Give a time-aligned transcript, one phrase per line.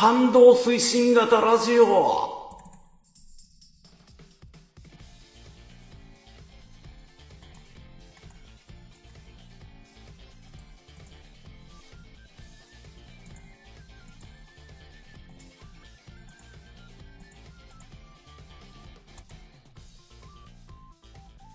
[0.00, 1.84] 反動推進型ラジオ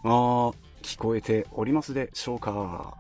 [0.04, 0.52] あ、
[0.84, 2.96] 聞こえておりますでしょうか。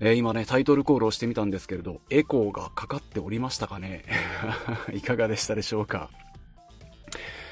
[0.00, 4.04] えー今ね、タイトルコールをしてみたんですけれど、エコーがかかっておりましたかね？
[4.94, 6.10] いかがでしたでしょうか？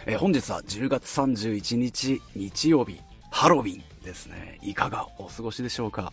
[0.06, 4.58] えー本日は10月31日日曜日、ハロウィンですね。
[4.62, 6.12] いかがお過ごしでしょうか？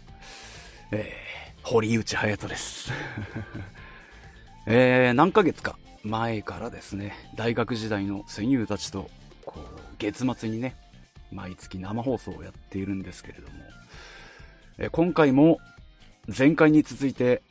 [0.91, 2.91] えー、堀内隼人です。
[4.65, 9.09] えー、何ヶ月か前からですね、大学時代の戦友たちと、
[9.45, 10.75] こう、月末にね、
[11.31, 13.63] 毎月生放送をやっているんですけれども、
[14.79, 15.59] え今回も
[16.27, 17.41] 前回に続いて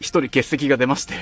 [0.00, 1.14] 一人欠席が出まして、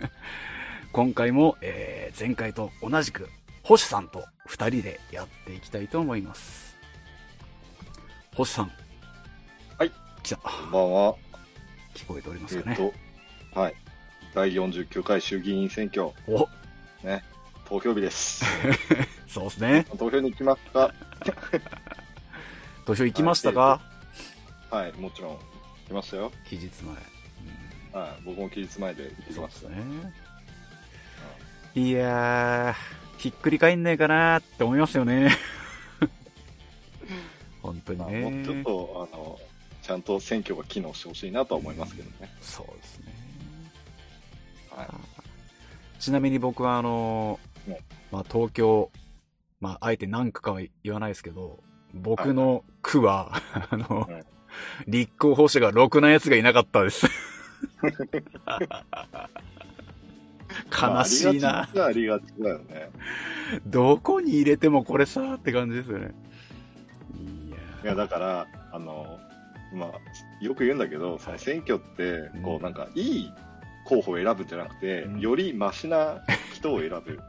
[0.92, 3.28] 今回も、えー前回と同じく
[3.62, 6.74] 星さんと二人でやっていきたいと思います。
[8.34, 8.72] 星さん。
[9.78, 9.92] はい。
[10.22, 10.36] 来た。
[10.38, 11.14] こんばんは。
[11.94, 12.76] 聞こえておりまえっ、すかね。
[12.76, 12.94] と、
[13.60, 13.74] はい。
[14.34, 16.48] 第49回衆議院選挙、お、
[17.68, 18.42] 投票日です。
[19.28, 19.86] そうですね。
[19.98, 20.94] 投票に行きますか？
[22.86, 23.82] 投票行きましたか、
[24.70, 25.38] はい、もちろん。
[25.86, 26.32] 行きましたよ。
[26.48, 26.94] 期日前。
[28.02, 28.22] はい。
[28.24, 29.68] 僕も期日前で行ってきました。
[29.68, 29.76] ね。
[31.76, 35.30] いやー、ひっくり返んねえかなーって思いますよね。
[37.62, 38.20] 本当にまあ、ね。
[38.22, 39.38] もうちょっと、あの、
[39.82, 42.34] ちゃんと選挙が機能してほしいなとは思いますけどね。
[42.40, 43.14] そうですね。
[44.70, 44.88] はい。
[46.00, 47.80] ちなみに僕はあのーね
[48.10, 48.90] まあ東京、
[49.60, 51.62] まああえて何区かは言わないですけど、
[51.94, 54.35] 僕の区は、あの、うん
[54.86, 57.06] 立候補者がろくなやつがいなかったです。
[60.70, 61.68] 悲しいな。
[61.74, 62.90] まあありがちだよね。
[63.66, 66.14] どこに入れてもこれさって感じですよね。
[67.84, 69.18] いやだから、あの、
[69.72, 73.32] まあ、よく言うんだけど、その選挙って、こうんう、なんか、いい
[73.84, 76.22] 候補を選ぶんじゃなくて、うんよりマシな
[76.52, 77.20] 人を選ぶ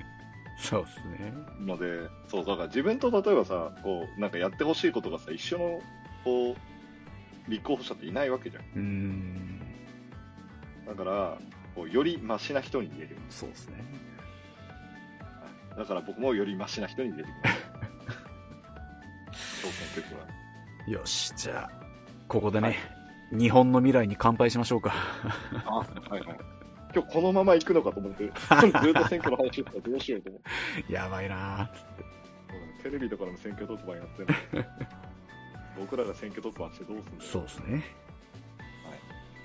[0.58, 1.32] そうですね。
[1.60, 5.82] ので、そう、だから自分と例えばさ、こう、なんかやってほしいことがさ、一緒の、
[6.24, 6.56] こう、
[7.48, 8.62] 立候補者っていないわけじゃん。
[8.62, 9.60] うーん。
[10.86, 11.38] だから、
[11.74, 13.16] こう、よりマシな人に入れる。
[13.28, 13.84] そうですね。
[15.76, 17.62] だから僕もよりマシな人に入れてきます。
[19.62, 20.26] 当選結果は。
[20.86, 21.84] よし、じゃあ、
[22.28, 22.78] ここでね、
[23.32, 24.92] 日本の未来に乾杯しましょうか。
[25.66, 26.22] あ、はいはい。
[26.94, 28.24] 今日このまま行くのかと思って、
[28.82, 30.42] ずっと選挙の話してたらどうしようと思っ
[30.86, 30.92] て。
[30.92, 31.70] やばいな
[32.76, 34.34] うんテレビとかでも選挙特番やってる
[35.78, 37.30] 僕らが選挙特番してどうすんだよ。
[37.30, 38.02] そうですね。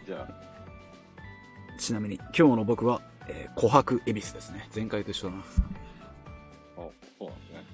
[0.05, 4.69] じゃあ、ちなみに、今日の僕は、えー、琥珀恵比寿ですね。
[4.73, 5.41] 前回と一緒だな。
[5.41, 5.43] あ、
[6.77, 6.89] そ
[7.19, 7.65] うなんですね。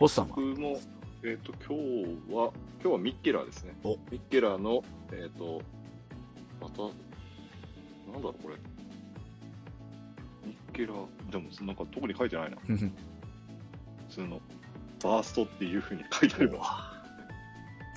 [0.00, 0.34] 星さんは？
[0.34, 0.80] 僕も、
[1.22, 2.52] えっ、と、今日は、
[2.82, 3.76] 今日はミッケラーですね。
[3.84, 5.62] おミッケラーの、えっ、と、
[6.60, 8.56] また、なんだろう、これ。
[10.44, 12.56] ミッケラー、でも、なんか特に書いてないな。
[12.66, 12.90] 普
[14.10, 14.40] 通の、
[15.00, 16.87] バーストっていう風に書いてあります。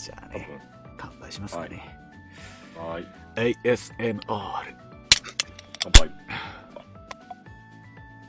[0.03, 0.48] じゃあね、
[0.98, 1.95] 乾杯しますかね。
[2.75, 3.57] はーい。
[3.63, 4.25] ASMR。
[5.83, 6.12] 乾杯。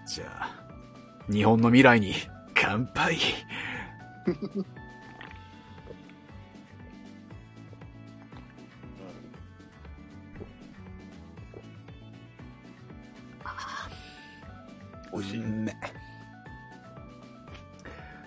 [0.06, 0.50] じゃあ、
[1.32, 2.12] 日本の未来に
[2.54, 3.16] 乾杯。
[15.10, 15.38] 美味しい。
[15.38, 15.74] うんめ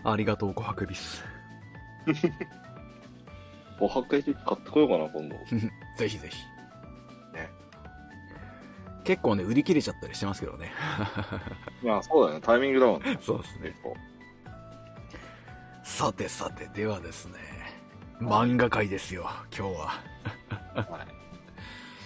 [0.03, 2.41] ありがとう、琥珀恵比寿。
[3.79, 5.35] おはかい買ってこようかな、今度。
[5.97, 6.37] ぜひぜひ。
[7.33, 7.49] ね。
[9.03, 10.71] 結構ね、売り切れちゃったりしてますけどね。
[11.83, 12.45] まあ、そうだよね。
[12.45, 13.17] タイミングだもんね。
[13.21, 13.75] そうですね。
[15.83, 17.35] さてさて、ではですね、
[18.19, 19.85] 漫画界ですよ、今日は。
[20.73, 21.15] はい。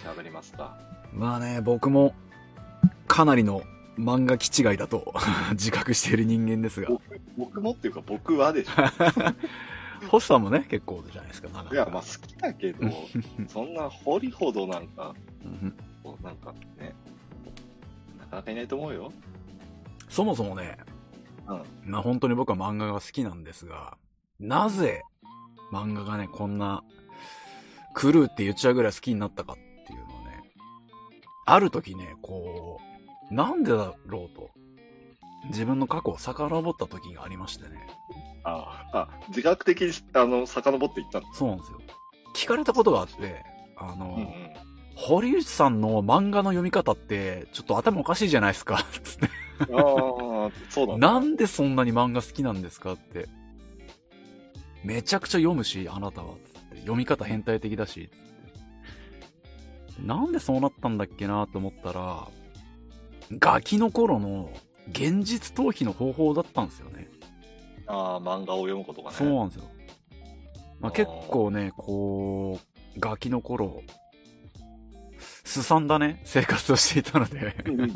[0.06, 0.78] 喋りますか。
[1.14, 2.14] まあね、僕も、
[3.08, 3.62] かなりの
[3.98, 5.14] 漫画気違いだと
[5.52, 7.02] 自覚している人間ですが、僕
[7.38, 8.72] 僕もっていうか、僕はでしょ。
[10.08, 12.88] 星さんもね、結構じゃないですか、いや、まあ、好きだけど、
[13.48, 15.14] そんな掘りほどなんか、
[15.44, 15.76] うん。
[16.04, 16.94] こうなんかね、
[18.20, 19.12] なかなかいないと思うよ。
[20.08, 20.78] そもそもね、
[21.48, 21.64] うん。
[21.92, 23.98] まあ本当に僕は漫画が好きなんですが、
[24.40, 25.04] なぜ
[25.72, 26.84] 漫画がね、こんな、
[28.00, 30.42] 狂うって言っちゃうぐらい好きになったかっていうのをね、
[31.46, 32.80] ある時ね、こ
[33.30, 34.50] う、なんでだろうと、
[35.48, 37.88] 自分の過去を遡った時がありましてね、
[38.44, 41.34] ああ、自覚的に、あの、遡っていったの？
[41.34, 41.82] そうなんですよ。
[42.36, 43.44] 聞かれたことがあって、
[43.78, 44.30] あの、うんうん。
[44.96, 48.84] 堀内さんの漫画の読み方って、ちょっと頭おかしいじゃないですか。
[49.04, 49.28] つって
[49.62, 50.98] ああ、そうだ。
[50.98, 53.28] なんでそんなに漫画好きなんですかって。
[54.84, 56.34] めちゃくちゃ読むし、あなたは。
[56.34, 58.10] つって読み方変態的だし。
[59.90, 62.28] つってなんでそうなったんだっけなと思ったら、
[63.38, 64.50] ガキの頃の
[64.92, 66.99] 現実逃避の方法だったんですよね。
[67.90, 69.18] ああ、漫画を読むことがね。
[69.18, 69.64] そうなんですよ。
[70.80, 72.60] まあ、結構ね、こ
[72.96, 73.82] う、ガキの頃、
[75.44, 77.56] すさんだね、生活をしていたので。
[77.66, 77.96] うん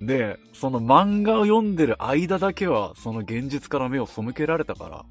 [0.00, 5.06] で、その漫画を読んでる間だけは、その現実から目を背けられたから、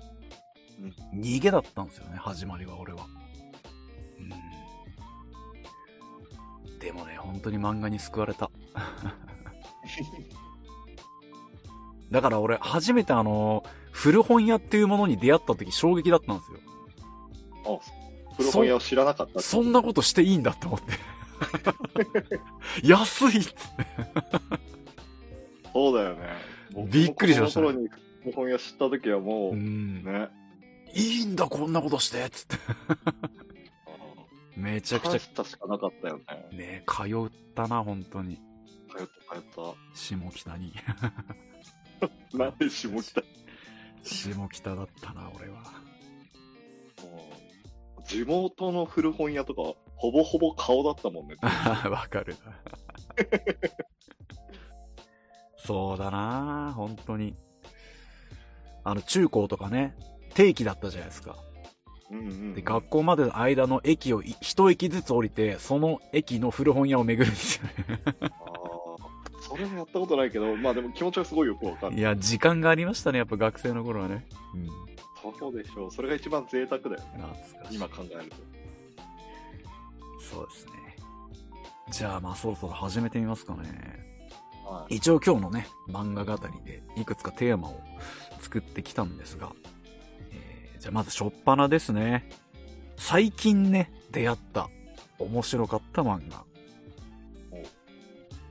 [1.14, 3.08] 逃げだったんですよね、始まりは、俺は。
[4.20, 4.22] う
[6.70, 6.80] ん。
[6.80, 8.52] でもね、本当に漫画に救われた。
[12.12, 16.60] だから俺、初めてあの、古本屋っていうものに出会った時衝撃だったんですよ。
[17.66, 17.80] あ
[18.38, 20.94] 古本屋を知らなかったそんなことしていいんだって思って。
[22.84, 23.56] 安いっつって
[25.74, 26.28] そうだよね。
[26.88, 27.90] びっくりしましたね子供の頃に
[28.24, 30.04] 古本屋知った時はもう、うん。
[30.04, 30.30] ね。
[30.94, 32.56] いいんだ、こんなことしてっつって。
[34.60, 36.58] めちゃくちゃしかなかったよね。
[36.58, 38.40] ね通ったな、本当に。
[38.90, 40.74] 通った通っ下北に。
[42.32, 42.38] た。
[42.38, 43.24] なんで下北
[44.04, 45.64] 下北だったな、俺は。
[48.06, 49.62] 地元の古本屋とか、
[49.96, 51.36] ほぼほぼ顔だったもんね。
[51.90, 52.56] わかるな。
[55.58, 57.36] そうだな、本当に。
[58.84, 59.96] あの、中高とかね、
[60.36, 61.36] 定期だったじゃないですか。
[62.12, 67.74] うんうんうんで、学校までの間の駅をい一駅ずつ降りて、その駅の古本屋を巡るんですよね。
[69.56, 71.98] それはやったことないけど、まあでも気持ちはすごいよくわかる。
[71.98, 74.26] いや、時間がありましたね、やっぱ学生の頃はね。
[74.54, 74.70] うん。
[75.40, 75.92] そうでしょう。
[75.92, 77.04] それが一番贅沢だよね。
[77.14, 77.76] 懐かしい。
[77.76, 78.36] 今考えると。
[80.20, 80.72] そうですね。
[81.90, 84.06] じゃあ、まあそろそろ始めてみますかね。
[84.66, 84.96] はい。
[84.96, 87.82] 一応今日のね、漫画語りでいくつかテーマを
[88.40, 89.52] 作ってきたんですが、
[90.32, 92.30] えー、じゃあまず初っ端ですね。
[92.98, 94.70] 最近ね、出会った
[95.20, 96.44] 面白かった漫画。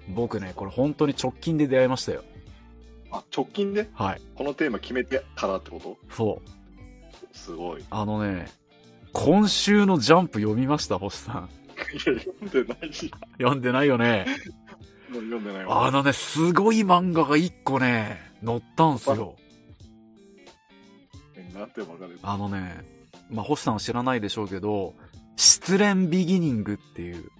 [0.08, 2.24] 僕ね、これ本当に直近で出会いましたよ。
[3.10, 3.88] あ、直近で？
[3.94, 4.20] はい。
[4.34, 5.96] このテーマ決めてからってこと？
[6.10, 7.36] そう。
[7.36, 7.80] すごい。
[7.80, 8.48] いあのね、
[9.12, 11.48] 今週のジャンプ読みました、星さん。
[11.94, 13.12] や、読んでないし。
[13.38, 14.26] 読んでないよね。
[15.10, 15.86] もう読んでないわ。
[15.86, 19.36] あのね、すごい漫画が一個ね、載ったんすよ。
[21.36, 22.06] えなんてわか？
[22.06, 22.84] るあのね、
[23.30, 24.94] まあ、星さんは知らないでしょうけど、
[25.36, 27.30] 失恋ビギニングっていう、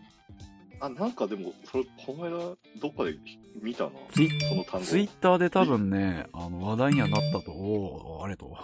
[0.85, 3.14] あ、なんかでも、それ、この間、どっかで
[3.62, 3.91] 見たな。
[4.12, 4.87] ツイその単語。
[4.87, 8.57] ツイッターで多分ね、あの、話題にはなったと、おーあれと。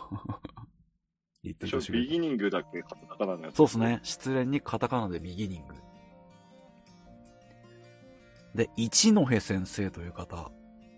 [1.43, 1.93] 言ってちょほしい。
[1.93, 3.57] ビギニングだけカタカナのやつ。
[3.57, 4.01] そうですね。
[4.03, 5.75] 失恋にカタカナでビギニング。
[8.55, 10.51] で、一戸先生という方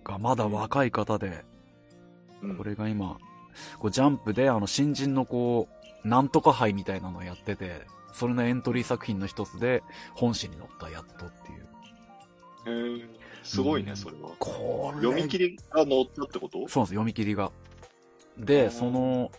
[0.03, 1.45] がまだ若い方で、
[2.43, 2.57] うん。
[2.57, 3.19] これが今、
[3.79, 5.69] こうジャンプであの新人のこ
[6.05, 9.83] う、なんとか杯みたいなのをやってて、それのエントリー作品の一つで、
[10.15, 11.69] 本誌に載ったやっとっていう。
[12.65, 13.09] へー
[13.43, 14.31] すごいね、うんそれは。
[14.39, 15.03] これ。
[15.03, 16.51] 読み切りが載ったってこと？
[16.51, 17.51] そうなんです、読み切りが。
[18.39, 19.33] で、その、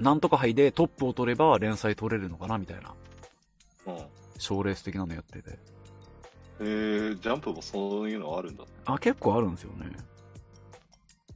[0.00, 2.94] なんとか杯でトップを取れば連載取れるのかなみたいな、
[3.86, 3.98] うん。
[4.38, 5.58] 賞レース的なのやってて。
[6.60, 8.64] えー、ジャンプもそういうのあるんだ。
[8.84, 9.90] あ、結構あるんですよね。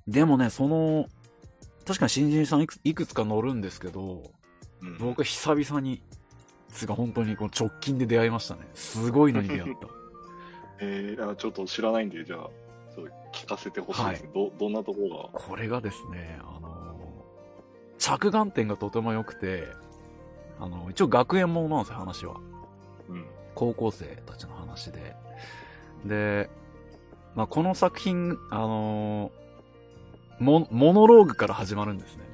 [0.09, 1.07] でもね、その、
[1.85, 4.23] 確かに新人さんいくいくつか乗るんですけど、
[4.83, 4.99] うん。
[4.99, 6.01] 僕久々に、
[6.71, 8.69] つが本当にこの直近で出会いましたね。
[8.75, 9.89] すごいのに出会った。
[10.79, 12.51] えー、あちょっと知らないんで、じゃあ、
[13.33, 14.31] 聞かせてほしいですね。
[14.35, 15.39] ど、どんなところが？
[15.39, 16.97] これがですね、あの
[17.99, 19.69] 着眼点がとても良くて、
[20.59, 22.37] あの、一応学園ものなんですよ、話は。
[23.09, 23.25] うん。
[23.55, 25.17] 高校生たちの話で。
[26.05, 26.51] で、
[27.35, 29.31] まあ、この作品、あの
[30.39, 32.26] モ、モノローグから始まるんですね。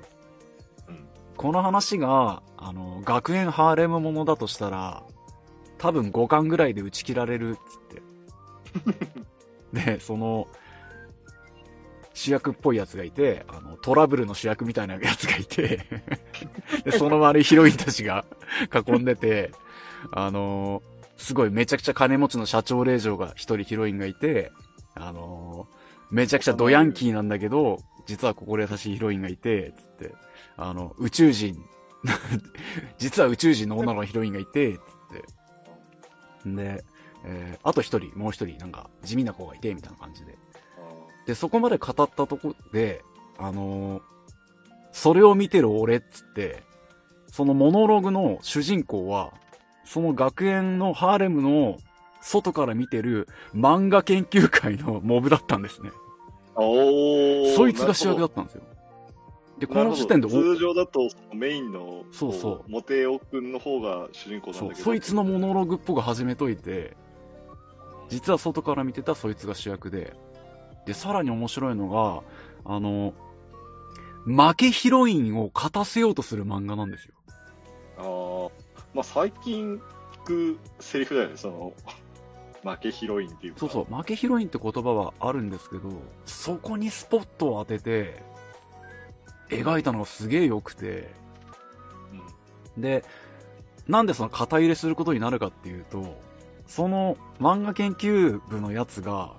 [1.42, 1.52] うん。
[1.52, 5.02] この話が、あの、学園ハーレムものだとしたら、
[5.78, 8.92] 多分5巻ぐらいで打ち切られるっつっ
[9.72, 9.92] て。
[9.94, 10.46] で、その、
[12.14, 15.80] 主役っぽいやつがいて、あの、トラブルの主役みたいなやつがいて、
[16.84, 18.24] で、 その周りヒロインたちが
[18.86, 19.52] 囲んでて、
[20.10, 20.82] あの
[21.16, 24.50] すごいめちゃくちゃ金持ちの社長令嬢が一人ヒロインがいて、
[24.94, 25.68] あの
[26.10, 30.14] めちゃくちゃドヤンキーなんだけど、実は心優しいヒロインがいて、つって、
[30.56, 31.62] あの、宇宙人、
[32.98, 34.80] 実は宇宙人の女のヒロインがいて、つっ
[36.44, 36.50] て。
[36.50, 36.84] で、
[37.24, 40.36] えーあと一人、もう一人、なんか、地味な子がいて、みたいな感じで。
[40.76, 43.04] あで、そこまで語ったとこで、
[43.38, 44.02] あのー
[44.94, 46.62] それを見てる俺っつって、
[47.26, 49.32] そのモノローグの主人公は、
[49.84, 51.78] その学園のハーレムの
[52.20, 55.90] 外から見てる漫画研究会のモブだったんですね。
[56.56, 57.56] おー。
[57.56, 58.62] そいつが主役だったんですよ。
[59.62, 64.84] で、この時点で、通常だとメインの、そうそうモテオくんの方が主人公なんだけど。
[64.84, 66.96] そいつのモノログっぽく始めといて、
[68.08, 70.16] 実は外から見てたそいつが主役で、
[70.84, 72.24] で、さらに面白いのが、
[72.64, 73.14] あの、
[74.24, 77.14] 負けヒロインを勝たせようとする漫画なんですよ。
[77.98, 79.80] ああ、まあ最近
[80.24, 81.72] 聞くセリフだよね、その、
[82.68, 83.60] 負けヒロインっていうか。
[83.60, 85.82] そうそう、負けヒロインって言葉はあるんですけど、
[86.24, 88.31] そこにスポットを当てて、
[89.52, 91.12] 描いたのがすげえ良くて、
[92.76, 92.82] うん。
[92.82, 93.04] で、
[93.88, 96.20] なんでその肩入れすることになるかっていうと、
[96.66, 99.32] その漫画研究部のやつが、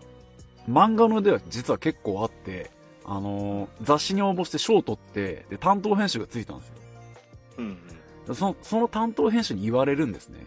[0.69, 2.71] 漫画のでは実は結構あって、
[3.05, 6.75] あのー雑誌に応募して賞を取って、で、担当編集がついたんですよ。
[7.57, 7.77] うん
[8.27, 8.35] うん。
[8.35, 10.45] その、その担当編集に言われるんですね。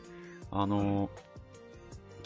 [0.50, 1.25] あのー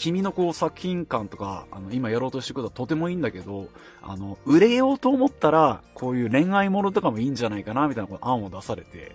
[0.00, 3.68] 君のこう作品感とか、あの、今やろうとしてることはとてもいいんだけど、
[4.00, 9.14] あの、売れようと思ったら、こういう恋愛ものとかもいいんじゃないかな、みたいなこう案を出されて、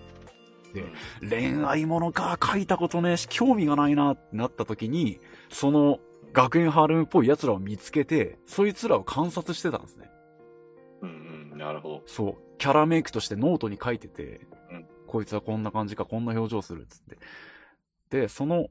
[0.72, 0.84] で
[1.28, 5.18] 恋愛ものか、書いたことねえし、興味がないなってなった時に、
[5.50, 5.98] その
[6.32, 10.08] 学園ハーレムっぽい奴らを見つけて、そいつらを観察してたんですね。
[11.02, 12.02] うんうん、なるほど。
[12.06, 12.36] そう。
[12.58, 17.18] キャラメイクとしてノートに書いてて、うんこいつはこんな感じか、こんな表情するっつって。
[18.10, 18.68] で、その、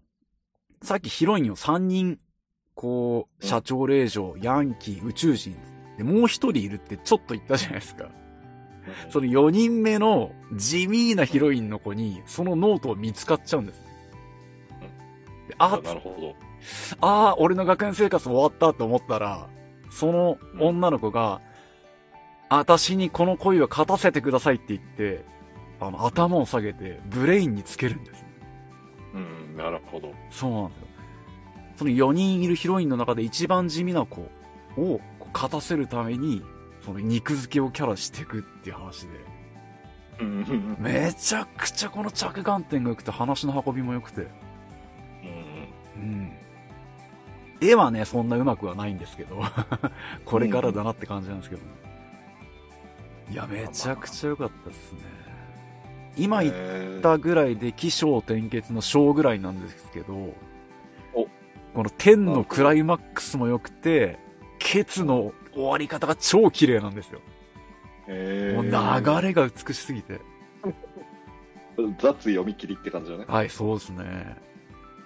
[0.86, 2.20] さっきヒロインを3人、
[2.74, 5.58] こう、うん社長令嬢、ヤンキー、宇宙人、
[5.98, 8.10] で、もう一人いるってちょっと言ったじゃないですか。
[9.10, 13.82] その4人目の地味なヒロインの子に、そのノートを見つかっちゃうんです
[15.58, 16.36] あ、なるほど。
[17.02, 19.48] ああ、俺の学園生活終わったと思ったら、
[19.90, 21.42] その女の子が、
[22.50, 25.24] 私にこの恋を勝たせてくださいって言って、
[25.80, 28.25] あの、頭を下げて、ブレインにつけるんです。
[29.56, 30.14] うん、なるほど。
[30.30, 30.88] そうなんですよ。
[31.78, 34.30] その4人いるヒロインの中で一番地味な子を
[34.78, 36.42] こう勝たせるために、
[36.82, 39.10] その肉付けをキャラしていくっていう話で、
[40.80, 46.32] めちゃくちゃこの着眼点が良くて話の運びも良くて、うんうん。
[47.62, 49.42] 絵はね、そんな上手くはないんですけど、
[50.24, 51.62] これからだなって感じなんですけど。
[53.32, 55.00] いや、めちゃくちゃ良かったですね。
[56.18, 60.14] 今言っえーたぐらいで起承転結の章ぐらいなんですけど、
[61.14, 61.28] お
[61.74, 64.18] この天のクライマックスも良くて、
[64.60, 67.20] ケツの終わり方が超綺麗なんですよ。
[68.08, 70.20] えもうー流れが美しすぎて。
[72.00, 73.26] 雑読み切りって感じだね。
[73.28, 74.38] はい、そうですね。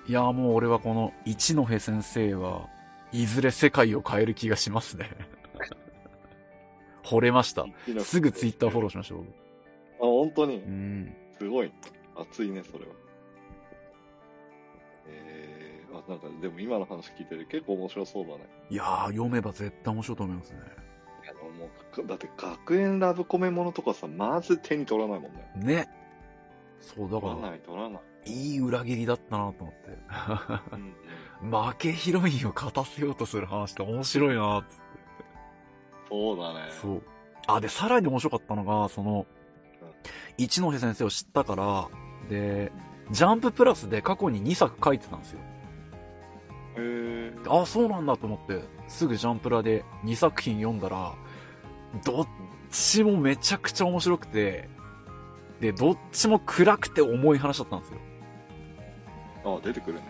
[0.08, 2.68] いや、もう俺はこの一戸先生は
[3.12, 5.10] いずれ世界を変える気がしますね。
[7.04, 7.66] 惚れました。
[8.00, 9.26] すぐツイッターフォローしましょう。
[10.00, 10.56] あ、本当に？
[10.58, 10.68] う。
[10.70, 11.16] ん。
[11.38, 11.72] すごい。
[12.16, 12.92] 熱いね、それは。
[15.08, 18.48] えー、あ、なんか、でも今の話聞いてる結構面白そうだね。
[18.70, 20.60] いやー、読めば絶対面白いと思いますね。
[21.30, 25.52] あの、もう、だって学園ラブコメものとかさ、まず手に取らないもんね。
[25.56, 25.90] ね。
[26.80, 28.02] そう、だから、取らない、取らない。
[28.26, 29.98] いい裏切りだったなと思って。
[30.74, 30.96] うん、
[31.44, 31.52] うん。
[31.66, 34.84] 負けヒロインを勝たせようとする話って面白いなっつって。
[36.10, 36.60] そうだね。
[36.82, 37.04] そう。
[37.48, 39.26] あ、で、さらに面白かったのが、その、
[40.38, 41.88] 一戸先生を知ったから、
[42.30, 42.72] で、
[43.12, 45.40] ジャンププラスで過去に2作書いてたんですよ。
[46.78, 47.62] へー。
[47.62, 51.14] あ、そうなんだと思って、すぐジャンプラで2作品読んだら、
[52.06, 52.28] どっ
[52.70, 54.70] ちもめちゃくちゃ面白くて、
[55.60, 58.00] で、どっちも暗くて重い話だったんですよ。
[59.58, 60.04] あ、出てくるね。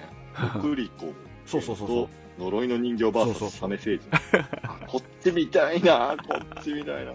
[0.62, 1.13] クリコ。
[1.46, 2.08] そうそうそうそう。
[2.08, 2.10] と
[2.46, 4.10] 呪いの人形バーサスサメ星人。
[4.63, 7.13] あこっちみたいな、こっちみたいな。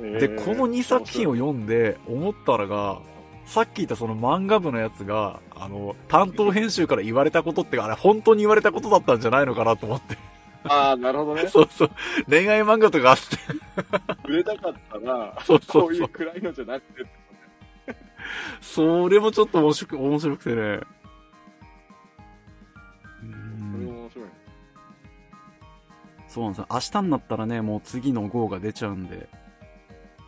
[0.00, 3.00] で、この2作品を読んで思ったらが、
[3.44, 10.16] さっき言ったその漫画部のやつが、あの、担当編集から言われたことって、あれ本当に言われたことだったんじゃないのかなと思って。
[10.64, 11.48] ああ、なるほどね。
[11.50, 11.90] そうそう。
[12.28, 14.28] 恋愛漫画とかあって。
[14.28, 17.10] 売れたかったら、そうそうそうこういう暗いのじゃなくて、
[18.60, 20.56] それもちょっと面白く、面白くてね。
[20.56, 20.86] う
[23.20, 24.30] それんも面白いね。
[26.28, 26.66] そうなんですよ。
[26.70, 29.28] 明日になったらね、もう次の号が出ちゃうんで、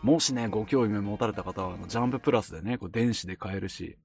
[0.02, 3.98] もしね、ご興味持たれた方は、あのジャンププラスでね、こう電子で買えるし、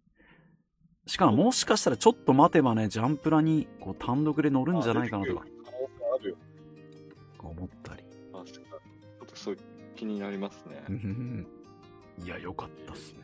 [1.08, 6.38] しかももしかしたらちょっと待てばね、ジャンプラにこう単独で乗るんじゃないかなとかあ出てくる可能性あるよ。
[7.40, 8.04] 思ったり。
[8.34, 8.54] 確かに。
[8.56, 9.58] ちょっとそう
[9.96, 10.84] 気になりますね。
[10.90, 11.48] うん
[12.24, 13.20] いや、よかったっすね。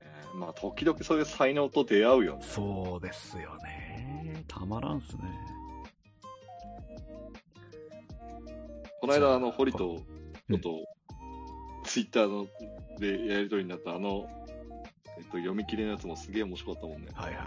[0.00, 2.42] えーまあ、時々そういう才能と出会うよね。
[2.42, 4.42] そうですよね。
[4.48, 5.22] たまらんっすね。
[9.00, 10.04] この間、あの、堀と、ち
[10.48, 10.84] うんょっと、
[11.86, 12.46] ツイッターの
[12.98, 14.28] でやりとりになった、あの、
[15.18, 17.08] えっと、読み切りのやつもすげえ面白かったもんね。
[17.14, 17.44] はいはい。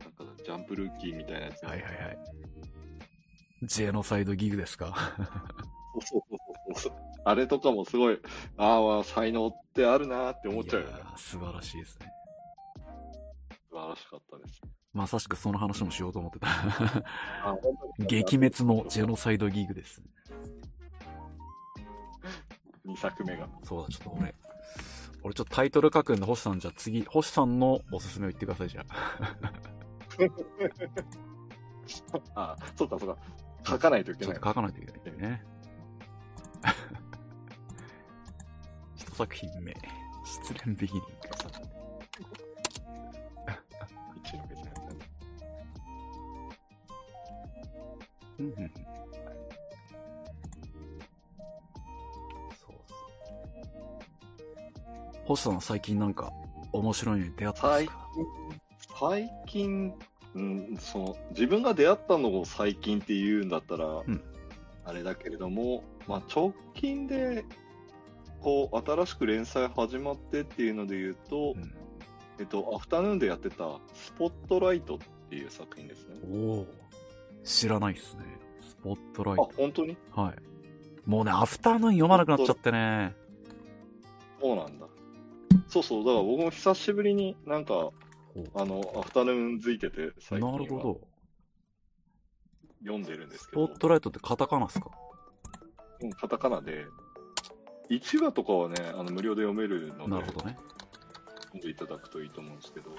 [0.00, 1.64] なんか、ジャンプルーキーみたいなやつ。
[1.64, 2.18] はいはいはい。
[3.64, 4.94] ジェノサイドギグですか？
[6.04, 6.38] そうそう
[6.74, 6.92] そうそう。
[7.24, 8.18] あれとかもすごい、
[8.56, 12.06] ああ、才能ってあるなーって思っちゃうよね素晴らしいですね。
[13.70, 14.60] 素晴らしかったです。
[14.92, 16.48] まさしくその話もしようと思ってた。
[16.48, 20.02] あ、本当に 撃滅のジェノサイドギグです。
[22.86, 23.48] 2作目が。
[23.62, 24.34] そうだ、ちょっと俺、
[25.22, 29.52] 俺ちょっとタイトル書くんで、星さんじゃあ次、星さんのおすすめを言ってください、じゃあ。
[32.52, 33.16] あ、そうかそうか。
[33.64, 34.48] 書かないといけないちょっと。
[34.48, 35.44] 書かないといけないね。
[38.96, 39.76] 一作品目、
[40.24, 41.06] 失恋ビギニング。
[48.38, 48.72] うんうん
[55.24, 56.32] 星さんは最近なんか
[56.72, 58.08] 面白いのに出会ったんですか？
[58.98, 59.92] 最近、
[60.34, 64.22] うん、その、自分が出会ったのを最近って言うんだったら、ん
[64.84, 67.44] あれだけれども、まあ、直近で、
[68.40, 71.74] こう、新しく連載始まってっていうので言うと、うん
[72.40, 74.98] えっと、アフタヌーンでやってた、スポットライトっ
[75.30, 76.16] ていう作品ですね。
[76.32, 76.66] おお
[77.44, 78.24] 知らないっすね。
[78.60, 79.96] スポットライあト。、本当に？
[80.10, 80.34] はい。
[81.08, 83.14] もうね、アフタヌーン読まなくなっちゃってね。
[84.40, 84.86] そうなんだ。
[85.72, 87.94] そうそう、だから僕も久しぶりになんか、ほ
[88.54, 91.00] あの、アフタヌーン付いてて、う最近はなるほど。
[92.82, 94.90] 読んでるんですスポけど、ットライトってカタカナっすか？
[96.02, 96.84] うんカタカナで、
[97.88, 100.58] 1話とかはね、あの無料で読めるので、なるほどね。
[101.44, 102.90] 読んでいただくといいと思うんですけど、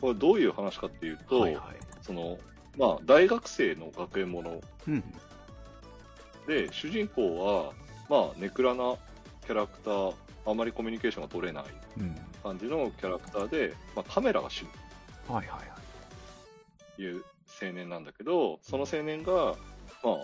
[0.00, 1.76] これどういう話かっていうと、はいはい。
[2.02, 2.36] その、
[2.76, 5.04] まあ、大学生の学園ものうん。
[6.48, 7.72] で、主人公は、
[8.08, 8.96] まあ、ネクラな
[9.50, 10.14] キャラクター、
[10.46, 11.64] あまりコミュニケーションが取れない
[11.98, 12.14] うん。
[12.40, 14.70] 感じのキャラクターで、まあ、カメラが趣味
[15.34, 16.94] はいはいはい。
[16.94, 17.24] という
[17.60, 19.56] 青年なんだけど、その青年が、
[20.04, 20.16] まあ、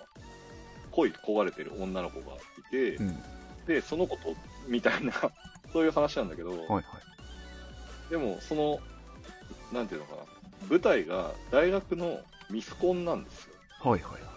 [0.92, 3.18] 恋焦がれてる女の子がいて、うん。
[3.66, 4.36] で、その子と、
[4.68, 5.12] みたいな、
[5.72, 6.84] そういう話なんだけど、はいはい。
[8.10, 8.78] でも、その、
[9.72, 10.22] なんていうのかな、
[10.70, 13.54] 舞台が大学のミスコンなんですよ。
[13.80, 14.35] はいはいはい。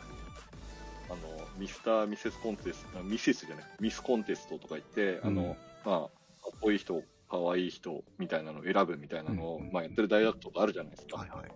[1.59, 6.07] ミスター・ミセスコンテスト、あミセスじゃない、ミスコンテストとか言って、あの、まあ、か
[6.55, 9.71] っこいい人、かわいい人みたいなのを選ぶみたいなのを、うん。
[9.71, 11.17] まあ、やってる大学とかあるじゃないですか。
[11.17, 11.51] はいはい。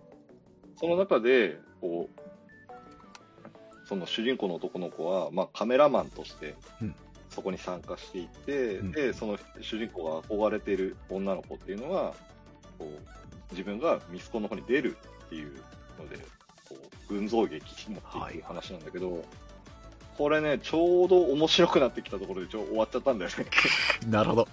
[0.76, 6.94] その中で、こう、その主人公の男の子は、まあ、カメラマンとしてうん、
[7.28, 8.92] そこに参加していって、うん。
[8.92, 12.14] で、その主人公が憧れている女の子っていうのは、
[12.78, 15.52] こう、自分がミスコンの方に出るっていう
[15.98, 16.18] ので、
[16.68, 19.24] こう、群像劇に持っていく話なんだけど、
[20.16, 23.46] これね、ちょうど面白くなってきたところでちょ終わっちゃったんだよね。
[24.08, 24.48] なるほど。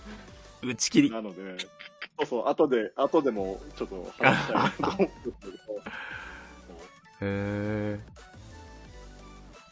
[0.63, 1.12] 打ち切り。
[1.12, 5.54] なので、そうそう、後で、後でもちょっと話したいなと思うんですけど、
[7.21, 8.00] へえ。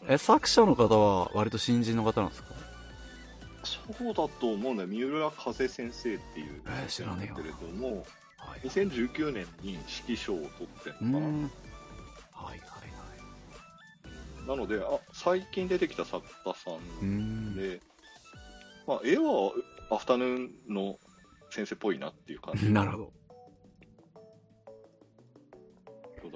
[0.08, 2.50] え、作者の方は割と新人の方なんですか？
[3.64, 4.88] そうだと思うんだよ。
[4.90, 8.06] 三浦風先生っていうえー知らねえよけれども、
[8.38, 8.60] はい。
[8.68, 11.50] 2019年に指揮賞を取ってうるのかな。
[14.50, 16.72] なのであ、最近出てきた作家さ
[17.04, 17.56] うんん。
[17.56, 17.80] で、
[18.88, 19.52] まあ、絵は
[19.92, 20.98] アフタヌーンの
[21.52, 23.14] 先生っぽいなっていう感じなるほど。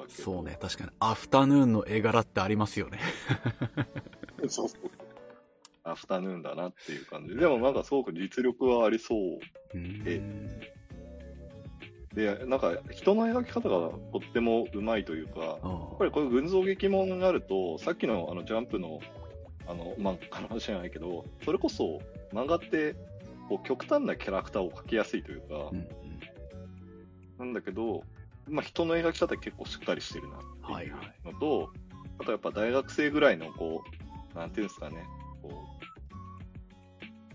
[0.08, 0.92] そうね、確かに。
[1.00, 3.00] アフタヌーンの絵柄ってありますよね。
[4.48, 4.92] そうそう。
[5.84, 7.42] アフタヌーンだなっていう感じで。
[7.42, 9.40] でもなんかすごく実力はありそう
[9.74, 10.62] うん。
[12.14, 19.00] で、なんか人の描き方がとってもうまいというか、あやっぱりこういう群像劇ものになると、さっきのあのジャンプの
[19.68, 22.96] あの漫画の話じゃないけど、それこそ漫画って
[23.50, 25.88] こう極端なキャラクターを描きやすいというか、うんうん。
[27.40, 28.04] なんだけど、
[28.48, 30.96] まあ、人の描き方結構しっかりしてるなっていう
[31.26, 31.70] のと、
[32.20, 33.84] あとやっぱ大学生ぐらいのこ
[34.36, 35.04] う、なんていうんですかね、
[35.42, 35.54] こう、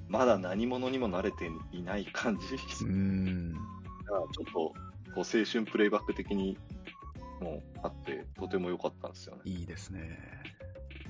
[0.09, 3.55] まだ何者にも慣れていない感じうん。
[4.11, 4.75] が、ちょっとこ
[5.17, 6.57] う青春プレイバック的に
[7.41, 9.43] もあって、とても良かったんですよね。
[9.45, 10.19] いいですね。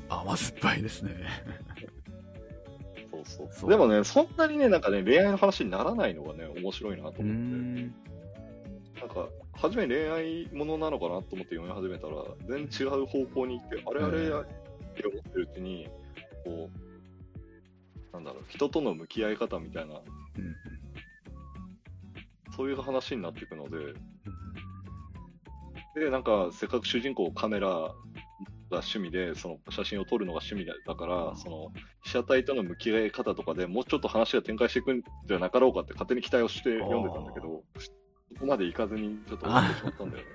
[0.09, 1.13] 甘酸っぱいですね。
[3.11, 7.23] そうそうそうでもね、そんなにね、なんかね、恋愛の話にならないのがね、面白いなとう思って。
[7.23, 7.77] ん。
[7.87, 14.45] なんか、初め恋愛ものなのかなと思って読み始めたら、全然違う方向に行って、あれあれうんっ
[14.95, 15.89] て思ってるうちに、
[16.45, 16.71] こ
[18.13, 20.03] う、なんだろう、人との向き合い方みたいな、うん
[22.59, 23.95] そういう話になっていくので、うん
[25.99, 27.93] で、なんか、せっかく主人公カメラ
[28.71, 40.31] 趣味で、その写真を撮るのが趣味だから、その被写体との向き合い方とかでもうちょっと話が展開していくんじゃなかろうかって勝手に期待をして読んでたんだけど、そこまでいかずにちょっと終わってしまったんだよね。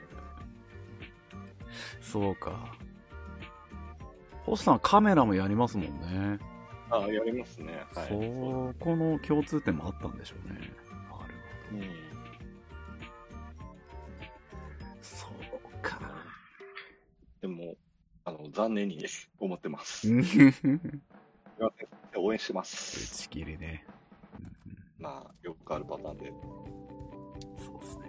[2.01, 2.77] そうか。
[4.45, 6.39] 星さんはカメラもやりますもんね。
[6.89, 7.85] ああ、やりますね。
[7.95, 8.07] はい。
[8.07, 10.59] そこの共通点もあったんでしょうね。
[10.59, 10.73] なる
[11.71, 11.83] うんほど。
[11.83, 12.02] そう
[17.43, 17.75] でも、
[18.23, 18.97] あの、残念に
[19.37, 20.09] 思ってます。
[20.09, 20.23] うん
[22.15, 23.23] 応援してま打す。
[23.23, 23.85] ち切りね。
[24.97, 26.33] まあ、よくあるパターンで。
[27.57, 28.05] そうですね。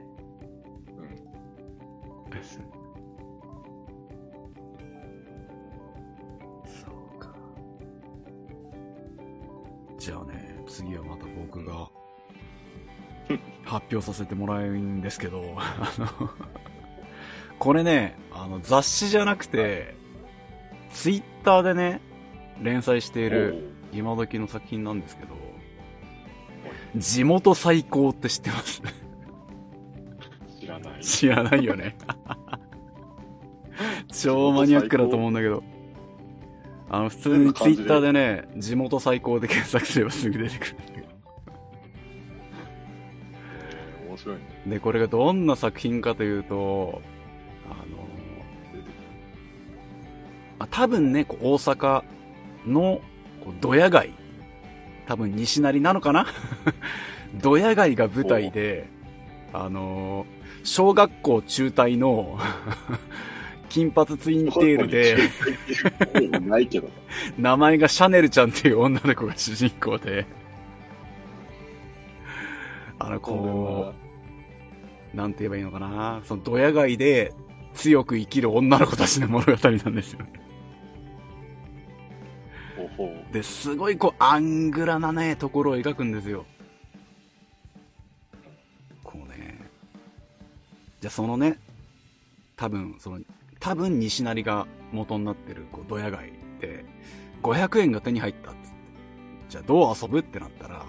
[2.27, 2.31] うん。
[2.31, 2.61] です。
[6.81, 7.35] そうか。
[9.99, 11.91] じゃあね、次はまた僕が
[13.65, 16.31] 発表させてもらうんですけど、あの、
[17.59, 19.95] これね、あの雑誌じゃなくて、
[20.91, 22.01] ツイッターでね、
[22.63, 25.35] 連載している今時の作品なんですけど、
[26.97, 28.83] 地元最高って知ってます？
[30.61, 31.05] 知らない。
[31.05, 31.97] 知らないよね。
[34.13, 35.63] 超マニアックだと思うんだけど。
[36.91, 41.07] あの、普通にツイッターでね、地元最高で検索すればすぐ出てくるんだけど。
[43.49, 44.43] えー面白いね。
[44.67, 47.03] で、これがどんな作品かというと、
[50.59, 52.03] あ多分ね、こう大阪
[52.67, 53.01] の、
[53.45, 54.11] こう、ドヤ街。
[55.07, 56.27] 多分西成なのかな？
[57.43, 58.87] ドヤ街が舞台で、
[59.53, 60.27] あの、
[60.63, 62.39] 小学校中退の、
[63.69, 65.17] 金髪ツインテールで。
[67.37, 70.27] 名前がシャネルちゃんっていう女の子が主人公で、
[73.01, 73.93] あの、こ
[75.13, 76.21] う、なんて言えばいいのかな？
[76.25, 77.33] そのドヤ街で
[77.75, 80.33] 強く生きる女の子たちの物語なんですよね。
[83.33, 86.47] で、すごいこう、アングラなね、ところを描くんですよ。
[89.03, 89.59] こうね。
[91.01, 91.59] じゃあそのね、
[92.57, 93.21] 多分、その、
[93.59, 96.85] 多分西成が元になってる、こう、ドヤ街で、
[97.43, 98.75] 500円が手に入ったっつって。
[99.49, 100.85] じゃあどう遊ぶってなったら、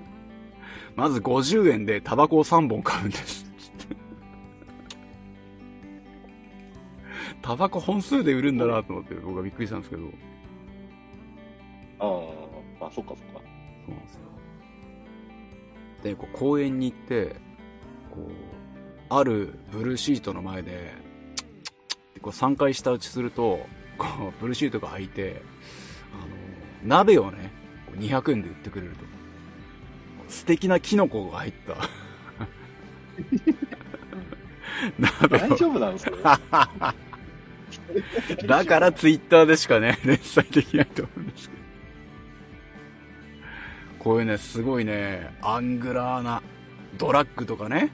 [0.96, 3.47] まず50円でタバコを3本買うんです。
[7.48, 10.02] タバコ本数で売るんだなと思って僕はびっくりしたんですけど。
[11.98, 12.04] あ
[12.84, 13.40] あ、あ、そっかそっか。
[13.86, 14.20] そうなんですよ。
[16.02, 17.36] で、こう公園に行って、
[18.10, 18.30] こう、
[19.08, 20.92] あるブルーシートの前で、
[22.12, 23.60] でこう3回舌打ちすると、
[23.96, 25.40] こう、ブルーシートが開いて、
[26.12, 26.26] あの、
[26.86, 27.50] 鍋をね、
[27.86, 29.06] こう200円で売ってくれると。
[30.28, 31.76] 素敵なキノコが入った。
[35.30, 36.38] 大丈夫なんですか？
[38.46, 41.62] だからツイッターでしかね、 連載できないと思うんですけど。
[43.98, 46.42] こういうね、すごいね、アングラーな、
[46.96, 47.90] ドラッグとかね、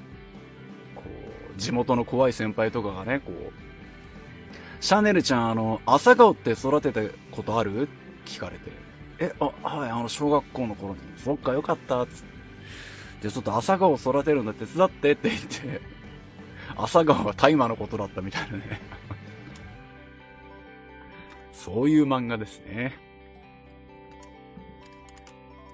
[0.94, 1.02] こ
[1.56, 3.52] う、地元の怖い先輩とかがね、こう、
[4.80, 7.88] シャネルちゃん、あの、朝顔って育てたことある？
[8.26, 8.70] 聞かれて。
[9.18, 11.00] え、あ、はい、あの、小学校の頃に。
[11.16, 12.34] そっか、よかった、つって。
[13.22, 15.80] じゃあちょっと朝顔を育てるんだ手伝ってって言って、
[16.76, 18.80] 朝顔は大麻のことだったみたいなね。
[21.54, 22.92] そういう漫画ですね。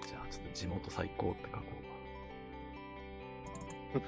[0.07, 1.63] じゃあ、ちょっと地元最高って書こ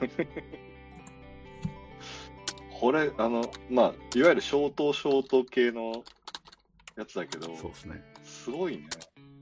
[2.79, 6.05] これ、あの、まあ、いわゆるショートショート系の
[6.97, 8.03] やつだけどう。、そうですね。
[8.23, 8.87] すごいね。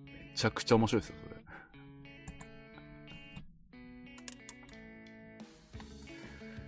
[0.06, 1.40] めちゃくちゃ面白いですよ、それ。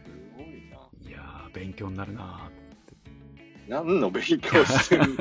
[0.05, 0.77] すごいな。
[1.09, 2.51] いやー、勉強になるな
[3.68, 5.07] 何の勉強してんの？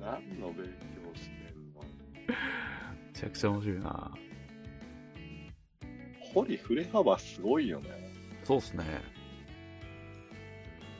[0.00, 1.82] 何の勉強してんの？
[1.82, 1.84] ー
[2.28, 4.10] めちゃくちゃ面白いな
[6.34, 7.88] 堀振れ幅すごいよね。
[8.44, 8.84] そうっすね。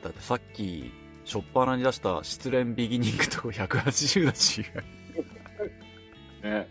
[0.03, 0.91] だってさっき、
[1.25, 4.65] しょっぱなに出した失恋ビギニングと180だし。
[6.43, 6.67] ね。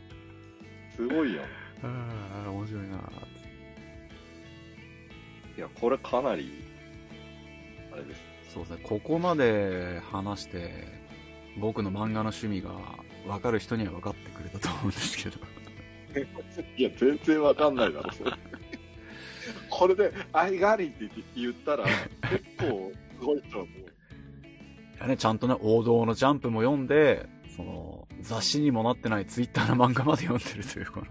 [0.95, 1.43] すごいよ。
[1.83, 2.97] ああ、面白いな
[5.57, 6.51] いや、これかなり、
[7.93, 8.21] あれです。
[8.57, 10.87] そうですね、ここまで話して、
[11.59, 12.71] 僕の漫画の趣味が
[13.27, 15.37] 分かる人には分かってくれたと思うんですけど。
[16.77, 18.31] いや、全然わかんないだろ、それ。
[19.69, 21.85] これで、アイガリって言ったら、
[22.29, 23.67] 結構すごいと思う。
[23.67, 31.05] いやね、ちゃんとね、王道のジャンプも読んで、その、雑誌にもなってないツイッターの漫画まで読んでるという、この、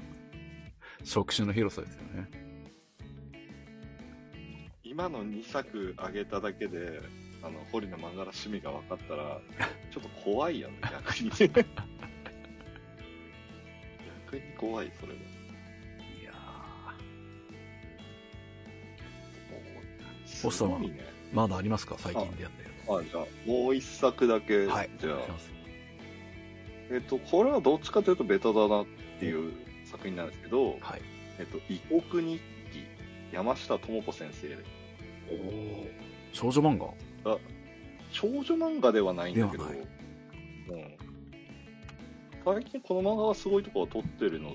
[1.05, 2.47] 職種の広さですよね。
[4.97, 7.03] 今の2作上げただけで、
[7.47, 9.41] ああの、堀の漫画の趣味が分かったら、
[9.93, 11.31] ちょっと怖いよね、逆に。
[14.27, 15.19] 逆に怖い、それは。
[16.21, 16.33] いや
[20.27, 21.07] す星さんね。
[21.33, 21.97] まだありますか？
[21.99, 22.63] 最近でやった
[22.95, 24.69] やあ、じゃあ、もう一作だけ、つ。
[24.69, 24.91] はい。
[24.99, 25.19] じゃあ
[26.89, 28.87] えっと、これはどっちかというとベタだなっ
[29.19, 29.53] ていう
[29.85, 31.03] 作品なんですけど、はい。
[31.39, 32.41] えっと、異国日
[32.73, 32.85] 記、
[33.33, 34.57] 山下智子先生。
[35.31, 35.87] おお。
[36.33, 37.06] 少女漫画？
[38.11, 39.73] 少女漫画ではないんだけど、うん。
[42.45, 44.51] 最近この漫画はすごいところを撮ってるの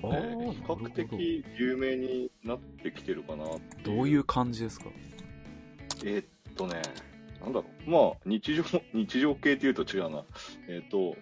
[0.54, 3.44] 比較的有名になってきてるかな
[3.84, 4.86] どういう感じですか？
[6.04, 6.80] えーっとね、
[7.42, 7.90] なんだろう。
[7.90, 10.24] まあ、日常、 日常系っていうと違うな。
[10.68, 11.16] えーっと、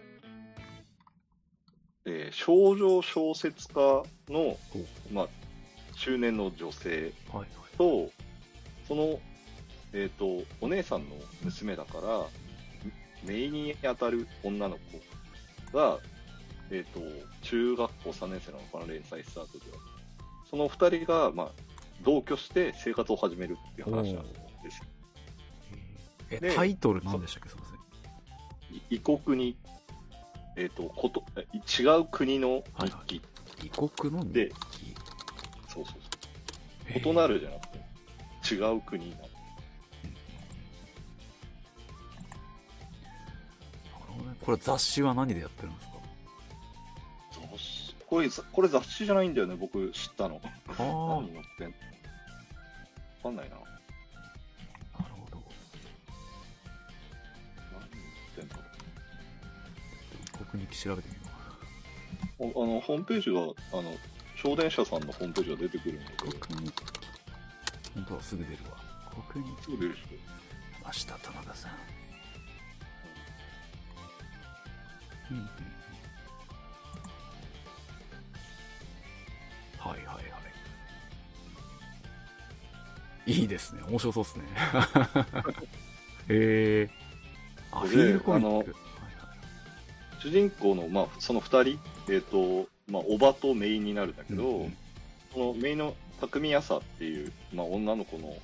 [2.05, 4.57] えー少女小説家の、
[5.13, 5.29] まあ、
[5.97, 7.49] 中年の女性はいはい。
[7.77, 8.11] と、
[8.87, 9.21] その、
[9.92, 12.26] えーっと、お姉さんの娘だから、
[13.24, 14.79] めいに当たる女の
[15.72, 15.98] 子が、
[16.70, 17.00] えーっと、
[17.42, 19.79] 中学校3年生なのかな、連載スタートでは。
[20.48, 21.50] その二人が、まあ、
[22.03, 24.85] 同居して生活を始めるっていう話なんですよ。
[26.31, 27.48] え、でタイトル何でしたっけ？
[27.48, 28.76] すいません。
[28.76, 29.57] い異国に、
[30.57, 31.46] えっ、と、こと、え
[31.83, 33.22] 違う国の日記。
[33.64, 34.94] 異国の日で記。
[35.68, 35.94] そうそう
[37.03, 37.12] そう。
[37.12, 39.30] 異なるじゃなくて、違う国なの。
[44.51, 45.93] これ雑誌は何でやってるんですか？
[47.53, 47.95] 雑誌？
[48.05, 50.41] これ、ざこれ雑誌じゃないんだよね、僕知ったの。
[50.71, 50.83] ああ
[51.23, 51.73] 何ってん
[53.23, 53.55] かんないな。
[53.55, 55.41] なるほど。
[57.71, 57.89] 何っ
[58.35, 58.63] てんだろ
[60.35, 61.21] 異国日記調べてみよ
[62.41, 62.47] う。
[62.47, 62.49] う。
[62.49, 63.41] ああの、ホームページが、
[63.79, 63.97] あの、
[64.43, 66.85] 小電車さんのホームページが出てくるんだけど、国日記。
[67.95, 68.77] 本当はすぐ出るわ。
[69.29, 69.63] 国日記。
[69.63, 70.03] すぐ出るでし
[70.83, 72.00] 山下田中さん。
[75.31, 75.49] うんうんうん。
[79.79, 80.21] はいはいは
[83.27, 83.33] い。
[83.33, 83.83] いいですね。
[83.88, 84.45] 面白そうですね。
[86.29, 86.90] へえ。
[87.73, 88.75] あ、でフィールコミック。
[90.21, 91.79] 主人公の、まあ、その二人、
[92.11, 94.77] えっ、と、まあ、おばとメインになるんだけど、うんうん
[95.33, 98.37] そのメインの匠やさっていう、まあ、女の子の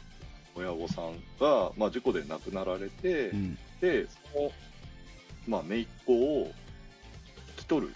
[0.55, 4.51] 親御さんが、まあ、事故で亡くなられて、うんで、その、
[5.47, 6.53] まあ、姪っ子を引
[7.67, 7.93] き取る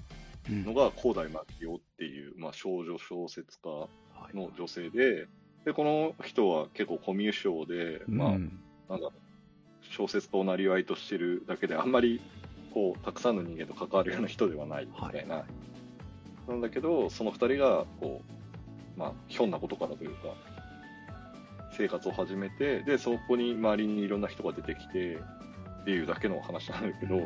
[0.51, 0.65] うん。
[0.65, 3.89] のが高台真紀夫っていう、まあ、少女小説家は
[4.33, 4.37] い。
[4.37, 5.27] の女性で、
[5.65, 8.61] で、この人は結構コミュ障で、まあ、うん。
[8.89, 9.09] なんだ
[9.91, 12.21] 小説家をなりわいとしてるだけで、あんまり、
[12.73, 15.45] こう、たくさんの人間と関わるような人ではないみたいな。
[16.49, 18.23] なんだけど、その二人が、こ
[18.97, 20.35] う、まあ、ひょんなことからというか、
[21.77, 25.17] 生活を始めて、で、そこに周りにいろんな人が出てきて、
[25.83, 27.21] っていうだけの話なんだけど、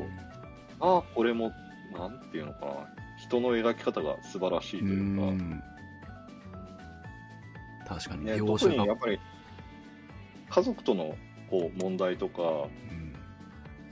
[0.80, 1.52] ああ、これも、
[1.98, 2.72] なんていうのかな、
[3.16, 5.62] 人の描き方が素晴らしいとういうか、ん。
[7.86, 9.20] 確かにね、特にやっぱり、
[10.48, 11.16] 家族との
[11.50, 13.14] こう問題とか、うん。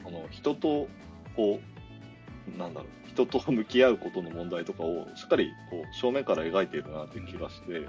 [0.04, 0.88] あの人と
[1.36, 7.86] こうなんだろう人と向き合うことの問題とかをしっかりこう正面から描いているなっていう気がして、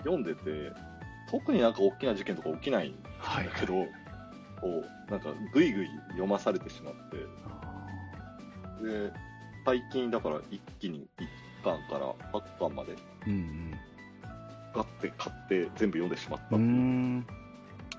[0.00, 0.72] 読んでて
[1.30, 3.72] 特になんか大きな事件とか起きないんはいだけど、
[4.60, 7.16] こうなんかぐいぐい読まされてしまって。
[7.46, 9.12] あで
[9.64, 11.06] 最近だから一気に
[11.62, 12.96] 1巻から8巻までー
[13.26, 13.74] うん。
[14.74, 17.26] ガッて買って全部読んでしまったうってん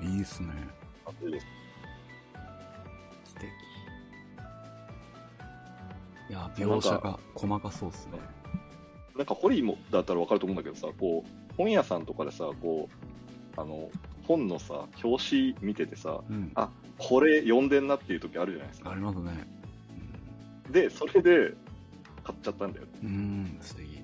[0.02, 0.16] ういうーん。
[0.16, 0.50] いいっすね。
[1.06, 1.48] 感じです。
[3.26, 3.46] 素敵。
[6.30, 8.20] いや描写が細かそうっすね。
[9.18, 12.90] なんかホリーもだったらわかると思うんだけどさ、こう、本屋さんとかでさ、こ
[13.58, 13.90] う、あの、
[14.28, 16.52] 本のさ、表紙見ててさ、うん。
[16.56, 18.92] あこれ読んでんなっていう時あるじゃないですか。
[18.92, 19.32] ありますね
[20.76, 21.54] で、それで
[22.22, 22.86] 買っちゃったんだよ。
[23.02, 23.86] うんうん素敵。
[23.86, 24.00] いいっ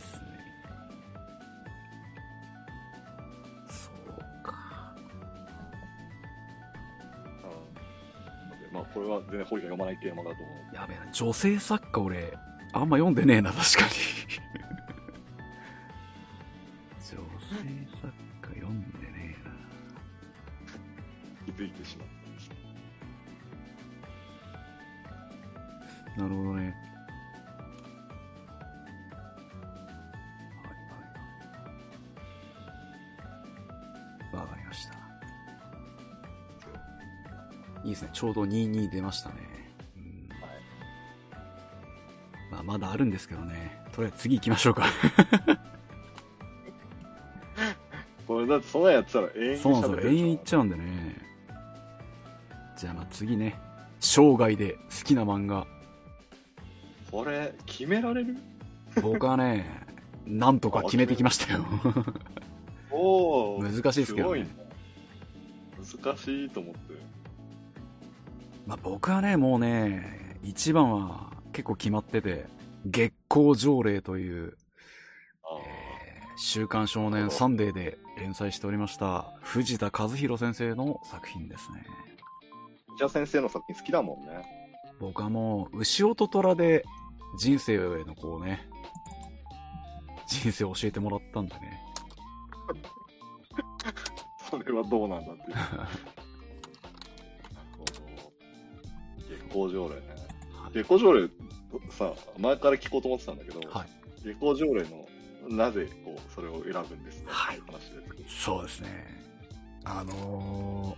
[0.00, 0.20] すね。
[3.68, 4.96] そうか。
[8.48, 10.74] のでまあ、これは全然ホリが読まないテーマだと思う。
[10.74, 12.32] やべえな女性作家俺
[12.72, 13.88] あんま読んでねえな確かに。
[17.04, 17.16] 女性
[18.00, 18.10] 作
[18.54, 19.52] 家読んでねえな。
[21.52, 22.03] 気づいてしまっ
[26.16, 26.62] なるほどね。
[26.62, 26.72] はい
[34.32, 34.36] はい。
[34.36, 34.94] わかりました。
[37.84, 38.10] いいですね。
[38.12, 39.34] ちょうど22出ましたね。
[39.96, 40.50] うんはい。
[42.50, 43.82] まあ、まだあるんですけどね。
[43.92, 44.86] とりあえず次行きましょうか。
[48.26, 51.16] これだってそんなんやってたら永遠にそうなん永遠行っちゃうんでね。
[52.76, 53.58] じゃあまあ次ね。
[54.00, 55.66] 生涯で好きな漫画。
[57.14, 58.36] これ、決められる？
[59.00, 59.64] 僕はね、
[60.26, 61.64] なんとか決めてきましたよ。
[62.90, 63.62] おー。
[63.62, 64.48] 難しいですけど、ねね。。
[66.02, 66.80] 難しいと思って。
[68.66, 72.46] まあ僕はね、もうね、一番は結構決まってて、
[72.84, 74.56] 月光条例という、
[76.36, 81.86] 週刊少年サンデーで連載しておりました、藤田和弘先生の作品ですね。
[82.92, 82.98] ー。
[82.98, 84.44] じゃあ先生の作品好きだもんね。
[84.98, 86.84] 僕はもう、牛音虎で
[87.38, 88.68] 人生へのこうね、
[90.26, 91.80] 人生を教えてもらったんでね。
[94.50, 95.56] それはどうなんだっていう。
[95.56, 95.68] なる
[97.72, 97.92] ほど。
[99.28, 100.02] 月光条例ね。
[100.72, 101.28] 月光条例
[101.90, 103.88] さ、前から聞こうと思ってたんだけど、はい。
[104.22, 105.06] 月光条例の
[105.48, 107.80] なぜこうそれを選ぶんですかはいっていう話
[108.22, 108.42] です。
[108.42, 108.88] そうですね。
[109.84, 110.96] あの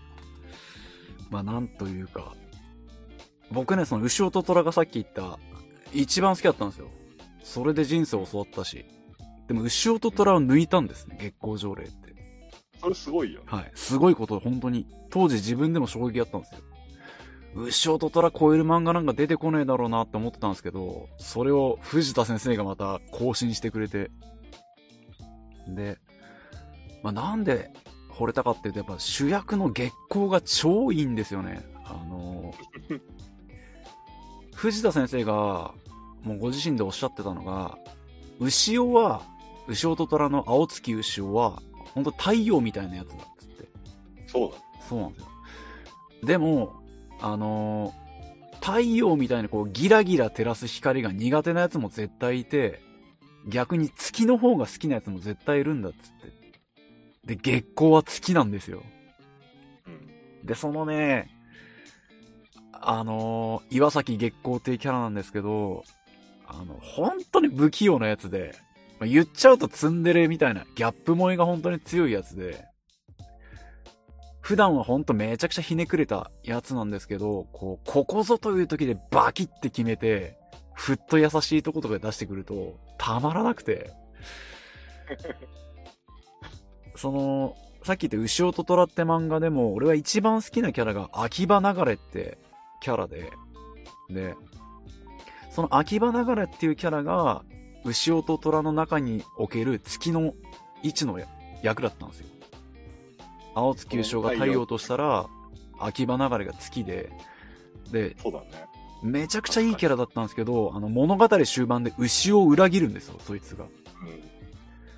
[1.31, 2.35] ー、まあなんというか、
[3.51, 5.39] 僕ね、その牛音虎がさっき言った、
[5.93, 6.89] 一番好きだったんですよ。
[7.43, 8.85] それで人生を教わったし。
[9.49, 12.15] でも牛音虎を抜いたんですね、月光条例って。
[12.81, 13.43] それすごいよ。
[13.47, 13.71] はい。
[13.75, 14.87] すごいこと、本当に。
[15.11, 16.61] 当時自分でも衝撃だったんですよ。
[17.55, 24.11] 牛音虎超える漫画なんか出てこねえだろうなって思ってたんですけど、それを藤田先生がまた更新してくれて。
[25.69, 25.99] で、
[27.03, 27.71] まあ、なんで
[28.11, 31.65] 惚れたかっていうと、やっぱ主役の月光が超いいんですよね。
[31.85, 32.36] あの、
[34.57, 35.73] 藤田先生が、
[36.23, 37.79] もうご自身でおっしゃってたのが、
[38.41, 39.23] 牛尾は、
[39.69, 41.63] 牛尾と虎の青月牛尾は、
[41.95, 43.69] 本当太陽みたいなやつだっつって。
[44.27, 44.57] そうだ。
[44.89, 45.29] そうなんですよ。
[46.25, 46.73] でも、
[47.21, 48.07] あのー
[48.67, 52.81] 太陽みたいにこうギラギラ照らす光が苦手なやつも絶対いて、
[53.47, 55.99] 逆に月の方が好きなやつも絶対いるんだっつっ
[57.27, 57.37] て。
[57.37, 58.83] で、月光は月なんですよ。
[59.87, 60.47] うん。
[60.47, 61.31] で、そのね、
[62.83, 65.85] あのー岩崎月光っていうキャラなんですけど、
[66.47, 68.55] あの、本当に不器用なやつで、
[69.01, 72.65] まあ言っちゃうとツンデレみたいな、ギャップ萌えが本当に強いやつで、
[74.41, 80.39] 普段はほんとめちゃくちゃひねくれたやつなんですけど、こう、ここぞという時でバキって決めて、
[80.73, 83.91] ふっと優しいとことか出してくると、たまらなくて。
[86.95, 92.39] その、さっき言った牛音虎って漫画でも、俺は一番好きなキャラが秋葉流れって
[92.81, 93.33] キャラで、
[94.11, 94.35] で、
[95.51, 97.45] その秋葉流れっていうキャラが、
[97.85, 100.35] 牛音虎の中における月の
[100.83, 101.19] 位置の
[101.63, 102.27] 役だったんですよ。
[103.55, 105.27] 青月牛尾が太陽としたら、
[105.79, 107.11] 秋葉流れが月で、
[107.91, 108.47] で、そうだね。
[109.03, 113.65] めちゃくちゃいいキャラだったんですけど、あの物語終盤で牛を裏切るんですよ、そいつが。
[113.65, 113.71] うん。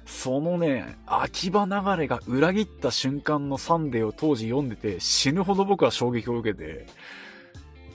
[0.07, 6.87] そのね、秋葉流れが裏切った瞬間のサンデーを当時読んでて死ぬほど僕は衝撃を受けて、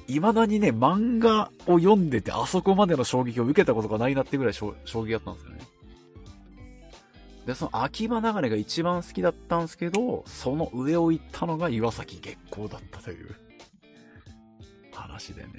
[0.07, 5.59] 未だにね、漫画を読んでてあそこまでの衝撃を受けたことがないなってぐらい衝衝撃だったんですよね。
[7.45, 13.35] で、その秋葉流れが一番好きだったんですけど、その上を行ったのが岩崎月光だったという
[14.93, 15.49] 話でね。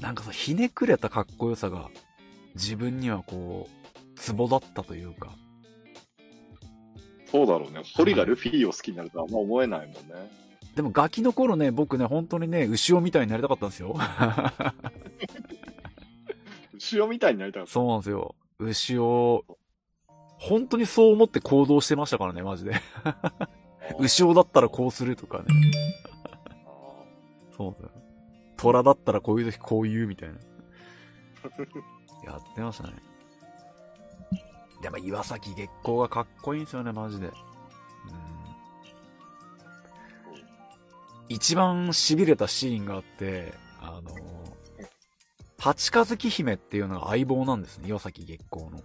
[0.00, 1.88] なんかさ、ひねくれたかっこよさが
[2.54, 5.30] 自分にはこう、ツボだったというか。
[7.30, 7.82] そうだろうね。
[7.94, 10.30] 堀がルフィを好きになるとはあんま思えないもんね。
[10.74, 13.96] でもガキの頃ね、僕ね、本当にね、牛尾みたいになりたかったんですよ。
[16.74, 17.72] 牛尾みたいになりたかった。
[17.72, 18.34] そうなんですよ。
[18.58, 19.44] 牛尾、
[20.38, 22.74] 本当にそう思って行動してましたからね、マジで。
[23.98, 25.44] 牛尾だったらこうするとかね。
[26.64, 27.04] あ
[27.56, 27.92] そうだよ。
[28.56, 30.34] 虎だったらこういう時こう言うみたいな。
[32.24, 32.94] やってましたね。
[34.80, 37.30] でも岩崎月光がかっこいいんですよね、マジで。
[41.28, 44.14] 一番痺れたシーンがあって、あの、
[45.58, 48.80] 八日月姫っていうのが相棒なんですね、岩崎月光の。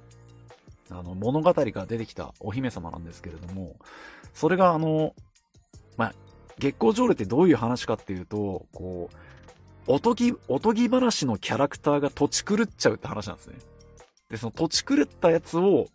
[0.90, 3.76] あの、物語から出てきたお姫様なんですけれども、
[4.34, 5.14] それがあの、
[5.98, 6.14] まあ、
[6.60, 9.16] 月光条例ってどういう話かっていうと、こう、
[9.88, 13.56] おとぎ、おとぎ話のキャラクターが土地狂っちゃうって話なんですね。
[14.30, 15.88] で、その土地狂ったやつを、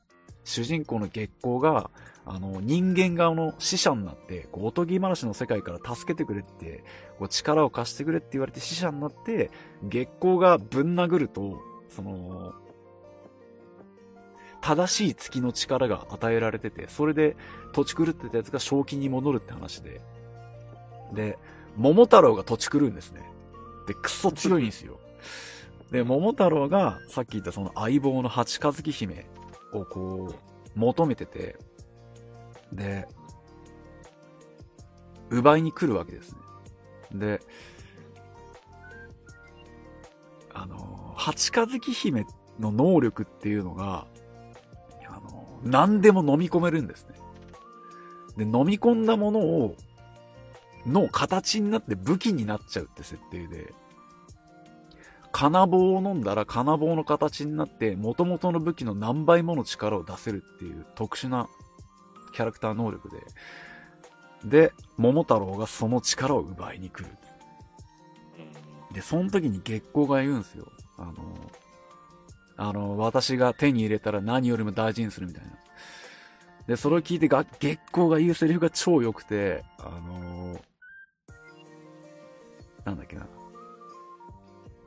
[0.45, 1.91] 主人公の月光が、
[2.25, 6.85] あの、人間側の死者になって、こう、おとぎ話の世界から助けてくれって、
[7.19, 9.51] こう、力を貸してくれって言われて死者になって、
[9.83, 12.53] 月光がぶん殴ると、その、
[14.61, 17.37] 正しい月の力が与えられてて、それで
[17.73, 20.01] 土地狂ってたやつが正気に戻るって話で。
[21.13, 21.37] で、
[21.77, 23.29] 桃太郎が土地狂うんですね。
[23.89, 25.01] で、くっそ強いんですよ。
[25.91, 29.27] で、桃太郎が、さっき言ったその相棒の八日月姫
[29.73, 31.57] をこう、求めてて、
[32.73, 33.07] で、
[35.31, 36.39] 奪いに来るわけですね。
[37.15, 37.41] で、
[40.53, 42.27] あの、八日月姫
[42.59, 44.07] の能力っていうのが、
[45.07, 47.15] あの、何でも飲み込めるんですね。
[48.37, 49.77] で、飲み込んだものを、
[50.87, 53.73] の形になって武器になっちゃうって設定で、
[55.33, 61.49] 金棒を飲んだら金棒の形になって元々の武器の何倍もの力を出せるっていう特殊な
[62.33, 63.19] キャラクター能力で、
[64.45, 67.11] で、桃太郎がその力を奪いに来る。
[68.93, 70.67] で、その時に月光が言うんですよ。
[70.99, 71.13] あの、
[72.57, 75.51] あの、私が手に入れたら何よりも大事にするみたいな。
[76.67, 80.61] で、それを聞いてが、月光が言うセリフが超良くて、あの
[82.85, 83.27] なんだっけな。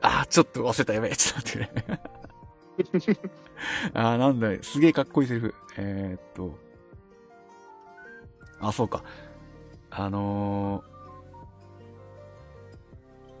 [0.02, 3.20] あー、ちょっと忘れた、やべえ、ちょっと待ってね。
[3.94, 5.54] あー、なんだ、すげえかっこいいセリフ。
[5.78, 6.65] えー、っと。
[8.60, 9.02] あ、そうか。
[9.90, 10.82] あの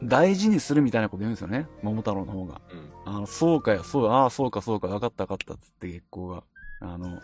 [0.02, 1.66] ー、大事にするみたいなこと言うんですよね。
[1.82, 2.60] 桃太郎の方が。
[2.70, 3.14] うん。
[3.16, 6.42] あの、そうかよ、そう、ああ、そうか、そうか、わかった、わかった、つって月光が。
[6.80, 7.20] あの、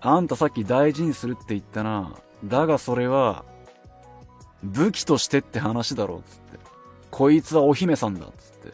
[0.00, 2.14] あんたさっき大事にするって言ったな。
[2.44, 3.44] だがそれは、
[4.62, 6.58] 武器としてって話だろう、つって。
[7.10, 8.72] こいつはお姫さんだ、つって。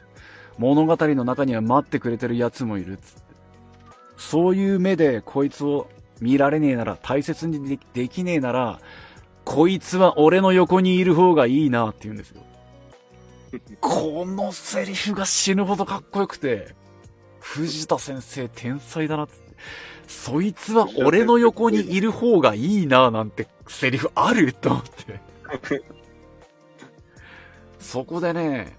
[0.59, 3.21] 物語の中には待ってくれてる奴もいる、つって。
[4.17, 5.89] そういう目でこいつを
[6.21, 8.81] 見られねえなら、大切にでできねえなら、
[9.45, 12.43] こいつは俺の横にいる方がいいなって言うんですよ。
[13.81, 16.75] このセリフが死ぬほどかっこよくて、
[17.41, 19.35] 藤田先生天才だなって。
[20.07, 24.53] そいつは俺の横にいる方がいいななんてセリフある？
[24.53, 25.21] と思って。
[27.79, 28.77] そこでね、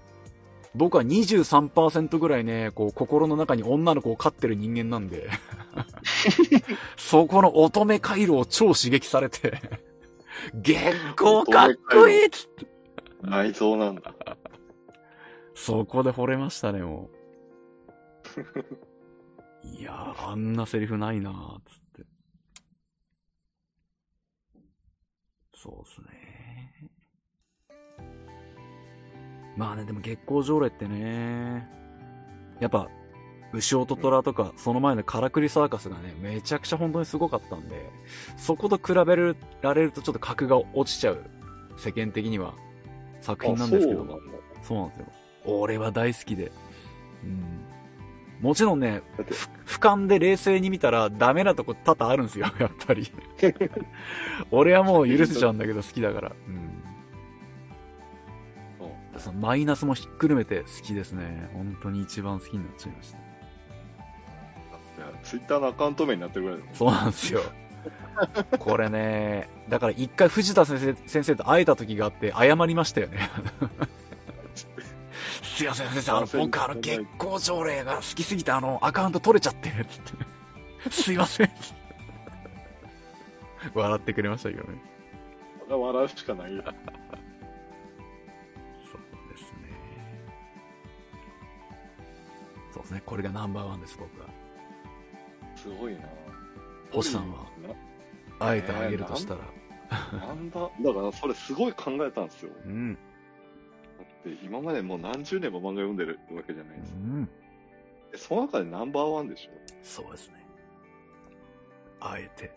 [0.74, 5.28] 僕は23%ぐらいね、こう心の中に女の子を飼ってる人間なんで、
[6.96, 9.60] そこの乙女回路を超刺激されて、
[10.54, 10.78] 月
[11.16, 12.66] 光かっこいいっつって。
[13.22, 14.14] 内臓なんだ。
[15.54, 17.10] そこで惚れましたね、も
[19.64, 19.66] う。
[19.78, 22.04] いやー、あんなセリフないなー、つって。
[25.54, 26.90] そうっすね。
[29.56, 31.68] まあね、でも月光条例ってね、
[32.58, 32.88] やっぱ、
[33.52, 37.90] 牛音虎とか、その前のカラクリサーカスがね、めちゃくちゃ本当にすごかったんで、
[38.36, 41.24] そこと比べられるとちょっと格が落ちちゃう、
[41.76, 42.54] 世間的には、
[43.20, 44.06] 作品なんですけどあ
[44.62, 45.06] そうなんですよ。
[45.44, 46.50] 俺は大好きで。
[47.24, 47.62] うん。
[48.40, 49.02] もちろんね、
[49.66, 53.12] 俯瞰で冷静に見たらダメなとこ多々あるんですよ、 やっぱり。
[54.50, 56.32] 俺はもう許せちゃうんだけど好きだから。
[56.48, 56.82] うん。
[59.18, 61.50] そのマイナスもひっくるめて好きですね。
[61.52, 63.21] 本当に一番好きになっちゃいました。
[65.32, 67.40] ツイッターのアカウント名になってるぐらいだもんそうなんですよ。
[68.58, 73.30] これね、だから一回藤田先生先生と会えた時があって謝りましたよね。
[75.42, 80.02] すいません先生、あの僕あの月光条例が好きすぎてあのアカウント取れちゃって、つっ
[80.90, 80.90] て。
[80.90, 81.50] すいません。
[83.72, 84.82] 笑ってくれましたけどね。
[85.70, 86.62] 笑うしかないよ。
[86.62, 86.74] そう
[89.30, 89.58] ですね。
[92.74, 93.02] そうですね。
[93.06, 94.31] これがナンバーワンです、僕は。
[95.62, 96.00] すごいな
[96.90, 97.46] 星さんは？
[98.40, 99.40] あえてあげるとしたら？
[100.12, 102.50] ななんだ、だからそれすごい考えたんですよ。
[102.64, 102.94] うん。
[102.94, 103.00] だ
[104.30, 106.98] って今までもう何十年も漫画読んでるわけじゃないうですか。
[106.98, 107.28] ん。
[108.14, 109.50] えその中でナンバーワンでしょ
[109.82, 110.46] そうですね。
[112.00, 112.52] あえて。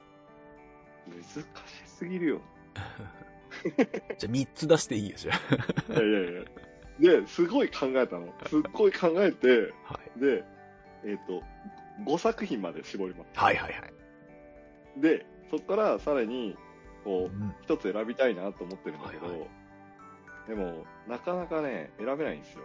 [1.07, 1.45] 難し
[1.85, 2.41] すぎるよ。
[4.17, 7.21] じゃあ3つ出していいよ、じゃいやいやいや。
[7.21, 8.33] で、すごい考えたの。
[8.47, 9.93] すっごい考えて、あ。
[9.93, 10.19] はい。
[10.19, 10.43] で、
[11.03, 11.41] えっ、と、
[12.03, 13.39] 5作品まで絞ります。
[13.39, 13.77] はいはいは
[14.97, 15.01] い。
[15.01, 16.57] で、そこからさらに、
[17.03, 17.53] こう、うん。
[17.61, 19.45] 一つ選びたいなと思ってるんだけど、はいは
[20.47, 22.63] でも、なかなかね、選べないんですよ。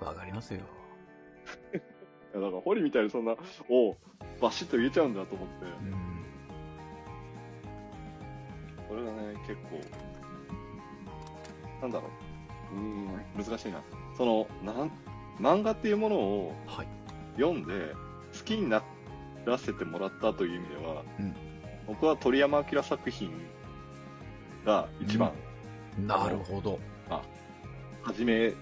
[0.00, 0.60] わかりますよ。
[1.72, 3.36] いやだから、ホリみたいにそんな、
[3.68, 3.96] お
[4.40, 5.94] バシッと言えちゃうんだと思って、うん。
[8.88, 9.80] これがね、結構、
[11.80, 12.08] なんだろ
[12.72, 13.06] う、うーん、
[13.36, 13.82] 難しいな。
[14.16, 14.90] その、なん、
[15.38, 16.88] 漫画っていうものをはい。
[17.36, 17.94] 読んで、
[18.36, 18.82] 好きにな
[19.44, 21.34] らせてもらったという意味では、うん。
[21.86, 23.30] 僕は鳥山明作品
[24.64, 25.32] が一番
[26.06, 26.78] なるほど。
[28.02, 28.52] 初め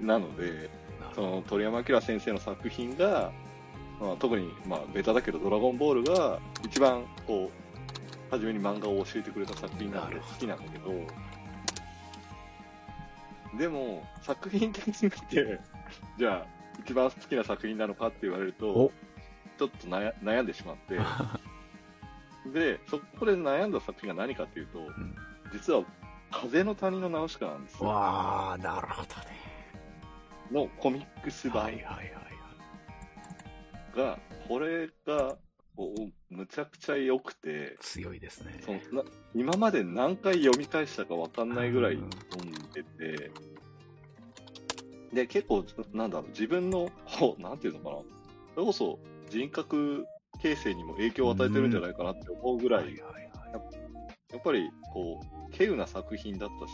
[0.00, 0.68] なので、
[1.14, 3.32] その鳥山明先生の作品が、
[4.00, 10.92] まあ、特に、まあ、ベタだけど「ドラゴンボール」が一番こう初めに漫画を教えてくれた作品なので好きなんだけど
[13.58, 15.58] でも作品的に見て
[16.18, 16.46] じゃあ
[16.84, 18.92] 一番好きな作品なのかって言われるとお
[19.60, 20.98] ちょっと悩悩んでしまって
[22.50, 25.14] でそこで悩んだ作品が何かっていうと、ん
[25.52, 25.84] 実は、
[26.30, 27.88] 風の谷のナウシカなんですよ。
[27.90, 29.40] わあ、なるほどね。
[30.50, 32.02] のコミックス版はいはいはいは
[33.94, 33.96] い。
[33.96, 35.36] が、これが、
[36.30, 38.60] むちゃくちゃ良くて、強いですね。
[38.64, 41.98] そのな今まで何回読み返したか分かんないぐらい
[42.30, 43.30] 読んでて、
[45.12, 46.90] で、結構、なんだろう、自分の、
[47.38, 47.96] なんていうのかな、
[48.54, 48.98] それこそ
[49.30, 50.06] 人格
[50.42, 52.96] 形成にも影響を与えてるんじゃないかなって思うぐらい。
[52.96, 56.72] やっぱり、こう、稀有な作品だったし、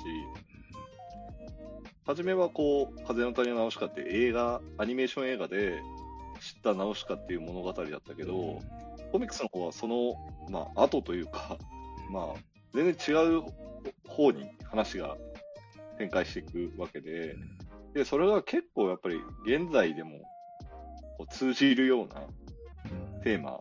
[2.07, 5.83] 初めはこう、風の谷のナウシカって映画、アニメーション映画で
[6.41, 8.61] 知ったナウシカっていう物語だったけど、
[9.13, 10.15] コミックスの方はその、
[10.51, 11.59] まあ、後というか、
[12.11, 12.41] まあ、
[12.75, 13.43] 全然違う
[14.07, 15.17] 方に話が
[15.99, 17.37] 展開していくわけで、
[17.95, 20.21] で、それが結構やっぱり現在でも
[21.17, 22.23] こう通じるような
[23.27, 23.59] テーマ、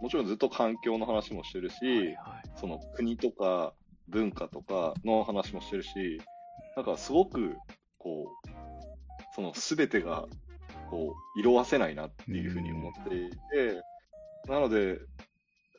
[0.00, 2.14] もちろんずっと環境の話もしてるし、はいはい
[2.54, 3.72] その国とか
[4.08, 6.20] 文化とかの話もしてるし、
[6.76, 7.56] なんかすごく、
[7.98, 8.48] こう、
[9.34, 10.26] その全てが、
[10.90, 13.82] こう、色あせないなっていうふうに思っていて、
[14.48, 14.98] なので、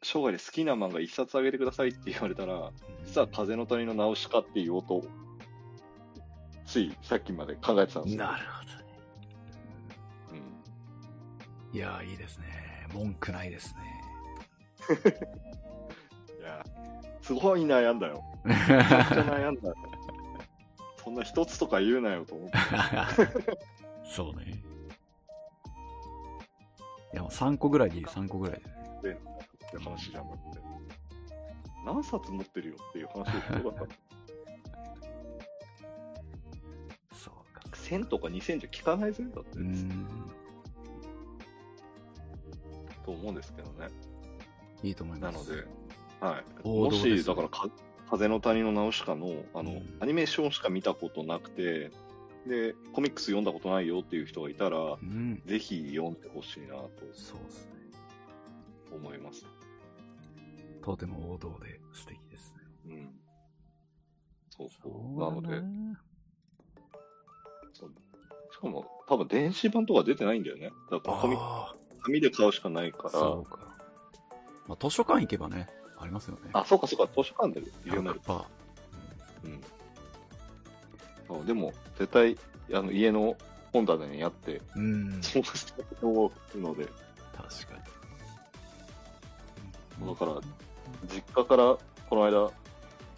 [0.01, 2.71] 生涯で好きな漫画一冊あげてくださいって言われたら、
[3.05, 5.03] 実は風の谷のナウシカって言おうと、
[6.65, 8.25] ついさっきまで考えてたんですよ。
[8.25, 8.85] なるほどね。
[11.71, 12.60] うんいやー、いいですね。
[12.93, 13.81] 文句ないですね。
[16.39, 16.65] いや、
[17.21, 18.23] すごい悩んだよ。
[18.43, 19.75] めちゃくちゃ悩んだよ。
[21.03, 22.57] そんな一つとか言うなよと思って。
[24.05, 24.63] そうね。
[27.13, 28.61] いや、もう3個ぐらいでいい、3個ぐらい
[29.01, 29.11] で。
[29.11, 29.15] っ
[29.71, 30.61] て話じゃなくて。
[31.85, 33.95] 何冊持ってるよっていう話でしょだった。
[37.15, 37.61] そうか。
[37.71, 40.07] 1000とか2000じゃ効かないぜだって、うーん。
[43.11, 43.89] と思うんですけどね。
[44.83, 45.49] いいと思います。
[45.49, 45.67] なので、
[46.19, 46.67] はい。
[46.67, 47.69] もし、だからか、
[48.09, 51.91] 風の谷のナウシカの、あの、うんアニメーションしか見たことなくて、
[52.47, 55.41] で、コミックス読んだことないよっていう人がいたら、うん。
[55.45, 57.71] ぜひ読んでほしいなとそうですね。
[58.91, 59.45] 思います。
[60.83, 62.61] とても王道で素敵ですね。
[62.87, 63.09] うん。
[64.49, 64.81] そうそ。
[64.81, 65.61] そううなので、
[67.73, 67.93] そう
[68.51, 70.71] しかも、多分電子版とか出てないんだよね。
[70.89, 73.59] だからコミあ紙で買うしかないかあ、そうか。
[74.67, 76.49] まあ、図書館行けばね、ありますよね。
[76.53, 78.19] ら、あ、そうかそうか、図書館で読める。
[78.21, 78.43] 100%。
[79.43, 79.61] うん。
[81.27, 82.37] そうでも、絶対、
[82.73, 83.35] あの、家の
[83.73, 85.21] 本棚にあって、うん。
[85.21, 86.85] そうしたと思うので、
[87.35, 87.75] 確か
[90.01, 90.07] に。
[90.07, 90.41] だから
[91.13, 91.77] 実家から
[92.09, 92.51] この間、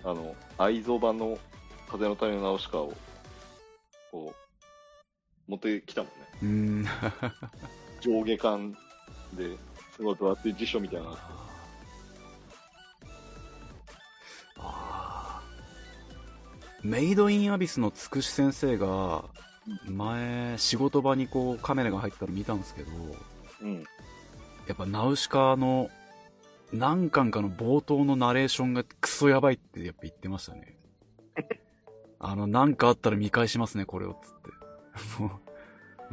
[0.09, 1.37] あの、愛蔵版の
[1.89, 2.93] 風の谷のナウシカを、
[4.11, 4.33] こ
[5.47, 6.27] う、持ってきたもんね。
[6.41, 6.85] うーん。
[8.03, 8.75] 上下巻
[9.33, 9.57] で、
[9.95, 11.17] すごい分厚い辞書みたいな。
[14.57, 19.23] あーメイドインアビスのつくし先生が、
[19.85, 22.91] 前、仕事場にこうカメラが入ったの見たんですけど、
[23.61, 23.83] うん。
[24.67, 25.89] やっぱナウシカの
[26.73, 30.75] 何巻かの冒頭のナレーションがクソやばいってやっぱ言ってましたね。
[32.19, 35.52] あの、なんかあったら見返しますね、これを、つって。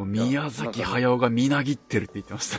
[0.00, 2.56] もう、宮崎駿がみなぎってるって言ってました。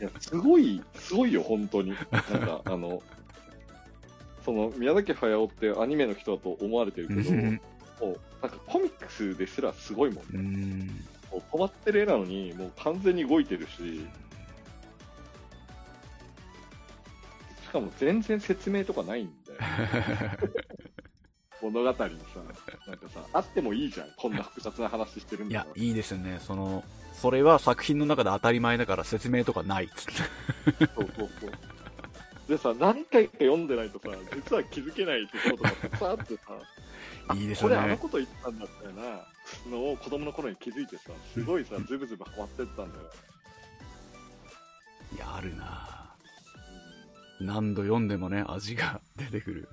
[0.00, 1.94] いや、すごい、すごいよ、本当に。
[2.10, 3.02] なんか、あの、
[4.44, 11.04] その、宮崎駿ってアニメの人だと思われてるけど、もう、なんかコミックスですらすごいもんうーん。
[11.30, 14.06] もう止まってる絵なのに、もう完全に動いてるし、
[17.62, 19.58] しかも全然説明とかないんだよ。
[21.62, 22.06] 物語にさ、
[22.86, 25.82] なんかさ、あってもいいじゃん、こんな複雑な話してるんいやだか、ら。
[25.82, 26.38] いいですよね。
[26.40, 30.86] その、それは作品の中で当たり前だから説明とかないっつって。
[30.86, 31.50] そうそうそう。
[32.48, 36.40] でさ、何回か読んでないとさ、実は気づけないところとかたくさんあってさ、
[37.28, 43.04] あいいですよねこれあのこと言ったんだったよな、のを子供の頃に気づいてさ、すごいさ、ズブズブハマってったんだよ。
[45.14, 46.14] いや、あるな
[47.40, 49.68] 何度読んでもね、味が出てくる。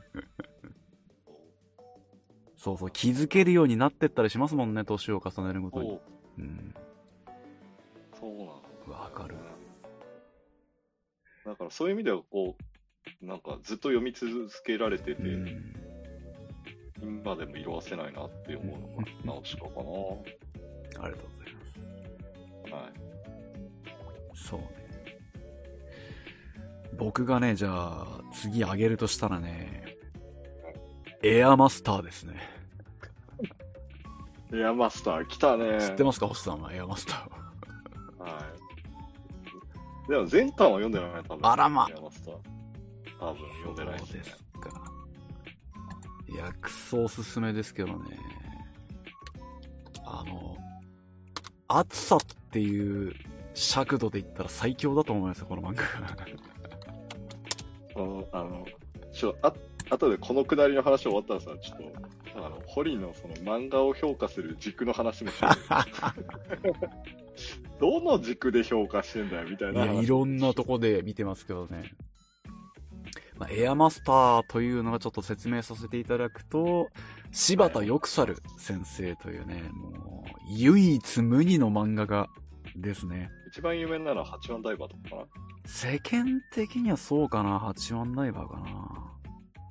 [2.57, 5.89] そうそう、気づけるようになってったりしますもんね、年を重ねるごとに。
[5.89, 6.01] そう、
[6.39, 6.73] うん。
[8.19, 9.03] そうなの。
[9.03, 9.35] わかる。
[11.45, 12.55] だからそういう意味では、こ
[13.21, 15.73] う、なんかずっと読み続けられてて、うん。
[16.99, 19.81] 今でも色あせないなって思うのが、ナウシカかな。
[21.05, 22.73] ありがとうございます。
[22.73, 22.93] はい。
[24.33, 24.67] そうね。
[26.97, 29.86] 僕がね、じゃあ、次あげるとしたらね、
[31.29, 32.35] エアマスターですね。
[34.53, 35.77] エアマスター来たね。
[35.81, 36.73] 知ってますか、星さんは？
[36.73, 38.23] エアマスターを。
[38.23, 38.29] は
[40.07, 40.09] い。
[40.09, 41.51] でも前巻は読んでないね、多分。
[41.51, 42.35] あらまエアマスター。
[43.19, 44.19] 多分読んでないそうしね。
[44.19, 44.41] ですか。
[46.29, 48.17] いいや、くそおすすめですけどね。
[50.05, 50.55] あの、
[51.67, 52.19] 暑さっ
[52.51, 53.13] ていう
[53.53, 55.83] 尺度で言ったら最強だと思いますよ、この漫画。
[58.39, 58.65] あの、
[59.11, 59.51] ちょ、あ、
[59.89, 61.77] 後でこのくだりの話終わったらさ、ちょっ
[62.33, 65.31] と、あの、堀のその漫画を評価する軸の話も
[67.79, 69.85] どの軸で評価してんだよ、みたいな。
[69.85, 71.93] いや、いろんなとこで見てますけどね。
[73.37, 76.89] まあ、エアマスターというのがちょっと説明させていただくと、
[77.31, 82.29] 柴田よくさる先生というね、もう、唯一無二の漫画家
[82.75, 83.29] ですね。
[83.47, 85.21] 一番有名なのは八番ダイバーとかかな
[85.65, 89.16] 世間的にはそうかな、八番ダイバーかな。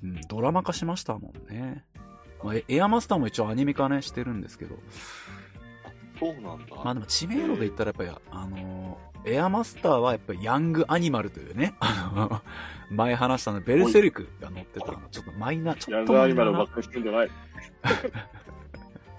[0.03, 1.83] うん、ドラマ化しましたもんね。
[2.43, 4.75] まあ、エアマスターも一応アニメ化ね、してるんですけど。
[6.19, 6.75] そうなんだ。
[6.83, 12.41] まあでも知名度で言ったらやっぱり、あのー、エアマスターはやっぱりヤングアニマルというね、あの、
[12.89, 16.13] 前話したのベルセルクが乗ってたの、ちょっとマイナー、ちょっと。
[16.13, 17.29] ヤングアニマルばっかりしてんじゃない。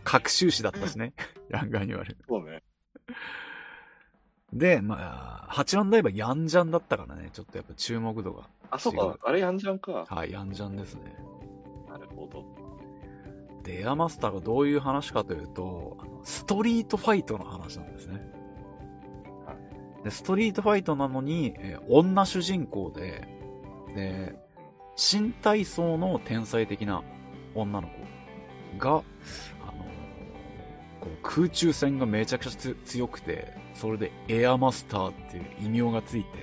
[0.04, 1.12] 各収支だったしね、
[1.50, 2.16] ヤングアニマル。
[2.28, 2.62] そうね。
[4.52, 8.48] で、まあ、八番ダイバーヤンジャンだったからね、ちょっとやっぱ注目度が。
[8.70, 10.06] あ、そうか、あれヤンジャンか。
[10.08, 11.14] はい、ヤンジャンですね。
[11.88, 12.44] なるほど。
[13.62, 18.38] で、エアマスターがどういう話かというと、ストリートファイトの話なんですね。
[20.04, 23.26] で、ストリートファイトなのに、えー、女主人公で、
[23.94, 24.34] で、
[24.96, 27.02] 新体操の天才的な
[27.54, 29.04] 女の子が、あのー、
[31.00, 36.38] こう空中戦がめちゃくちゃ強くて、それでエアマスターっていう異名がついて、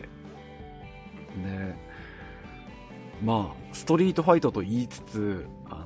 [1.43, 1.75] で、
[3.21, 5.85] まあ、ストリートファイトと言いつつ、あ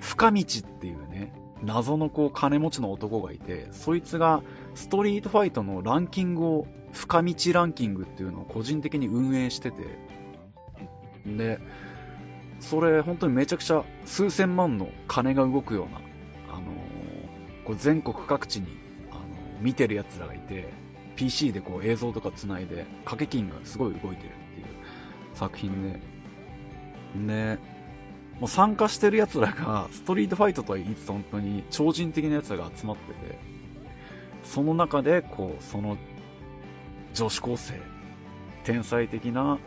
[0.00, 4.42] 深道っていうね、謎のこう金持ちの男がいて、そいつが
[4.74, 9.82] ストリートファイトのランキングを、深道ランキングっていうのを個人的に運営してて、
[11.26, 11.58] で、
[12.60, 16.00] それ本当にめちゃくちゃ数千万の金が動くような、
[16.56, 16.66] あの、
[17.64, 18.83] こう全国各地に、
[19.64, 20.68] 見てる奴らがいて、
[21.16, 24.66] PC でこう映像とか繋いで、掛け金がすごい動いてるっていう
[25.32, 26.00] 作品で、
[27.26, 27.58] で、
[28.38, 33.38] もう参加してる奴らが、ストリートファイトとは言いつつ本当に超人的な奴らが集まってて、
[34.42, 35.96] その中で、こう、その、
[37.14, 37.80] 女子高生、
[38.64, 39.58] 天才的な、あの、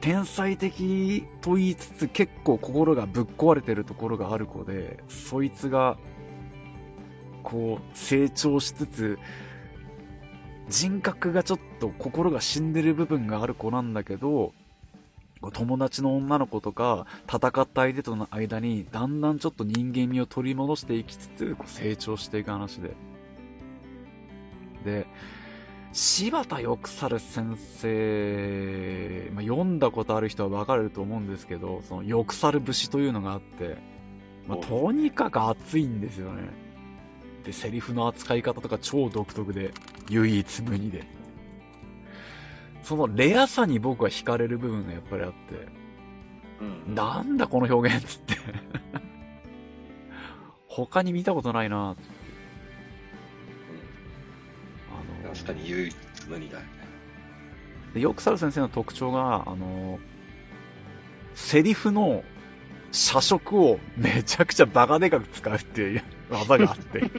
[0.00, 5.98] 天才的と言いつつ結構心がぶっ壊れてるところがある子で、そいつが、
[7.42, 9.18] こう、成長しつつ、
[10.68, 14.54] 人格がちょっと心が死んでる部分がある子なんだけど、
[15.52, 22.94] 友達の女の子とか、戦った相手との間に、だんだんちょっと人間味を取り戻していきつつ、成長していく話で。
[24.84, 25.06] で、
[25.92, 33.76] 柴田よくさる先生、まあ、読んだことある人はわかると思うんですけど、そのよくさる節というのがあって、
[34.46, 36.61] まあ、とにかく熱いんですよね。
[37.44, 39.72] で、セリフの扱い方とか超独特で、
[40.08, 41.04] 唯一無二で。
[42.82, 45.36] そのレアさに僕は惹かれる部分がやっぱりあって、
[46.60, 48.36] うん、なんだこの表現っつって
[50.66, 52.10] 他に見たことないなっつって。
[54.90, 55.96] あの確かに唯一
[56.28, 56.68] 無二だよね。
[57.94, 59.98] で、よくさる先生の特徴が、あの、
[61.34, 62.24] セリフの
[62.92, 67.10] 社食をめちゃくちゃバカでかく使うっていう 技があって。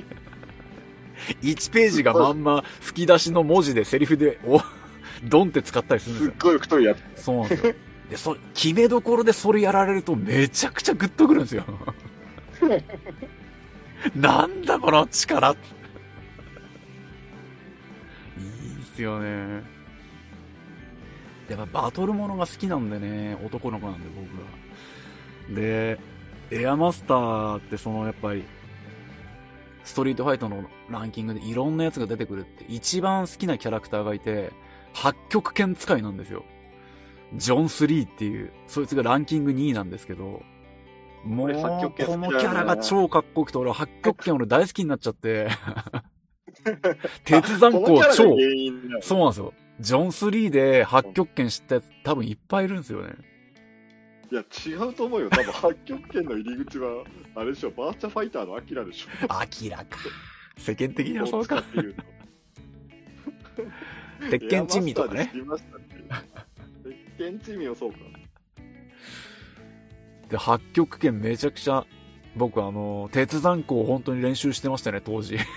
[1.42, 4.62] 1ページがまんま吹き出しの文字でセリフで、お、
[5.24, 6.32] ドンって使ったりするんですよ。
[6.32, 7.24] すっごい太いやつ。
[7.24, 7.74] そうなんですよ。
[8.10, 11.64] で、そ、決めどころでそれやられるとめちゃくちゃグッとくるんですよ。
[14.16, 15.58] なんだこの力いいっ
[18.96, 19.64] すよね。
[21.50, 24.63] やっぱバトルものが好きなんでね、男の子なんで僕は。
[25.50, 26.00] で、
[26.52, 28.44] エアマスターってそのやっぱり、
[29.84, 34.52] ストリートファイトのランキングでいろんなやつが出てくるって一番好きなキャラクターがいて、
[34.94, 36.46] 八極拳使いなんですよ。
[37.36, 40.44] ジョン・スリーっていう、そいつがランキング2位なんですけど、
[41.26, 45.48] もう、このキャラが超かっこよくて、俺八極拳俺大好きになっちゃって、
[47.26, 48.38] 鉄山校超、
[49.02, 49.54] そうなんですよ。
[49.80, 53.16] ジョン・スリーで八極拳知ったやつ多分いっぱいいるんですよね。
[54.34, 55.30] いや、違うと思うよ。
[55.30, 57.04] 多分八極拳の入り口は、
[57.36, 59.10] あれでしょ、バーチャファイターのアキラでしょ。
[59.32, 59.86] アキラか。
[60.58, 61.64] 世間的にはそうか。
[64.32, 65.32] 鉄拳珍味とかね。
[66.84, 67.98] 鉄拳珍味をそうか。
[70.30, 71.86] で、八極拳めちゃくちゃ、
[72.36, 75.38] 僕あの、鉄山校を本当に練習してましたね、当時。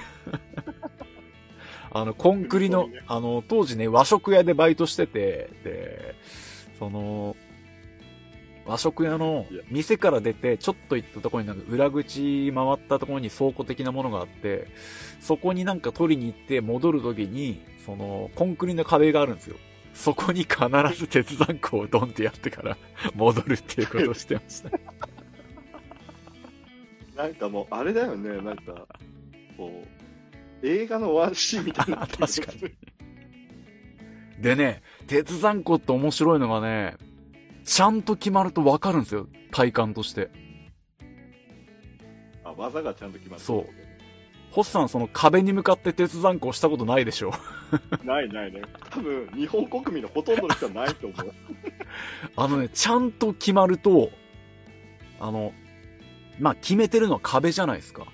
[1.92, 6.14] あの、コンクリの、あの、当時ね、和食屋でバイトしてて、で、
[6.78, 7.34] その、
[8.66, 14.66] 和食屋の店から出て、ちょっと行ったところになんか裏口回ったところに倉庫的なものがあって、
[15.20, 19.56] そこになんか取りに行って戻るときに、その、コンクリの壁があるんですよ。
[19.94, 20.58] そこに必
[20.94, 22.76] ず鉄山庫をドンってやってから
[23.14, 24.70] 戻るっていうことをしてました。
[27.22, 28.86] なんかもう、あれだよね、なんか、
[29.56, 29.82] こ
[30.62, 31.98] う、映画のワンシーンみたいな。
[32.06, 32.74] 確かに。
[34.42, 36.96] でね、鉄山庫って面白いのがね、
[37.66, 39.26] ちゃんと決まるとわかるんですよ。
[39.50, 40.30] 体感として。
[42.44, 43.66] あ、技がちゃんと決まるそう
[44.52, 47.34] ホッさんその壁に向かって鉄山庫をしたことないでしょ。
[48.04, 48.62] ないないね。
[48.88, 51.32] 多分、日本国民のほとんどの人はないと思う。
[52.36, 54.10] あのね、ちゃんと決まると、
[55.20, 55.52] あの、
[56.38, 58.06] まあ、決めてるのは壁じゃないですか。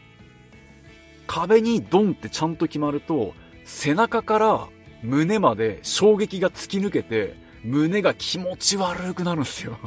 [1.26, 3.34] 壁にドンってちゃんと決まると、
[3.64, 4.68] 背中から
[5.03, 9.78] 胸まで衝撃が突き抜けて、胸が気持ち悪くなるんですよ。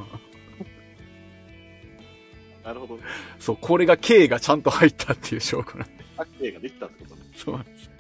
[2.64, 3.04] なるほどね。
[3.40, 7.22] そう、これが K がちゃんと入ったっていう証拠なんでサッケーができたってことね。
[7.34, 7.44] す。
[7.44, 7.92] そうなんです。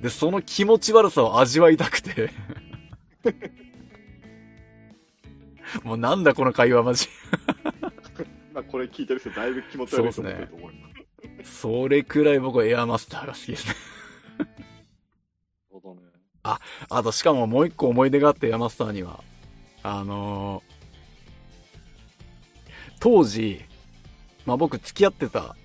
[0.00, 2.30] で、その気持ち悪さを味わいたくて。
[5.84, 7.06] もうなんだこの会話マジ。
[8.52, 10.76] まあ、これ聞いてる人だいぶ気持ち悪いと思ってると思うよ。
[11.44, 13.74] それくらい僕はエアマスターが好きですね。
[16.42, 16.86] なるほどね。
[16.90, 19.22] あと、しかももう一個思い出があって、エアマスターには。
[19.82, 20.80] あのー
[23.02, 23.62] 当時、
[24.44, 25.56] まあ僕付き合ってた、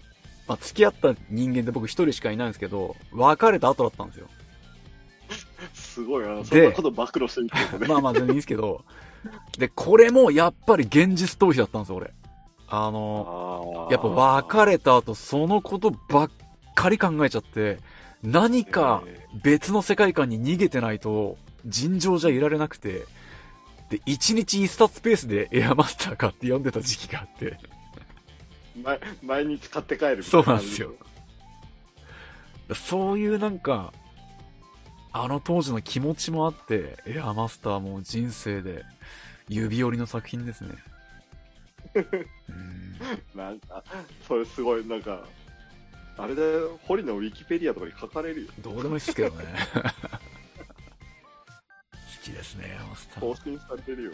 [0.48, 4.28] まあ付き合った人間で僕一人しかいないんですけど、別れた後だったんですよ。
[5.74, 7.88] すごい、あの、そんなこと暴露してるけどね。
[7.88, 8.86] まあまあ全然いいんですけど、
[9.58, 12.14] で、これもやっぱり現実逃避だったんですよ、俺。
[12.68, 16.32] あのあーやっぱ別れた後、そのことばっ
[16.74, 17.80] かり考えちゃって、
[18.24, 23.06] 何かえ別の世界観に逃げてないと、尋常じゃいられなくて、
[23.90, 30.94] で、1日1冊ペースでエアマスター買って読んでた時期があって、ー毎毎日買って帰るそいうなんですよ。
[32.74, 33.94] そういうなんか、
[35.12, 38.84] あの当時の気持ちもあって、エアマスターも人生で
[39.48, 40.70] 指折りの作品ですね。
[42.50, 42.76] うん
[43.36, 43.84] なんか、
[44.28, 45.26] それすごい、なんか、
[46.18, 48.52] あれだよ、堀のウィキペディアとかに書かれるよ。
[48.62, 49.46] どうでもいいですけどね。
[49.74, 49.82] 好
[52.24, 53.22] きですね、エアマスター。
[53.22, 54.12] 更新されてるよ。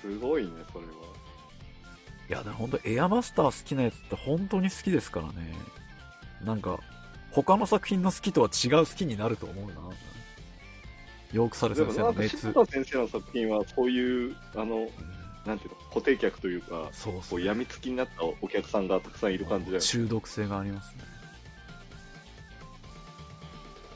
[0.00, 0.92] すごいね、それは。
[2.28, 5.54] いや、でも本当エアマスター好きなやつって本当に好きですからね。
[6.42, 6.78] なんか、
[7.30, 9.74] 他の作品の好きとは違う好きになると思うな。
[11.32, 12.54] ヨークサルでも先生の熱。
[12.54, 14.90] 田先生の作品はそういうあのうん
[15.46, 17.22] なんていうの固定客というかそうそう。
[17.30, 21.04] こう病みつきになったお客さんがたくさんいる感じだよね中毒性がありますね。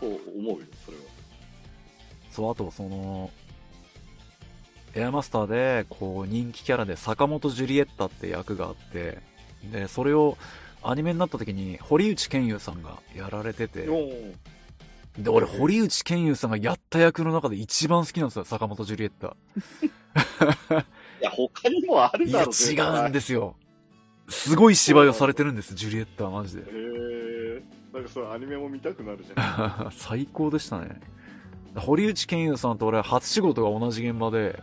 [0.00, 0.16] と思
[0.56, 1.02] うよそれは
[2.30, 3.30] そう、あとその、
[4.94, 9.18] エアマスターで、こう、人気キャラで坂本ジュリエッタって役があって、
[9.70, 10.38] で、それを
[10.82, 13.86] アニメになった時に、堀内健優さんがやられてて、
[15.18, 19.36] で、俺、堀内健優さんがやった役の中で一番好きなんですよ、坂本ジュリエッタ。
[21.20, 23.56] いや他にもあるいや、だろ違うんですよ。
[24.28, 26.64] すごい芝居をされてるんです、ジュリエッタはマジでへ。
[26.68, 27.62] え
[27.92, 31.00] なんかそのアニメも見たくなるじゃん 最高でしたね。
[31.76, 34.60] 堀内健優さんと俺初仕事が同じ現場で、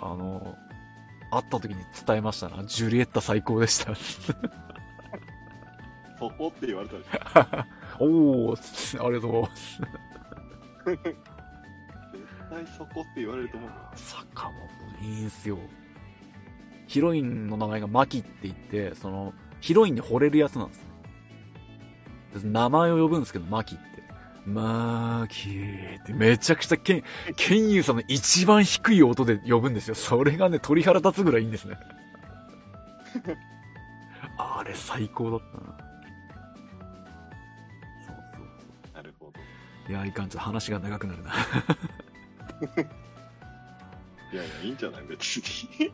[0.00, 0.56] あの、
[1.30, 1.76] 会った時に
[2.06, 2.64] 伝えましたな。
[2.64, 3.94] ジュリエッタ最高でした。
[6.18, 9.80] そこって言われたでしょ おー、ありがとうございます。
[10.90, 11.16] 絶
[12.50, 14.54] 対そこって言われると思うよ坂本、
[15.00, 15.58] いいんすよ。
[16.86, 20.90] ヒロインの名前がマキって言って、その、ヒロインに惚れるやつなんですね。
[22.42, 23.90] で名前を呼ぶんですけど、マキって。
[24.46, 27.04] マーキーってめちゃくちゃケン、
[27.36, 29.94] ケンユーさんの一番低い音で呼ぶんですよ。
[29.94, 31.76] それがね、鳥肌立つぐらいいいんですね。
[34.38, 35.76] あれ最高だったな。
[38.06, 38.46] そうそう
[38.88, 39.40] そなるほど
[39.88, 39.92] う。
[39.92, 41.32] いや、いかんちょっと話が長くなるな。
[44.32, 45.86] いやいやいいんじゃない別に。
[45.86, 45.90] い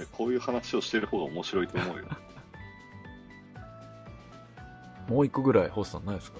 [0.00, 2.04] やこういう話をしてる方が面白いと思うよ。
[5.08, 6.38] もう一個ぐらい、ホスさんないですか？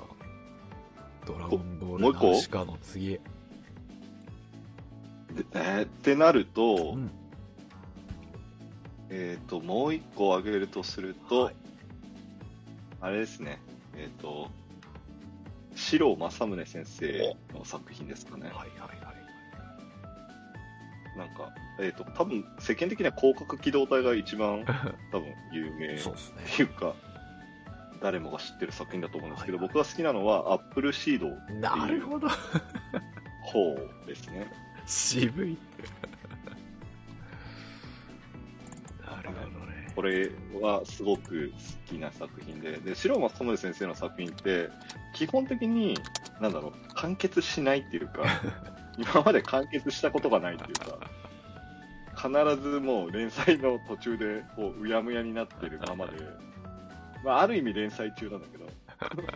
[1.27, 2.27] ドラゴンボールもう一個？
[2.27, 3.09] ナウシカの次。
[3.09, 3.21] で
[5.55, 7.11] えーってなると、うん。
[9.11, 11.55] えっ、ともう一個挙げるとすると、はい。
[13.01, 13.61] あれですね。
[13.97, 14.51] えっ、と
[15.75, 18.45] 四郎正宗先生の作品ですかね。
[18.45, 19.12] はいはいはい。
[21.17, 24.65] なんかえっ、と多分世間的には広角機動隊が一番
[25.13, 26.57] 多分有名そうですねっ。
[26.57, 26.95] ていうか
[28.01, 31.29] 誰もが知ってる作品だと思うんですけど、はいはい僕が好きなのはアップルシード
[31.61, 32.29] なるほど。
[33.43, 33.75] 方
[34.07, 34.51] ですね
[34.87, 35.57] 渋い。
[39.05, 39.93] なるほどね。
[39.95, 44.71] これはすごく好きな作品で、で、白松智先生の作品って、
[45.15, 45.97] 基本的に、
[46.41, 48.25] なんだろう、完結しないっていうか、
[48.99, 50.99] 今まで完結したことがないっていうか、
[52.17, 56.13] 必ずもう連載の途中で、こう、うやむやになってるままで、
[57.25, 58.67] まあ、ある意味連載中なんだけど、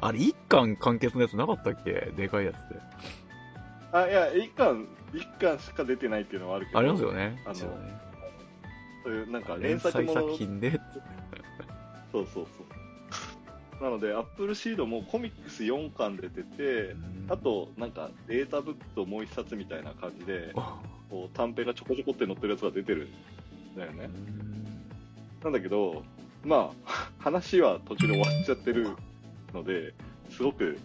[0.00, 1.92] あれ、一巻完結のやつなかったっけ？
[2.16, 2.74] でかいやつって。
[3.92, 7.42] あ、いや、一巻、一巻しか出てないっていうのはあるけど、ありますよね。
[7.44, 7.60] あのね
[9.02, 10.78] そういう、なんか連連載作品で。
[12.12, 12.66] そうそうそう。
[13.80, 16.94] なので、アップルシードもコミックス4巻出てて、
[17.28, 20.78] あと、なんか、データブックともう一冊みたいな感じで、あ、
[21.08, 23.08] こう短編がちょこちょこって載ってるやつが出てる
[23.74, 24.06] んだようね。
[24.06, 24.10] ん
[25.42, 26.02] なんだけど、
[26.44, 28.96] まあ、 話は途中で終わっちゃってる
[29.54, 29.94] ので、
[30.28, 30.78] すごく、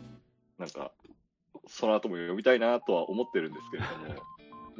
[0.57, 0.91] なんか、
[1.67, 4.23] その後も読みたいなとは思ってるんですけれども、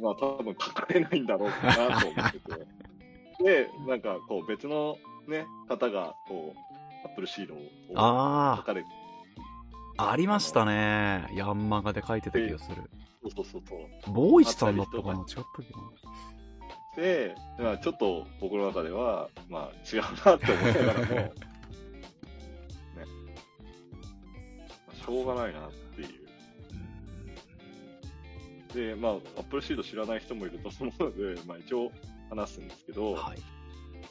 [0.00, 3.44] まあ、多分書かれないんだろうなと思ってて。
[3.44, 6.65] で、なんか、こう、別のね、方が、こう、
[7.06, 7.62] アップルシードを書
[7.94, 8.88] あかれて、
[9.96, 11.28] あ、ありましたね。
[11.34, 12.82] ヤンマガで書いてた気がする。
[13.22, 13.76] そうそうそ
[14.10, 14.12] う。
[14.12, 15.14] ボーイチさんだったかな？
[15.14, 15.44] 違あったっ
[16.94, 21.32] けなで、まあ、ちょっと僕の中では、まあ、違うなって思いながらも、 ね、
[24.86, 26.04] まあしょうがないなってい
[28.84, 28.94] う。
[28.94, 31.92] で、まあ、アップルシード知らない人もいると思うので、まあ、一応
[32.30, 33.38] 話すんですけど、はい。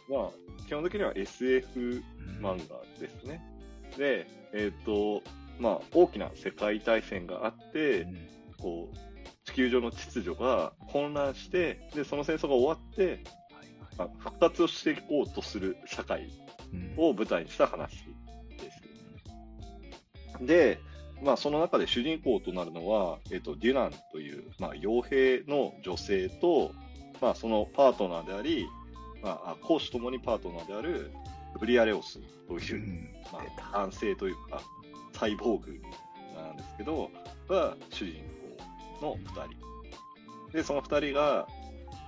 [0.09, 2.03] まあ、基本的には SF
[2.41, 3.41] 漫画ですね。
[3.97, 5.21] で、えっ、と、
[5.59, 8.97] まあ、大きな世界大戦があって、うんこう、
[9.45, 13.23] 地球上の秩序が混乱して、で、その戦争が終わって、
[13.97, 16.29] まあ復活をしていこうとする社会
[16.73, 18.05] うんを舞台にした話
[18.57, 20.45] です。
[20.45, 20.79] で、
[21.23, 26.73] まあ、その中で主人公となるのは、えっ、と、デュナンという、まあ、傭兵の女性と、
[27.21, 28.67] まあ、そのパートナーであり、
[29.25, 31.11] まああ、公私ともにパートナーである
[31.59, 33.39] ブリアレオスというう、んま
[33.73, 34.61] あ、男性というか、
[35.13, 35.81] サイボーグ
[36.35, 37.09] なんですけど、
[37.49, 38.21] が主人
[39.01, 39.47] 公の2
[40.51, 40.51] 人。
[40.51, 41.47] で、その2人が、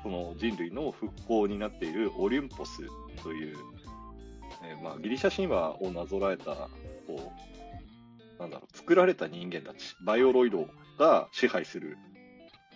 [0.04, 2.84] その人類の復興になっているオリンポス
[3.24, 3.58] という、
[4.64, 6.70] えーまあ、ギリシャ神話をなぞらえた、
[7.08, 7.34] こ
[8.38, 11.98] う、なんだろう、作られた人間たち、バイオロイドが支配する、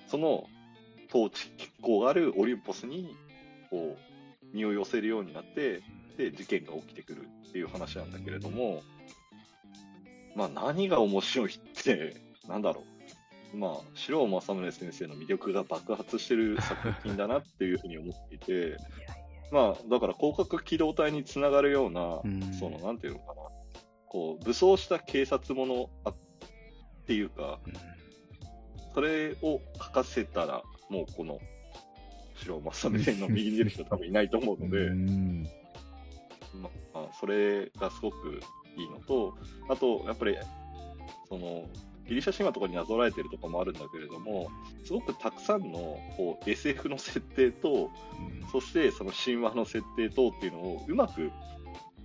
[0.07, 0.45] その
[1.09, 3.15] 統治機構があるオリンポスに、
[3.69, 4.10] こう、
[4.53, 5.81] 身を寄せるようになって、
[6.17, 8.83] で、事件が起きてくるっていう話なんだけれども、
[10.35, 12.15] まあ何が面白いって、
[12.47, 13.57] なんだろう。
[13.57, 18.77] まあ、白尾正宗先生の魅力が爆発してる作品だなっていうふうに思っていて、
[19.51, 22.53] まあ、だから広角機動隊につながるような、うん。
[22.53, 23.41] その、なんていうのかな、
[24.07, 26.15] こう、武装した警察ものあっ
[27.05, 27.59] ていうか、
[28.93, 31.39] それを書かせたら、もうこの、
[32.41, 35.43] 白尾正宗の右に出る人多分いないと思うので、 うん。
[36.53, 38.41] まあ、それがすごく
[38.77, 39.35] いいのと、
[39.69, 40.37] あと、やっぱり、
[41.29, 41.65] その、
[42.07, 44.49] ギリシャ神話とかになぞらえてるとかもあるんだけれども、
[44.83, 47.89] すごくたくさんのこう SF の設定と、
[48.51, 51.31] そしてその神話の設定とっていうのをうまく、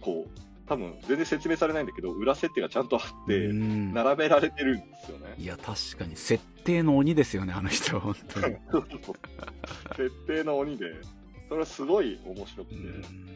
[0.00, 5.34] こう、多分全然説明されないんだけど、裏設定がちゃんとあって、うん並べられてるんですよね。
[5.38, 8.56] いや、確かに、設定の鬼ですよね、あの人は、本当に。
[9.96, 10.92] 設定の鬼で、
[11.48, 13.26] それはすごい面白くて、うん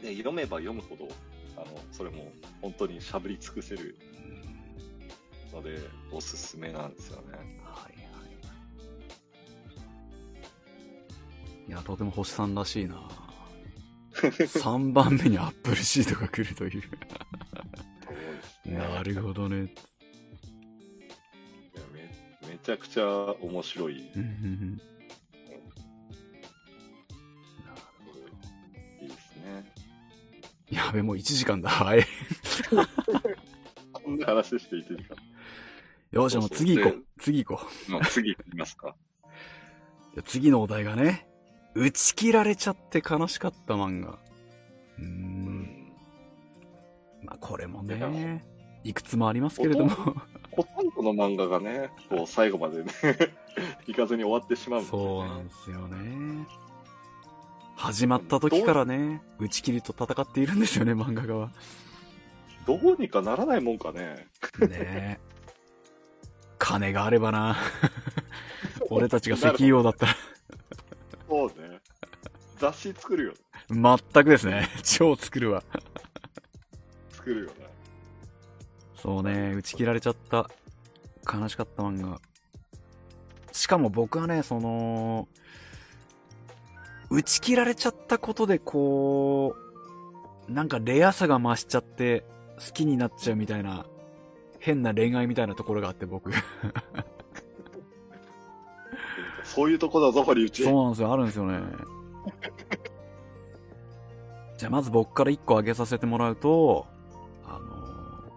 [0.00, 1.08] で、読めば読むほど、
[1.56, 2.30] あの、それも
[2.60, 3.96] 本当にしゃぶり尽くせる
[5.52, 5.78] ので、
[6.12, 7.32] おすすめなんですよね。
[7.32, 7.88] はいは
[11.66, 11.68] い。
[11.68, 13.25] いや、とても星さんらしいな
[14.16, 16.82] 3番目にアップルシートが来るという。
[18.72, 19.74] なるほどね。
[22.42, 23.06] めめちゃくちゃ
[23.40, 24.10] 面白い。
[30.70, 31.70] やべ、もう1時間だ。
[31.70, 32.04] はい。
[33.92, 35.16] こんな話して1時間。
[36.10, 37.04] よし、もう次行こそうう。
[37.18, 38.96] 次行こまあ、次行きますか。
[40.16, 40.22] う。
[40.22, 41.28] 次のお題がね、
[41.76, 44.18] 打ち切られちゃって悲しかった漫画。
[44.98, 45.92] うんん。
[47.22, 48.42] まあ、これもね、
[48.82, 49.90] いくつもありますけれども。
[50.52, 52.90] ほとんどの漫画がね、こう、最後までね、
[53.86, 55.26] 行かずに終わってしまうんですそう。
[55.26, 56.46] なんですよね。
[57.74, 61.50] 始まった時からね、打ち切りと戦っているんですよね、漫画家は。
[62.66, 64.28] どうにかならないもんかね。
[64.60, 65.18] ねえ。
[66.58, 67.58] 金があればな。
[68.88, 70.16] 俺たちが 石油王だったら。
[71.28, 71.65] そうね。
[72.58, 73.32] 雑誌作るよ。
[73.70, 74.68] 全くですね。
[74.82, 75.62] 超作るわ。
[77.10, 77.52] 作るよね。
[78.94, 80.50] そうね、打ち切られちゃった。
[81.32, 82.20] 悲しかった漫画。
[83.52, 85.28] しかも僕はね、その、
[87.10, 89.54] 打ち切られちゃったことでこ
[90.48, 92.24] う、なんかレアさが増しちゃって
[92.58, 93.86] 好きになっちゃうみたいな、
[94.58, 96.32] 変な恋愛みたいなところがあって僕。
[99.44, 100.64] そういうとこだぞ、堀内。
[100.64, 101.60] そうなんですよ、あるんですよね。
[104.56, 106.86] じゃあまず僕から一個挙げさせてもらうと、
[107.44, 108.30] あの、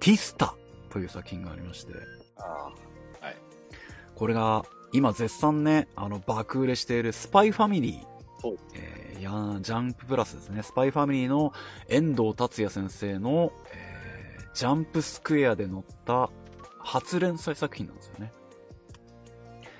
[0.00, 0.54] ティスタ
[0.90, 1.92] という作品がありまして。
[2.36, 3.24] ああ。
[3.24, 3.36] はい。
[4.14, 8.40] これが、今絶賛ね、あの、爆売れしているスパイファミリー。
[8.42, 8.58] そう。
[8.74, 10.62] えー、やジャンププラスですね。
[10.62, 11.52] スパイファミリーの
[11.88, 16.28] 遠藤達也先生の、えー、ジャンプスクエアで載った
[16.80, 18.32] 初連載作品なんですよね。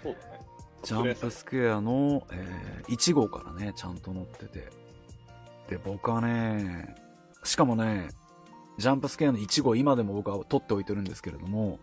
[0.02, 0.46] そうだね。
[0.82, 4.81] ジャンプスクエアの、えー、1号からね、ちゃんと載ってて。
[5.72, 6.94] で、僕はね、
[7.44, 8.08] しかもね、
[8.78, 11.80] ジャンプスクエアの1号今でも僕は取っておいてるんですけれども、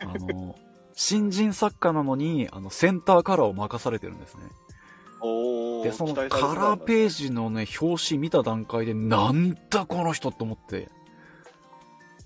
[0.00, 0.54] あの、
[0.94, 4.42] 新人作家なのに、あの、センターカラーを任されてるんですね。
[5.22, 10.90] おで、そのカラーページのね、表紙見た段階で、なんだこの人って思って、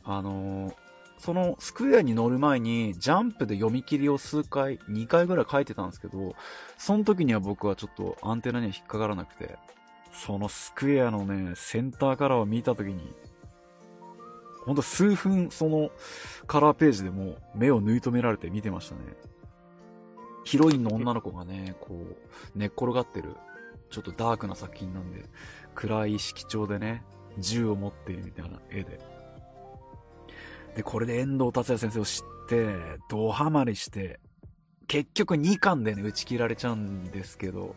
[0.03, 0.73] あの
[1.19, 6.35] そのスクエアに乗る前に、ジャンプで読み切りを数回、2回ぐらい書いてたんですけど、
[6.77, 9.57] その時には僕はちょっとアンテナには引っかからなくて、
[10.25, 13.15] そのスクエアのね、センターカラーを見た時に、
[14.65, 15.91] ほんと数分その
[16.47, 19.01] カラーページでも目を縫い止められて見てましたね。
[20.45, 23.37] ヒロインの女の子がね、こう、寝っ転がってる、
[23.91, 25.25] ちょっとダークな作品なんで、
[25.75, 27.05] 暗い色調でね、
[27.39, 29.01] 銃を持っているみたいな絵で。
[30.77, 32.77] で、これで遠藤達也先生を知って、
[33.09, 34.21] ドハマりして、
[34.87, 37.75] 結局2巻でね、打ち切られちゃうんですけど、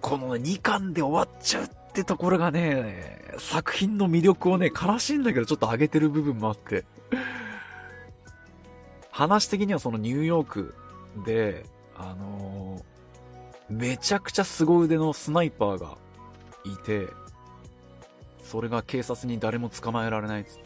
[0.00, 6.84] この2巻で終わっちゃうってところがね、作品の魅力をね、悲しいんだけどちょっと上げてる部分もあって。
[9.10, 10.74] 話的にはそのニューヨーク
[11.26, 11.64] で、
[11.96, 12.90] あのー
[13.70, 15.96] めちゃくちゃ凄腕のスナイパーが
[16.64, 17.06] いて、
[18.42, 20.64] それが警察に誰も捕まえられないっつって。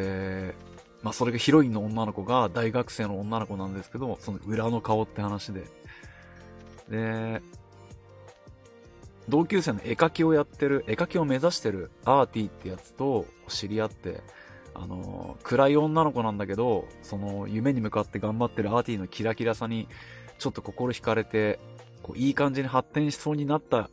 [0.00, 0.54] で、
[1.02, 5.64] まあそれがヒロインの女の子が大学生の女の子なんですけど、その裏の顔って話で。
[6.90, 7.40] で、
[9.28, 14.22] 同級生の絵描きをやってる、絵描きを目指してるアーティってやつと知り合って、
[14.74, 19.88] あの、暗い女の子なんだけど、その夢に向かって頑張ってるアーティーのキラキラさに、
[20.38, 21.58] ちょっと心惹かれて、
[22.02, 23.90] こういい感じに発展しそうになった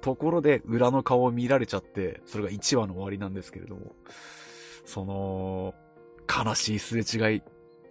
[0.00, 3.94] ところで裏の顔を見られちゃって、それが1話の終わりなんですけれども、
[4.86, 5.74] その、
[6.28, 7.42] 悲しいすれ違い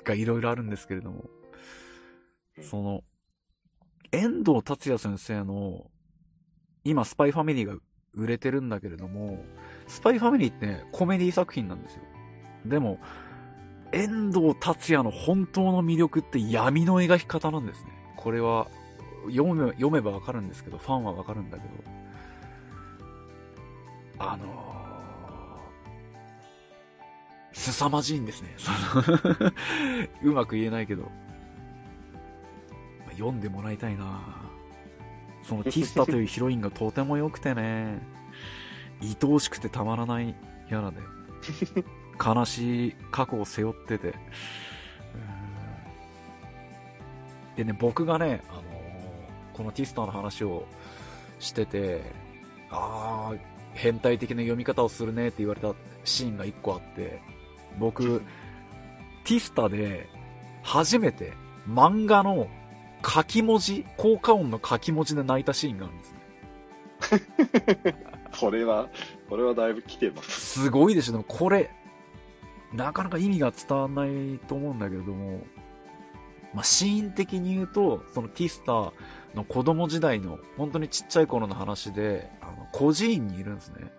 [0.03, 1.25] がいろいろあるんですけれども、
[2.59, 3.03] その、
[4.11, 5.90] 遠藤達也先生の、
[6.83, 7.75] 今スパイファミリーが
[8.13, 9.43] 売れてるんだけれども、
[9.87, 12.01] スパイファミリーってね、コメディ作品なんですよ。
[12.65, 12.99] でも、
[13.91, 17.91] 遠藤達也の本当の魅力って闇の描き方なんですね。
[18.17, 18.67] これは、
[19.29, 21.73] 読め、読めばわかるんですけど、ファンはわかるんだけど、
[24.19, 28.55] あのー、凄まじいんですね。
[30.23, 31.11] うまく言えないけど。
[33.11, 34.40] 読んでもらいたいな
[35.51, 38.01] そのティスタというヒロインがとても良くてね、
[39.01, 40.33] 愛おしくてたまらない
[40.69, 41.01] キャラで、
[42.25, 44.15] 悲しい過去を背負ってて、
[47.57, 48.63] でね、僕がね、あのー
[49.51, 50.63] このティスタの話を
[51.39, 52.01] してて、
[52.69, 53.39] あー、
[53.73, 55.73] 変態的な読み方をするねって言われた
[56.05, 57.19] シーンが一個あって、
[57.77, 58.21] 僕、
[59.25, 60.07] ティスタで
[60.63, 61.33] 初めて
[61.67, 62.47] 漫画の
[63.05, 67.95] 書き文字、効果音の書き文字で泣いたシーンがあるんですね。
[68.39, 68.89] これは、
[69.29, 70.61] これはだいぶ来てます。
[70.63, 71.11] すごいでしょ。
[71.13, 71.71] でもこれ、
[72.73, 75.41] なかなか意味が伝わらないと思うんだけれども、
[76.53, 78.93] まあ、シーン的に言うと、そのティスタ
[79.35, 83.91] の子供時代の、本当にちっちゃい頃の話で、あの、孤児院にいるんですね。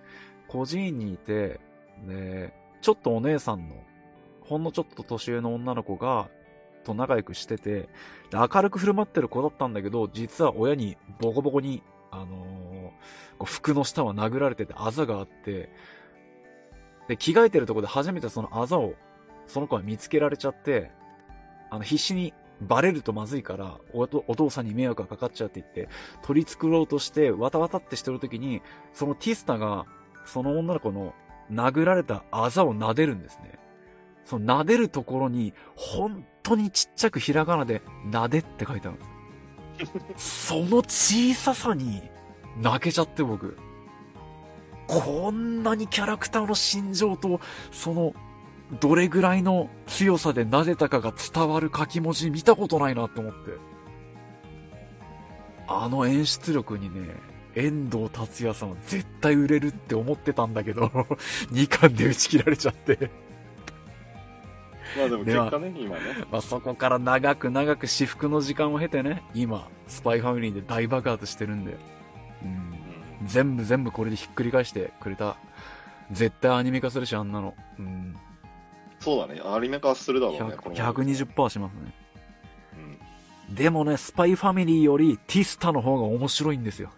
[0.48, 1.61] 孤児院にいて、
[2.07, 3.76] で、ちょっとお姉さんの、
[4.42, 6.28] ほんのちょっと年上の女の子が、
[6.84, 7.88] と仲良くしてて、
[8.30, 12.72] で明るく振る舞ってる子だったんだけど、実は親にボコボコに、あのー
[13.38, 15.70] こう服の下は殴られててあざがあって、
[17.08, 18.94] で、着替えてるとこで初めてそのあざを、
[19.46, 20.92] その子は見つけられちゃって、
[21.70, 25.88] あの、必死にバレるとまずいから、おお父さんに迷惑がかかっちゃうって言って、
[26.22, 28.62] 取り繕ろうとして、わたわたってしてる時に、
[28.92, 29.86] そのティスタが、
[30.24, 31.14] その女の子の
[31.50, 33.58] 殴られたあざを撫でるんですね。
[34.24, 38.99] その撫でるところに、本当にちっちゃくひらがなで、撫でって書いてある。
[40.16, 42.03] その小ささに、
[42.61, 43.57] 泣けちゃって僕。
[44.86, 47.40] こんなにキャラクターの心情と、
[47.70, 48.14] その、
[48.80, 53.72] どれぐらいの強さで撫でたかが伝わる書き文字見たことないなって思って。
[55.68, 57.14] あの演出力にね、
[57.55, 60.86] 遠藤達也さんは絶対売れるって思ってたんだけど、
[61.53, 63.11] 2巻で打ち切られちゃって。
[64.97, 66.03] まあでも結果ね、今ね。
[66.30, 71.76] まあそこから長く長く至福の時間を経てね、今、スパイファミリーで大爆発してるんで、
[72.43, 72.53] うん、う
[73.24, 73.26] ん。
[73.26, 75.36] 全部全部これでひっくり返してくれた。
[76.11, 77.55] 絶対アニメ化するし、あんなの。
[77.78, 78.16] うん。
[79.01, 79.40] そうだね。
[79.45, 80.40] アニメ化するだろうね。
[80.40, 81.95] 100このまま120%しますね。
[83.49, 83.55] うん。
[83.55, 86.90] でもね、スパイファミリーよりティスタの方が面白いんですよ。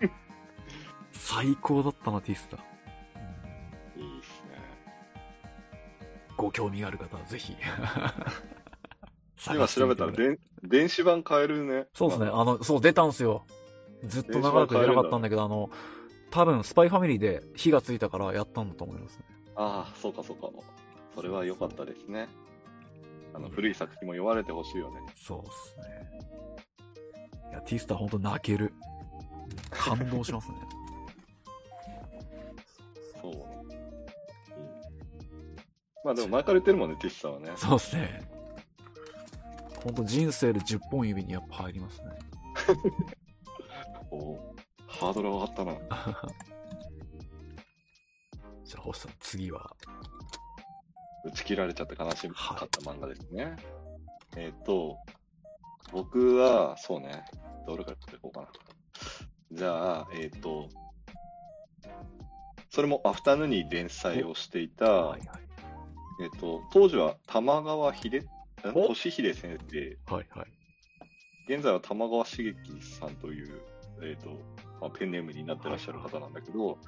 [1.12, 2.67] 最高だったな、ティスタ。
[6.38, 7.54] ご興味がある方はぜひ。
[9.52, 11.86] 今調べたら、でで電子版買えるね。
[11.92, 12.26] そうですね。
[12.30, 13.44] まあの、そう、出たんすよ。
[14.04, 15.68] ずっと長らく出なかったんだけど、あの、
[16.30, 19.24] 多分、スパイファミリーで火がついたからやったんだと思いますね。
[19.56, 20.48] ああ、そうかそうか。
[21.14, 22.28] それは良かったですね。
[23.34, 25.00] あの、古い作品も読まれてほしいよね。
[25.16, 26.08] そうっすね。
[27.50, 28.72] いや、ティスタほんと泣ける。
[29.70, 30.54] 感動しますね。
[33.20, 33.32] そう。
[33.32, 33.57] うん
[36.04, 37.52] まあでも前から言ってるもんね、ティッシュさんはね。
[37.56, 38.28] そうっすね。
[39.82, 42.06] ほんと人生で10本指にやっぱ入りますね。
[44.10, 45.72] おーハードル上がったな。
[48.64, 49.76] じゃあ、星さん、次は。
[51.24, 53.54] 打ち切られちゃって悲しかった漫画ですね。
[54.36, 54.98] えっ、と、
[55.92, 57.24] 僕は、そうね、
[57.66, 58.48] どれから言っていこうかな。
[59.52, 60.68] じゃあ、えっ、と、
[62.70, 65.47] それもアフタヌーンに連載をしていた、はいはい。
[66.20, 68.26] えっ、と、当時は玉川秀、
[68.62, 70.46] 俊秀先生、はいはい。
[71.52, 73.62] 現在は玉川茂樹さんという、
[74.02, 74.30] えっ、と、
[74.80, 76.78] まあ、ペンネームになってらっしゃる方なんだけど、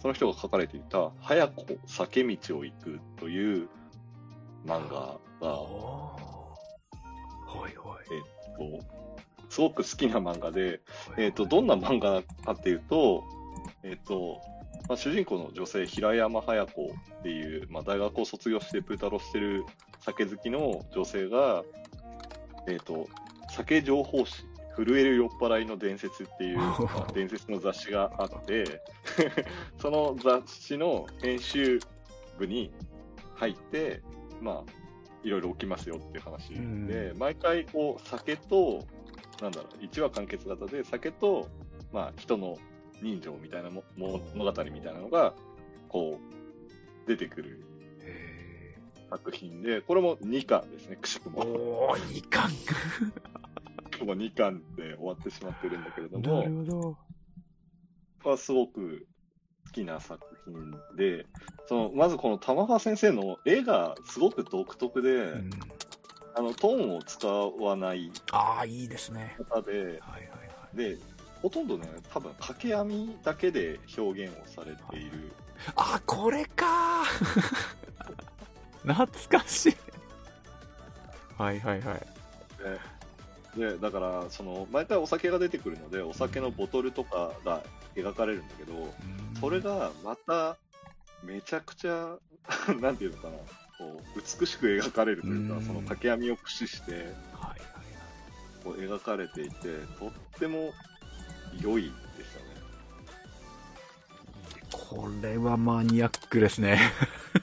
[0.00, 3.68] その人が書かれていた、早子酒道を行くという
[4.64, 6.16] 漫画が、は
[7.58, 8.08] いはい。
[8.58, 8.84] と
[9.48, 13.24] すごく好きな漫画で、はいえっ、と、どんな漫画かっていうと、
[13.82, 14.40] えっ、と、
[14.88, 19.64] まあ、主人公の女性、平山隼子っていう、まあ、大学を卒業してプータロしてる
[20.00, 21.64] 酒好きの女性が、
[22.66, 23.08] えっ、と、
[23.50, 24.44] 酒情報誌、
[24.76, 28.82] 震える酔っ払いの伝説っていう、まあ 伝説の雑誌があって、
[29.78, 31.80] その雑誌の編集
[32.38, 32.70] 部に
[33.34, 34.02] 入って、
[34.40, 34.72] まあ、
[35.24, 36.50] いろいろ起きますよっていう話
[36.86, 38.84] で、毎回こう、酒と、
[39.40, 41.48] なんだろう、1話完結型で、酒と、
[41.92, 42.56] まあ、人の
[43.02, 45.34] 人情みたいなも物語みたいなのが、
[45.88, 47.64] こう、出てくる
[48.02, 48.76] へ
[49.10, 51.40] 作品で、これも2巻ですね、くしくーも。
[51.90, 52.50] おー、いかん。
[54.06, 56.96] もう2巻で終わってしまってるんだけれどなも、るほ
[58.24, 58.30] ど。
[58.30, 59.06] はすごく
[59.66, 61.26] 好きな作品で、
[61.66, 65.50] その、まずこの玉川先生の絵がすごく独特で、うん、
[66.34, 69.36] あの、トーンを使わないああ、いいですね。
[69.50, 69.98] はいはいは
[70.74, 70.76] い。
[70.76, 70.98] で、
[71.42, 75.32] ほとんどね、多分掛け網だけで表現をされている。
[75.76, 79.06] あ、これかー 懐
[79.38, 79.76] かしい。
[81.36, 82.06] はいはいはい。
[83.58, 87.62] で、だから、その、毎回お酒が出てくるので、お酒のボトルとかが
[87.94, 88.92] 描かれるんだけど、
[89.40, 90.56] それがまた、
[91.22, 92.16] めちゃくちゃ、
[92.80, 93.36] なんていうのかな、
[93.78, 97.68] こう、美しく描かれるというか、うんその掛け網を駆使して、はいはい
[98.64, 100.72] こう描かれていて、とっても
[101.60, 102.48] 良いですよね。
[104.70, 106.80] これはマニアックですね。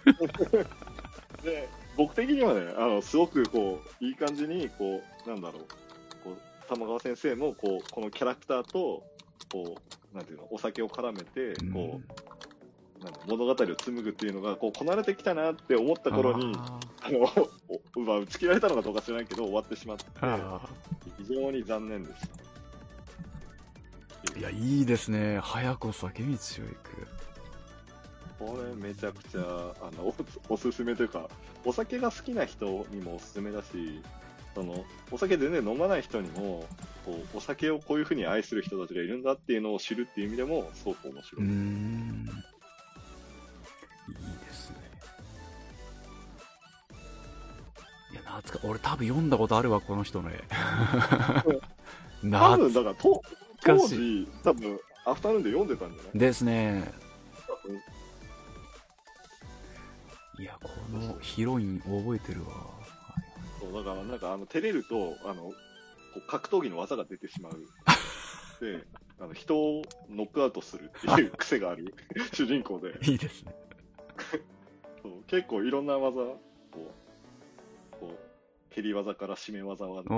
[1.43, 5.63] で、僕的にはね、あの、すごくこう、いい感じに、こう、なんだろう、
[6.23, 9.03] こう、玉川先生も、こう、このキャラクターと、
[9.51, 9.77] こ
[10.13, 17.19] う、なんていうの、お酒を絡めて、こう、なんだ物語を紡ぐっていうのが、こう、こなれてきたなって思った頃に、ああの、
[17.95, 20.05] おまあ、打ち切られたのかどうか知らないけど、終わってしまって、
[21.17, 22.44] 非常に残念でした。
[24.35, 25.39] ーいや、いいですね。
[25.41, 26.37] 早く酒道を行
[26.83, 27.07] く。
[28.37, 30.13] これめちゃくちゃ、あの、
[30.49, 31.29] おおすすめというか、
[31.63, 34.01] お酒が好きな人にもおすすめだし、
[34.53, 36.65] その、お酒全然飲まない人にも、
[37.05, 41.45] こう、お酒をこういうふうに愛する人たちがいるんだっていうのを知るっていう意味でも、すごく面白い。
[41.45, 42.25] うーん。
[44.07, 44.77] いいですね。
[48.11, 50.43] いや、懐か、俺多分読んだことあるわ、この人の絵。
[52.21, 53.21] 多な分、だから、と
[53.65, 56.17] 当時、多分、アフタヌーンで読んでたんじゃない？
[56.19, 56.91] ですね。
[60.37, 62.47] いや、このヒロイン覚えてるわ。
[63.61, 65.53] そう、だから、なんか、あの、照れると、あの、
[66.27, 67.53] 格闘技の技が出てしまう。
[68.63, 68.83] で、
[69.19, 71.93] あの、人をノックアウトするっていう癖がある
[72.33, 72.97] 主人公で。
[73.09, 73.55] いいですね。
[75.01, 76.91] そう結構いろんな技を、こ
[77.93, 80.09] う、こう蹴り技から締め技まで、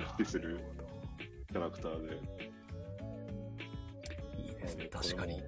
[0.00, 0.60] つ突きする
[1.48, 2.14] キャラクターで。
[4.38, 5.42] いいですね、確かに。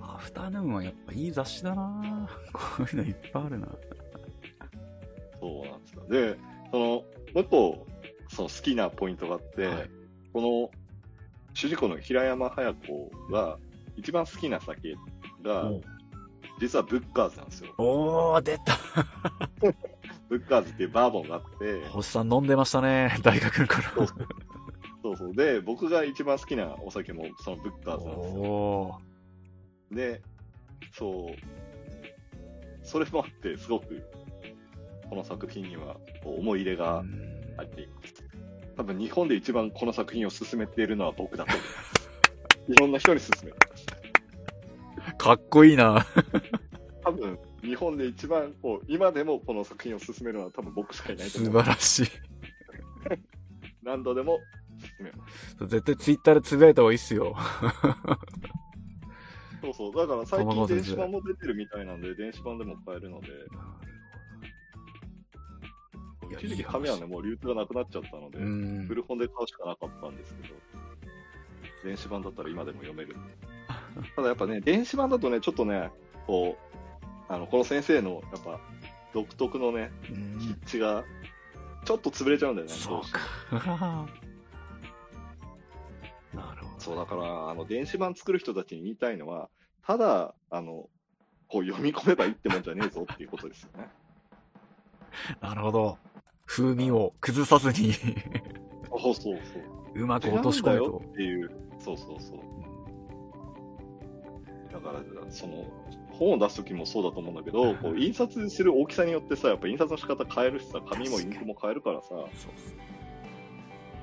[0.00, 3.68] アフタヌーンはやっぱいい雑誌だな こういうのいっぱいあるな。
[5.40, 6.06] そうなんですよ。
[6.08, 6.38] で、
[6.70, 7.04] その、も
[7.36, 7.86] う一個、
[8.28, 9.90] その好きなポイントがあって、はい。
[10.32, 10.70] この、
[11.52, 13.58] 主人公の平山隼子が、
[13.96, 14.96] 一番好きな酒
[15.42, 15.80] が、お
[16.60, 17.74] 実はブッカーズなんですよ。
[17.78, 18.78] おー、出た
[20.28, 24.06] ブッカーズっていうバーボンがあって、星さん飲んでましたね、大学の頃。
[25.02, 25.34] そうそう。
[25.34, 29.00] で、僕が一番好きなお酒もそのブッカーズなんですよ。
[29.90, 30.22] で、
[30.92, 34.02] そう、それもあって、すごく、
[35.08, 38.24] この作品には思い入れがうんあっています。
[38.76, 42.10] 多分日本で一番この作品を進めているのは僕だと思います。
[42.72, 45.14] いろんな人に進めてます。
[45.16, 46.04] かっこいいな。
[47.04, 51.50] 多分日本で一番こう、今でもこの作品を進めるのは多分僕しかいないと素。
[51.50, 52.06] 晴らしい。
[53.82, 54.38] 何度でも
[54.78, 55.56] 進めます。
[55.66, 57.34] 絶対ツイッターでつぶやいた方がいいっすよ。
[59.62, 59.94] そうそう。
[59.96, 63.28] だから最近電子版も出てるみたいなんで、電子版でも買えるので、
[66.30, 68.84] いや一時期紙はね、もう流通がなくなっちゃったので、うん。
[68.86, 70.54] 古本で買うしかなかったんですけど、
[71.84, 73.16] 電子版だったら今でも読める。
[74.16, 75.90] ただやっぱね、電子版だとね、ちょっとね、
[76.26, 76.74] こう、
[77.28, 78.60] あの、この先生の、やっぱ、
[79.12, 81.04] 独特のね、うん筆致が、
[81.84, 83.20] ちょっと潰れちゃうんだよね、そうか。
[86.34, 86.80] なるほど。
[86.80, 89.48] そう、だから、あの、電子版作る人たちに言いたいのは、
[89.86, 90.88] ただ、あの、
[91.48, 93.88] こう読み込めばいいってもんじゃねえぞっていうことですよね。
[95.40, 95.98] なるほど。
[96.46, 97.92] 風味を崩さずに
[98.90, 99.62] そうそうそう。
[99.94, 101.02] うまく落とし込めと。
[101.04, 101.50] っていう。
[101.78, 102.38] そうそうそう。
[104.72, 105.64] だから、その、
[106.14, 112.14] 本を出すときもそうだと思うんだけど、こう印刷する大きさによってさ、やっぱ印刷の仕方変えるしさ、紙もインクも変えるからさ、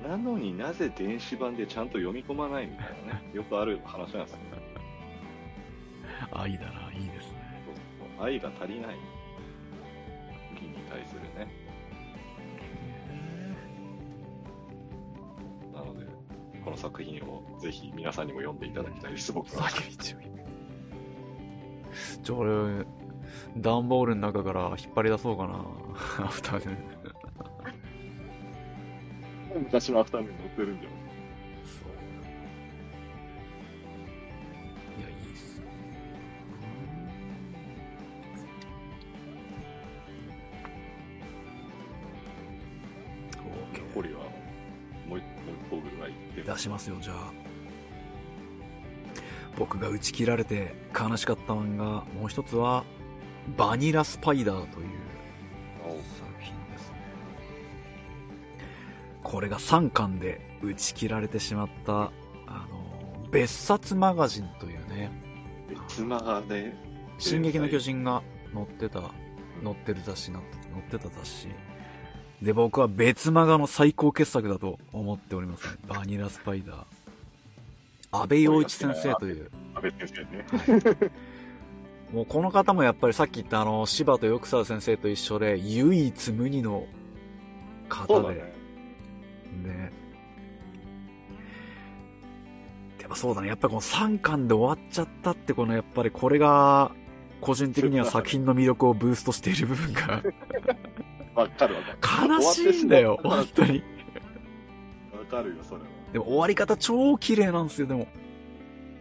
[0.08, 4.44] なのになぜ電子版でちゃんと読み込まないみたいなね、 よくある話なんですよね。
[6.32, 7.62] 愛だな、いいですね。
[7.66, 7.74] そう
[8.16, 8.96] そう愛が足りない。
[10.54, 11.48] 時に対するね。
[15.72, 16.06] なので、
[16.64, 19.68] この作品をぜひ皆さんにも読んでいただきたいです、僕は。
[22.22, 22.86] ちょ、俺、
[23.56, 25.54] 段ボールの中から引っ張り出そうかな。
[26.24, 26.76] アフターで。
[29.54, 30.92] 昔のアフターヌーンに載ってるんじゃん。
[30.92, 31.88] そう。
[34.98, 35.62] いや、いいっす。
[43.94, 44.20] 残りは
[45.06, 46.12] もう一もう一個ぐらい
[46.44, 47.51] 出しますよ、じゃあ。
[49.56, 52.84] 僕が打ち切られて悲しかった漫画、もう一つは、
[53.56, 54.88] バニラスパイダーという
[55.82, 56.96] 作品ですね。
[59.22, 65.10] これが3巻で打ち切られてしまった、あの、別冊マガジンというね、
[65.68, 66.74] 別マガで、
[67.18, 68.22] 進撃の巨人が
[68.54, 69.00] 載ってた、
[69.62, 71.48] 載ってる雑誌なった、載ってた雑誌。
[72.40, 75.74] で、僕は別マガの最高傑作だと思っておりますね。
[75.86, 77.01] バニラスパイダー。
[78.12, 81.10] 安倍洋一先生という、安倍先生ね。
[82.12, 86.86] もうこの方もやっぱりさっき言ったあの、柴田翼沢先生と一緒で、唯一無二の
[87.88, 88.52] 方で、そうだね。
[89.64, 89.92] ね。
[92.98, 93.48] でもそうだね。
[93.48, 96.92] やっぱりこの3巻で終わっちゃったって、このやっぱりこれが、
[97.40, 100.22] 個人的には作品の魅力をブーストしている部分が
[101.34, 102.34] わかるわかる。
[102.34, 103.82] 悲しいんだよ、本当に。
[105.18, 105.86] わかるよ、それは。
[106.12, 108.06] でも終わり方超綺麗なんですよ、でも。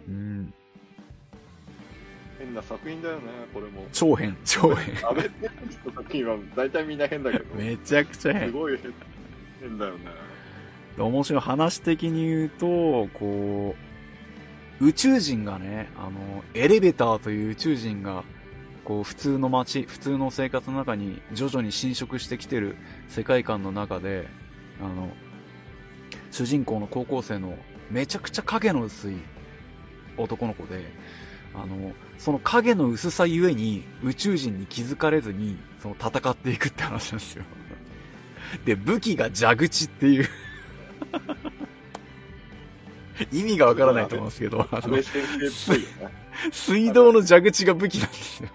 [0.07, 0.53] うん。
[2.39, 3.21] 変な作品だよね、
[3.53, 3.85] これも。
[3.91, 4.95] 超変、超変。
[4.95, 5.31] 安倍先
[5.83, 8.51] 生の作品は大体みんな変だけど、めちゃくちゃす変。
[8.51, 8.93] ごい変
[9.61, 9.99] 変だよね。
[10.97, 13.75] 面白い話的に言うと、こ
[14.79, 18.23] う、宇宙人がね、あの、エレベーターという宇宙人が、
[18.83, 22.75] こう、普通の街、普通の生活の中に徐々に侵食してきてる
[23.07, 24.27] 世界観の中で、
[24.81, 25.09] あの、
[26.32, 27.58] 主人公の高校生の
[27.90, 29.18] めちゃくちゃ影の薄い
[30.18, 30.86] 男の子で、
[31.53, 37.44] あの、その影の薄さゆえに宇宙人に気づかれずに、その戦っていくって話なんですよ。
[38.66, 40.30] で、武器が蛇口っていう。
[43.32, 44.98] 意味がわからないと思うんですけど、あの。
[46.52, 48.49] 水道の蛇口が武器なんですよ。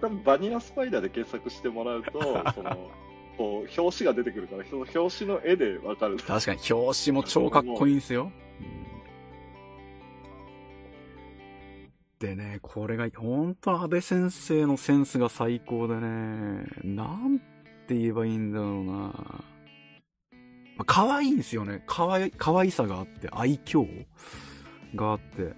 [0.00, 2.90] 多分バニラスパイダーで検索してもらうと、その、
[3.38, 6.16] こう、表紙が出てくるから、その表紙の絵でわかる。
[6.18, 8.32] 確かに表紙も超かっこいいんですよ。
[12.18, 17.38] でね、これが、本当安倍先生のセンスが最高でね、なん
[17.86, 18.92] て言えばいいんだろうな。
[18.92, 19.12] ま
[20.78, 21.84] あ、可愛いんですよね。
[21.86, 23.86] 可愛い、可愛さがあって、愛嬌
[24.96, 25.54] があって。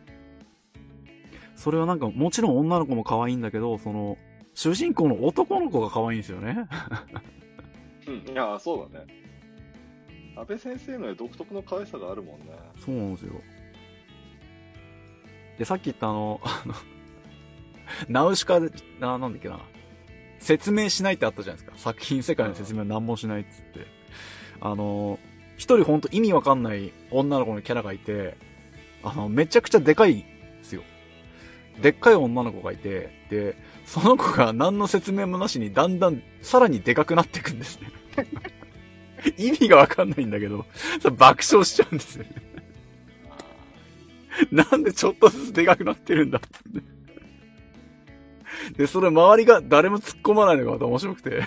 [1.56, 4.18] それはなんか、もちろん女の子も可愛いんだけど、その、
[4.52, 6.66] 主人公の男の子が可愛いんですよね。
[8.06, 9.06] うん、いや、そうだね。
[10.36, 12.46] 安倍先生の独特の可愛さがあるもんね。
[12.84, 13.32] そうなんですよ。
[15.58, 16.74] で、さっき言ったあの、あの、
[18.08, 19.60] ナウシカで、な、なんだっけな。
[20.38, 21.78] 説明しないってあったじゃないですか。
[21.78, 23.86] 作品世界の説明は何もしないっつって。
[24.60, 25.18] あの、
[25.56, 28.38] 一人ほんと意味わかんない女の子のキャラがいて、
[29.02, 30.24] あの、めちゃくちゃでかいんで
[30.62, 30.82] すよ。
[31.82, 33.56] でっかい女の子がいて、で、
[33.90, 37.88] その子が何の説明もなしにだんだんさらにでかくなっていくんですね。
[39.36, 40.64] 意味がわかんないんだけど、
[41.16, 42.30] 爆笑しちゃうんですよね。
[44.52, 46.40] なんでちょっとずつでかくなってるんだっ
[48.72, 48.78] て。
[48.78, 51.42] で、それ周りが誰も突っ込まないのがまた面白くて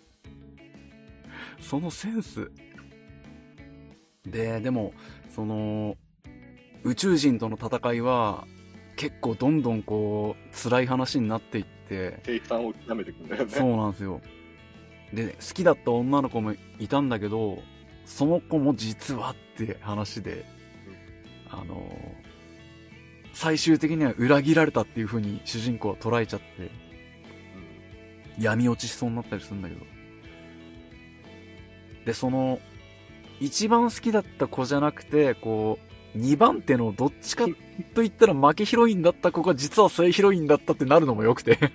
[1.58, 2.50] そのセンス。
[4.26, 4.92] で、でも、
[5.34, 5.96] その、
[6.84, 8.46] 宇宙人との戦いは、
[9.00, 12.20] 結構どんどんこう、辛い話になっていって。
[12.50, 13.50] を極めていくんだよね。
[13.50, 14.20] そうなんですよ。
[15.14, 17.62] で、好きだった女の子もいたんだけど、
[18.04, 20.44] その子も実はって話で、
[21.48, 21.82] あの
[23.32, 26.70] 最終的には裏切られたっていう風に主人公は捉えちゃって、
[28.38, 29.86] 闇落ちしそうになったりするんだけど。
[32.04, 32.60] で、その、
[33.40, 37.46] 一番好きだった子じゃなくて、こう、二番手のどっちか
[37.94, 41.58] と言ったら負けヒロインだった子が実は正ヒロインだったってなるのも良くて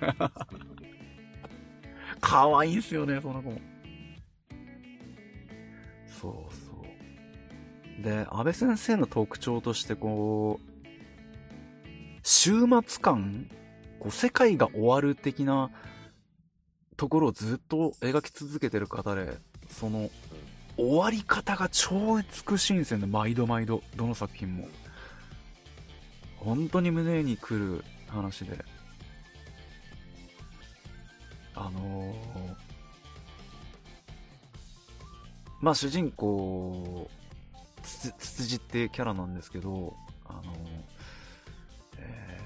[2.20, 3.60] 可愛いんすよね、その子も。
[6.20, 6.72] そうそ
[8.00, 8.02] う。
[8.02, 10.66] で、安倍先生の特徴としてこう、
[12.22, 13.48] 終末感
[14.00, 15.70] こう、世界が終わる的な
[16.96, 19.38] ところをずっと描き続けてる方で、
[19.68, 20.10] その、
[20.76, 23.82] 終わり方が超美しいんですよね、毎度毎度。
[23.96, 24.68] どの作品も。
[26.36, 28.64] 本当に胸にくる話で。
[31.54, 32.14] あのー、
[35.60, 37.10] まあ主人公、
[37.82, 39.96] つつつじってキャラなんですけど、
[40.26, 40.46] あのー、
[41.98, 42.38] え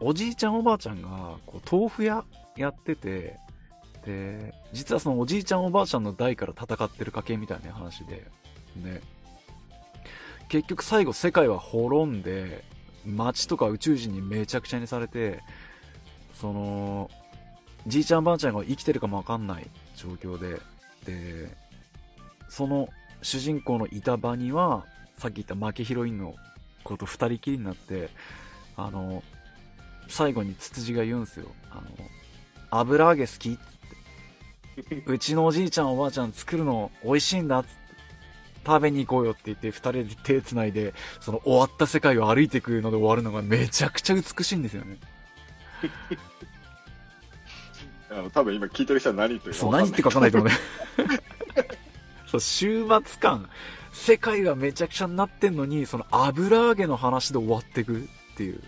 [0.00, 2.24] ー、おじいちゃんおばあちゃんが、こう、豆腐屋
[2.56, 3.38] やってて、
[4.04, 8.26] で、実はそのおじいちゃんおばあちゃんの代から戦ってる家系みたいな話で、
[8.76, 9.00] ね、
[10.48, 12.64] 結局最後世界は滅んで、
[13.04, 15.42] 街とか宇宙人にめちゃくちゃにされて、
[16.34, 17.10] その、
[17.86, 19.66] じいちゃんばあちゃんが生きてるかもわかんない
[19.96, 20.60] 状況で、
[21.06, 21.56] で、
[22.48, 22.88] その
[23.22, 24.84] 主人公のいた場には、
[25.18, 26.34] さっき言った負けヒロインの
[26.84, 28.10] 子と二人きりになって、
[28.76, 29.22] あの、
[30.08, 31.46] 最後にツツジが言うんすよ。
[31.70, 31.82] あの、
[32.70, 33.58] 油揚げ好きっ。
[35.06, 37.80] うちのおじいちゃんおばあちゃん作るの美味しいんだっって。
[38.64, 44.98] 食べに行こうよって言って二人で手繋いで、その終わった世界を歩いていくので終わるのがめちゃくちゃ美しいんですよね。
[48.10, 50.54] あの多分今聞いてる人は何言ってるかそう、何言ってるか分かんないと思うね。
[52.26, 53.48] そう、終末感。
[53.92, 58.62] 世界がめちゃくちゃになってんのに、その油揚げの話で終わってくっていう。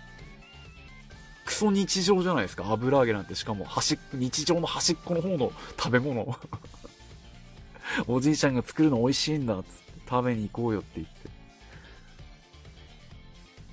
[1.44, 3.34] クソ日常じゃないですか、油揚げなんて。
[3.34, 6.38] しかも、端っ、日常の端っこの方の食べ物。
[8.06, 11.14] おじいちゃんが作るの美味しいんだっつって食べに行こうよって言って。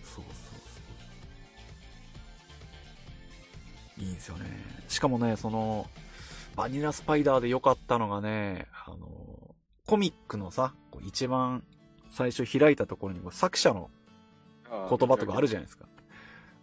[0.04, 0.42] そうそうそ
[3.98, 4.04] う。
[4.04, 4.46] いいんですよね。
[4.88, 5.90] しかもね、その、
[6.56, 9.56] バニラスパイダーで良かったのがね、あの、
[9.86, 10.74] コミックのさ、
[11.06, 11.64] 一番
[12.10, 13.90] 最初開いたところに作者の
[14.70, 15.89] 言葉とかあるじゃないですか。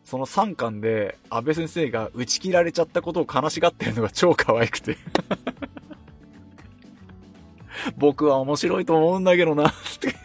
[0.07, 4.97] その3巻で安倍先生が打ち切られちゃったことを悲しがってるのが超可愛くて。
[7.99, 10.03] 僕は面白いと思うんだけどなって。
[10.03, 10.21] 言って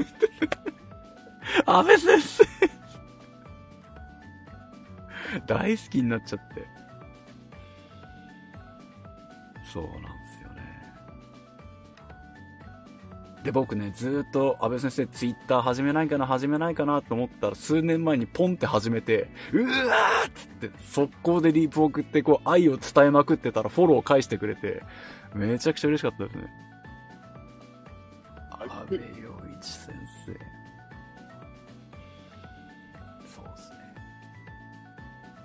[1.65, 2.43] 安倍先生。
[5.47, 6.63] 大好きになっちゃって。
[9.73, 10.10] そうな
[13.43, 24.84] で、僕ね、ずっと安倍先生ツイッター始めないかな、始めないかなと思ったら、数年前にポンって始めて、うわーっつって、速攻でリープ送って、こう、愛を伝えまくってたらフォロー返してくれて、
[25.34, 26.43] めちゃくちゃ嬉しかったですね。
[28.59, 29.95] 安倍陽一先
[30.26, 30.34] 生。
[33.26, 33.77] そうですね。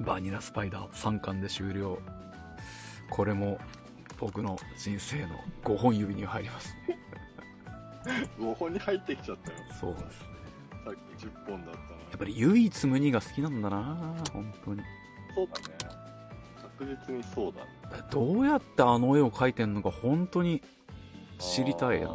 [0.01, 1.99] バニラスパイダー3巻で終了。
[3.09, 3.59] これも
[4.19, 6.77] 僕の人生の5本指に入ります。
[8.39, 9.59] 5本に入ってきちゃったよ。
[9.81, 10.27] そうですね。
[10.85, 11.87] さっき10本だったな。
[11.89, 14.83] やっぱり唯一無二が好きなんだな本当に。
[15.35, 15.97] そうだね。
[16.79, 18.03] 確実にそうだね。
[18.11, 20.63] どうやってあの絵を描いてんのか本当に
[21.39, 22.13] 知りたいなあー。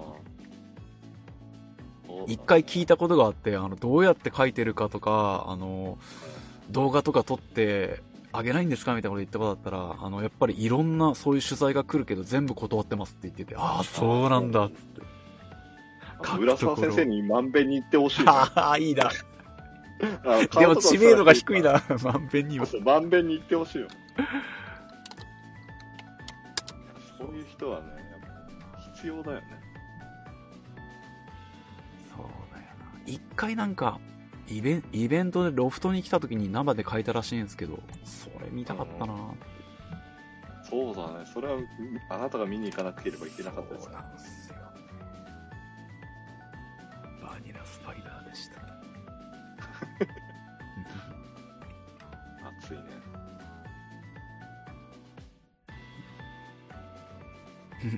[2.07, 5.97] そうだね一回聞いたことがあって、あの、どうやって描いてるかとか、あの、
[6.69, 8.01] 動画とか撮って
[8.31, 15.01] あげないんですかみたいなこと言ったことだったら、あの、やっぱりいろんなそういう取材が来るけど全部断ってますって言ってて、ああ、そうなんだ、つって。
[16.39, 18.33] 浦沢先生にまんべんに言ってほしいな。
[18.55, 19.09] ああ、いいな。
[20.59, 21.61] でも知名度が低い。
[21.61, 22.65] な、まんべんには。
[22.83, 23.87] まんべんに言ってほしいよ。
[27.17, 27.87] そういう人はね、
[28.95, 29.43] 必要だよね。
[32.15, 33.01] そうだよな。
[33.05, 33.99] 一回なんか、
[34.47, 39.15] イベンイベントでロフトに来た時に生で描いたらしいんですけど、それ見たかったな
[40.67, 41.25] そうだね。
[41.31, 41.67] それは、うん
[42.09, 43.95] あなたが見に行かなければいけなかったですね。
[47.31, 48.55] バニラスパイダーでした。
[52.59, 52.83] 熱いね。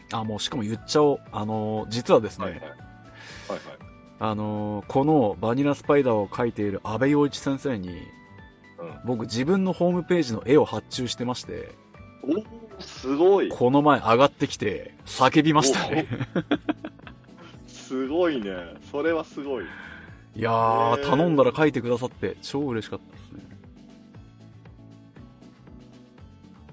[0.13, 1.19] あ、もうしかも言っちゃおう。
[1.31, 2.61] あのー、実はですね、はいはい。
[2.61, 3.59] はいはい。
[4.19, 8.01] あのー、このバニラスパイダーを描いている安倍陽一先生に、うん
[9.05, 11.71] 僕自分のホームページの絵を発注してまして、
[12.21, 12.45] おー
[12.79, 13.49] すごい。
[13.49, 16.05] この前上がってきて叫びましたね。
[18.13, 18.51] すごいね。
[18.91, 19.65] それはすごい。
[20.35, 23.41] いやー、へー頼んだら描いてくださって超嬉しかったですね。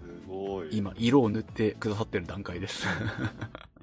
[0.03, 0.69] すごい。
[0.71, 2.87] 今、色を塗ってくださってる段階です。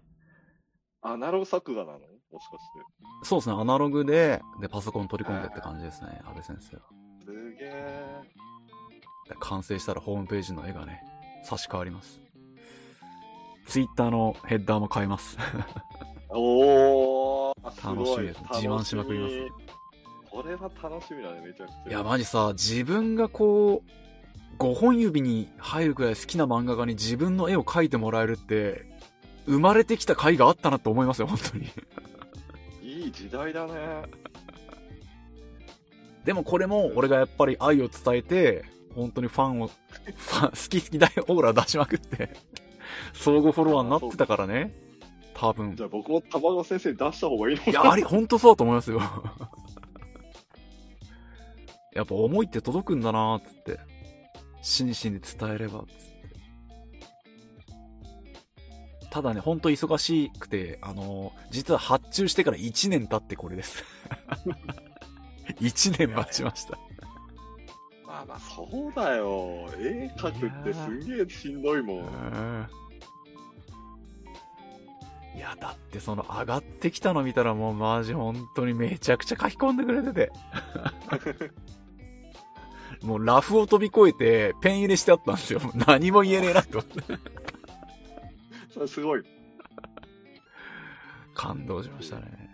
[1.01, 1.97] アナログ作画なの？
[1.97, 2.05] も
[2.39, 2.85] しかして。
[3.23, 6.83] そうですね、アナログで、で、パソコン取り込んでって感じですね、安倍先生は。
[7.25, 8.21] すげえ。
[9.29, 11.01] で完成したらホームページの絵がね、
[11.43, 12.21] 差し替わります。
[13.65, 15.39] ツイッターのヘッダーも変えます。
[16.29, 17.06] おー、すご
[17.63, 19.67] 楽しみです自慢しまくります
[20.29, 21.89] これは楽しみだね、めちゃくちゃ。
[21.89, 28.85] いや、マジさ、自分がこう、5本指に入るくらい好きな漫画家に自分の絵を描いてもらえるって、
[29.47, 31.67] 生まれてきた甲斐があったなって思いますよ、本当に。
[32.83, 33.73] いい時代だね。
[36.25, 39.67] でもこれも、俺がやっぱり愛を伝えて、本当にファンを、
[40.15, 42.35] ファン、好き好き大オーラ出しまくって、
[43.13, 44.86] 相互フォロワーになってたからね。
[45.39, 45.83] 多分じ。
[45.83, 48.99] ゃあ僕も玉川先生に出した方がいいのいや、あれ、ほんとそうだと思いますよ。
[51.93, 53.79] やっぱ思いって届くんだなーっつって。
[54.61, 56.07] 真摯に伝えれば、つって。
[59.11, 63.83] ただね、ほんと忙しくて、あのー実は発注してから1年経ってこれです。
[65.61, 66.77] 1年待ちました。
[68.05, 69.69] まあまあ、そうだよ。
[69.77, 72.69] 絵描くってすんげえしんどいもん。
[75.37, 80.31] うんいや、だってその上がってきたの見たらもうマジ本当にめちゃくちゃ書き込んでくれてて。
[83.03, 85.61] もうラフを飛び越えてペン入れしてあったんですよ。
[85.87, 87.03] 何も言えねえなと思って。
[88.73, 89.23] それすごい。
[91.35, 92.49] 感動しましたね。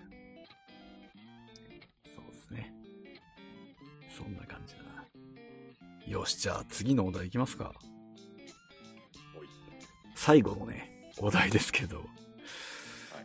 [2.13, 2.73] そうですね。
[4.09, 5.05] そんな感じだな。
[6.05, 7.73] よし、じゃあ次のお題いきますか。
[10.15, 12.12] 最後のね、お題ですけど。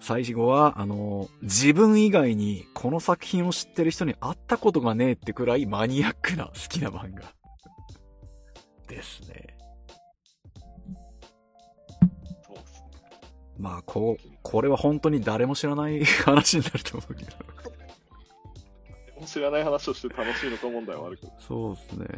[0.08, 7.34] 最後は、あの、自分以外にこの作品を知ってる人に会ったことがねえってくらいマニアックな好きな漫画。
[8.88, 9.58] ですね。
[12.42, 12.88] そうっすね。
[13.58, 17.32] まあ、こう、これは本当に誰も知らない話になると思うけど。
[19.26, 21.32] 知らない話をして楽しいのか問題はあるけど。
[21.38, 22.08] そうですね。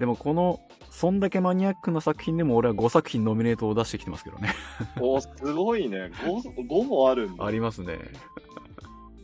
[0.00, 4.54] でもこの、そんだけマニアックな作品でも俺は5作品ノミネートを出してきてますけどね。
[4.98, 6.10] おーすごいね。
[6.24, 7.44] 5, 5もあるんだ。
[7.44, 7.98] ありますね。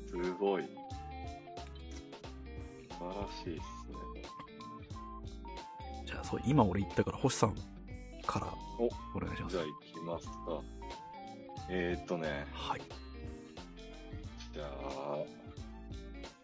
[0.07, 0.65] すごい。
[0.65, 0.69] 素
[2.99, 3.63] 晴らしいっすね。
[6.05, 7.55] じゃあ、そう、今俺言ったから、星さん
[8.27, 8.47] から
[8.79, 8.85] お
[9.17, 9.65] お願いしますじゃあ。
[9.65, 10.33] 行きますか。
[11.71, 12.83] えー、っとね、はい。
[14.53, 15.17] じゃあ、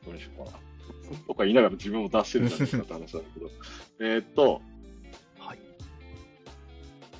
[0.06, 0.71] どうにしようかな。
[1.26, 3.50] とか言いながら自分も出してるんじゃないかって話なんだけど。
[4.00, 4.62] えーっと、
[5.38, 5.58] はい。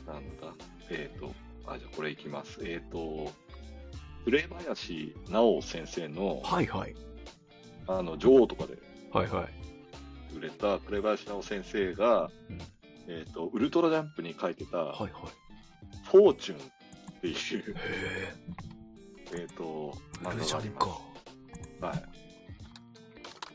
[0.07, 0.55] なんだ。
[0.91, 1.35] えーっと、
[1.67, 2.61] あ、じゃあこれいきます。
[2.63, 3.33] えーっと、
[4.25, 6.95] 紅林直先生の、はいはい。
[7.87, 8.79] あの、女王とかで
[9.13, 10.37] はいはい。
[10.37, 12.59] 売れた紅林直先生が、うん
[13.09, 15.11] えーっと、ウルトラジャンプに書いてた、はいはい。
[16.05, 18.35] フォーチュンっていう、へ
[19.43, 20.25] えっ、と、え。
[20.25, 20.71] 漫画ルジャンがあり
[21.81, 21.89] ま。
[21.89, 22.22] はい。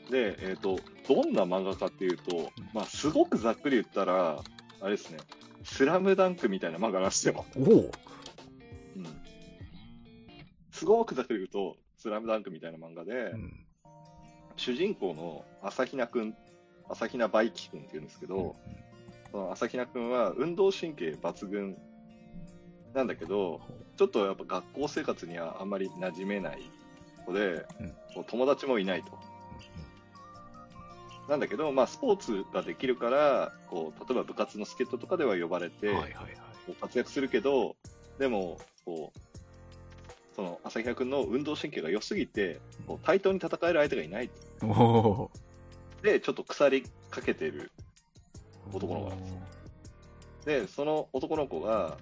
[0.10, 4.42] で、えっ、と、どんな漫画かっていうと、まあ、すごくざっくり言ったら、
[4.82, 5.18] あれですね、
[5.64, 7.46] スラムダンクみたいな漫画なんですよ。
[7.58, 7.92] おおうん。
[10.72, 13.66] すごくざっくり言うと、スラムダンクみたいな漫画で、うん。
[14.56, 16.36] 主主人公の朝比奈くん、
[16.90, 18.56] 朝比奈バイキくんって言うんですけど、
[19.32, 21.78] その朝比奈くんは運動神経抜群
[22.94, 23.62] なんだけど、
[23.98, 26.62] ちょっとやっぱ学校生活にはあんまり馴染めない
[27.26, 27.94] 子で、うん
[28.28, 29.12] 友達もいないと。
[31.28, 36.14] なんだけど、まあ、スポーツができるから、こう、例えば部活の助っ人とかでは呼ばれて、はいはいはい。
[36.66, 37.76] こう活躍するけど、
[38.18, 39.20] でも、こう、
[40.36, 44.30] その、朝比奈くんの運動神経が良すぎて、こう対等に戦える相手がいない。
[46.02, 47.72] で、ちょっと腐りかけてる。
[48.74, 49.40] 男の子なんですよ
[50.46, 51.98] で、その男の子が、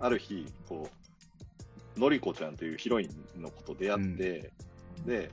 [0.00, 0.88] ある日、こ
[1.96, 3.08] う、のりこちゃんというヒロイ
[3.38, 4.50] ンの子と出会って、
[5.06, 5.30] で、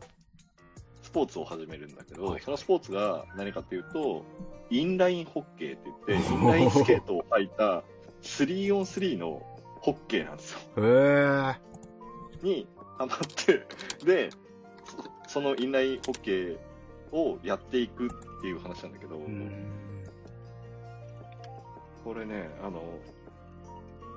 [1.10, 4.24] スポーツを始めるんだけど、はいはいそのスポーツが何かっていうと、
[4.70, 7.84] インラインホッケーって言って、 インラインスケートを履いた
[8.22, 9.42] 3on3 の
[9.82, 10.60] ホッケーなんですよ。
[10.78, 11.56] へ
[12.44, 12.46] え。
[12.46, 12.68] に
[13.00, 13.66] ハマって、
[14.06, 14.30] で、
[15.26, 16.58] そそのインラインホッケー
[17.12, 18.10] をやっていくっ
[18.42, 19.52] ていう話なんだけど、うん。
[22.04, 22.84] これね、あの、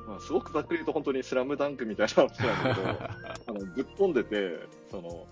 [0.06, 2.88] まあ、すごくざっくり言うと本当にスラムダンクみたいな話なんだけど、
[3.48, 5.26] あのぶっ飛んでて、その、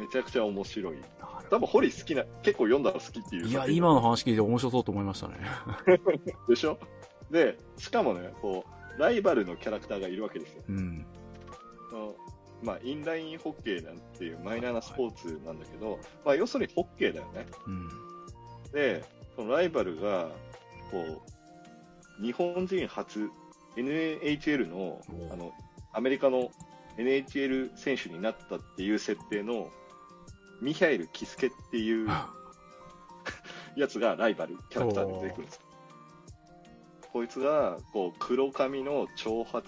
[0.00, 0.96] めちゃくちゃ面白い。
[1.50, 3.46] 多分、ホリ好きな、結構読んだら好きっていう。
[3.48, 5.36] いや、今の話聞いて面白そうと思いましたね。
[6.48, 6.78] でしょ？
[7.30, 8.64] で、しかもね、こ
[8.96, 10.62] う、ライバルのキャラクターがいるわけですよ。
[10.68, 11.06] うん。
[12.62, 17.46] まあ、インラインホッケーなんていうマイナーなスポーツなんだけど、まあ、要するにホッケーだよね。
[17.66, 17.88] うん。
[18.72, 19.02] で、
[19.34, 20.28] そのライバルが、
[20.90, 21.22] こ
[22.20, 23.30] う、日本人初
[23.76, 25.02] NHL のお
[25.32, 25.52] あの
[25.94, 26.50] アメリカの
[26.98, 29.70] NHL 選手になったっていう設定の
[30.60, 32.08] ミハエル・キスケっていう
[33.76, 35.60] やつがライバルキャラクターで出てくるんですよ。
[37.12, 39.64] こいつがこう黒髪の長髪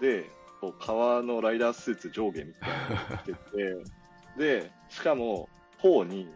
[0.00, 0.30] で
[0.60, 3.40] こう革のライダースーツ上下みたいなの着てて
[4.62, 6.28] でしかも頬に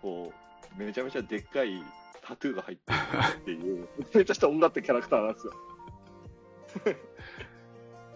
[0.00, 0.32] こ
[0.78, 1.82] うめちゃめちゃでっかい
[2.22, 2.98] タトゥーが入ってる
[3.38, 5.52] っていう めちゃめちゃした音楽ってキャラクターなんですよ。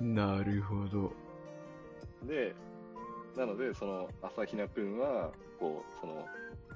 [0.00, 1.12] なるほど。
[2.22, 2.54] で、
[3.36, 6.26] なので、その、朝比奈くんは、こう、その、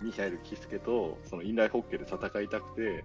[0.03, 3.05] ミハエル・キスケと、その、インライホッケーで戦いたくて、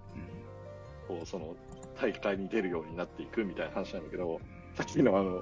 [1.07, 1.55] こう、その、
[1.99, 4.39] 大会に出るようになっていくみたいな話なんだけど、
[4.75, 5.41] さっきのあの、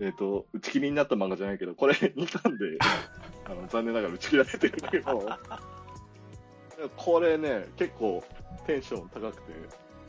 [0.00, 2.78] えっ、と、打ち切りになった漫画じゃないけど、これ 2巻で、
[3.44, 5.28] あの、残念ながら打ち切られてるんだけど、
[6.96, 8.22] これね、結構
[8.66, 9.52] テンション高くて、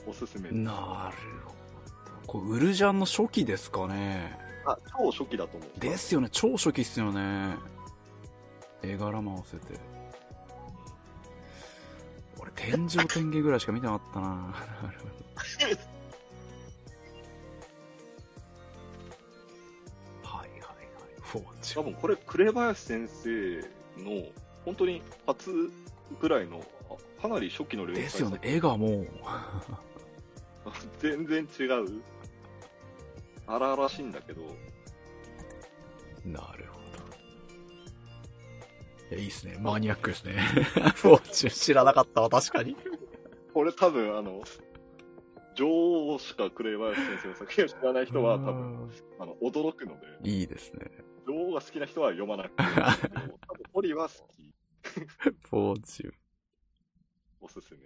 [0.06, 0.56] おすすめです。
[0.56, 1.60] なるほど。
[2.28, 4.49] これ、ウルジャンの初期ですかね。
[4.72, 5.80] あ、超初期だと思う。
[5.80, 6.30] ですよね。
[6.32, 7.56] 超初期っすよね。
[8.84, 9.80] 絵柄も合わせて。
[12.38, 14.28] 俺、天井天下ぐらいしか見てなかったな。
[20.24, 20.66] はいはいはい。
[21.22, 21.84] フォーチュン。
[21.84, 23.60] 多分これ、紅林先生
[23.98, 24.26] の、
[24.66, 25.72] 本当に初
[26.22, 28.40] ぐらいの、あかなり初期の連載ですよね。
[28.44, 29.08] 絵がもう、
[31.02, 32.02] 全然違う。
[33.50, 34.42] 荒々しいんだけど、
[36.24, 36.80] なるほ
[39.10, 39.16] ど。
[39.16, 39.58] いや、いいっすね。
[39.60, 40.34] マニアックですね。
[40.96, 42.76] フォーチュン知らなかったわ、確かに。
[43.54, 44.44] これ多分、あの、
[45.56, 50.86] 女王しか紅林先生の作品を知らない人は多分、あの、驚くので、いいですね。
[51.28, 54.54] 女王が好きな人は読まなくてい多分、堀は好き。
[55.50, 56.12] フォーチュ
[57.42, 57.86] おすすめで。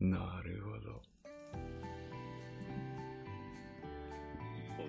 [0.00, 0.10] ン。
[0.10, 1.02] なるほど。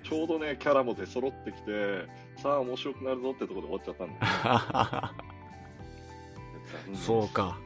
[0.04, 2.06] ちょうどね、キャラも出揃ってきて、
[2.38, 5.14] さあ面白くなるぞってところで終わっちゃったんだ。
[6.94, 7.30] そう。
[7.30, 7.58] か。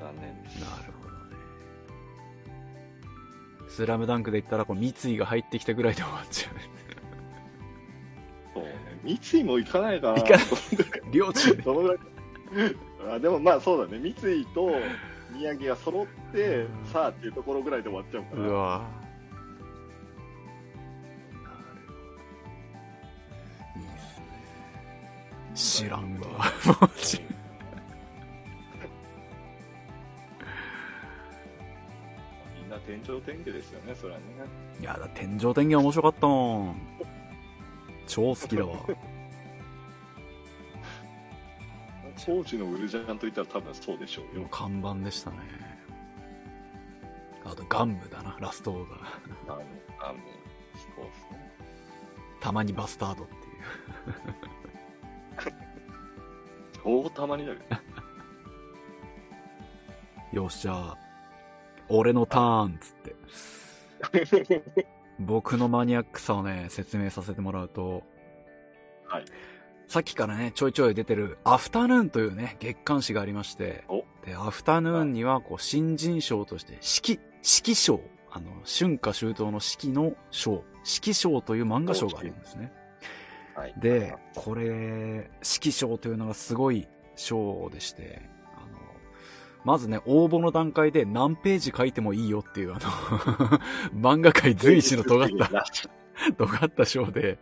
[0.00, 0.60] 残念です。
[0.60, 1.36] なるほどね。
[3.68, 6.54] スラムダンクで言ったら、こう、三井が入ってきたぐらいで終わっちゃう。
[8.54, 8.72] そうね。
[9.04, 10.18] 三井も行かないかな。
[10.18, 10.48] 行かないい。
[11.12, 11.62] 両チーム。
[11.62, 11.98] どのぐらい
[13.10, 13.98] あでもまあそうだね。
[13.98, 14.70] 三井と
[15.34, 18.48] 宮城が揃って、さあっていうところぐらいで終わっちゃうから。
[18.48, 19.01] うわ
[25.82, 26.42] 知らんわ。
[26.42, 27.24] フォーチュン。
[32.54, 34.24] みんな天井天下ですよね、それはね。
[34.80, 36.76] いやだ、天井天気面白かったもん。
[38.06, 38.78] 超好きだわ。
[42.24, 44.48] 当時のウルジャンといったら多分そうでしょうよ。
[44.52, 45.38] 看板でしたね。
[47.44, 49.00] あと、ガンムだな、ラストオーガー。
[49.48, 49.62] あの、
[49.98, 50.18] あの、
[50.96, 51.52] そうですね。
[52.40, 54.51] たまにバスタードっていう。
[56.84, 57.80] 超たまにだけど。
[60.42, 60.96] よっしゃ、
[61.88, 64.74] 俺のターンっつって。
[65.20, 68.02] 僕のマニアックさをね、説明させてもらうと、
[69.06, 69.24] はい。
[69.86, 78.00] さっきからね、ちょいちょい出てる、アフタヌーンというね、月刊誌がありまして、おで、アフタヌーンには、こう、新人賞として、四季、四季賞、
[78.30, 82.72] あの、春夏秋冬の四季の賞、四季賞という漫画賞があるんですね。
[83.54, 83.74] はい。
[83.76, 88.22] で、これ、四季賞というのがすごい賞でして、
[88.56, 88.78] あの、
[89.64, 92.80] まずね、応募の段階で何ページ書いてもいいよっていう、あの、
[93.98, 95.64] 漫画界随一の尖った、
[96.36, 97.38] 尖った賞で、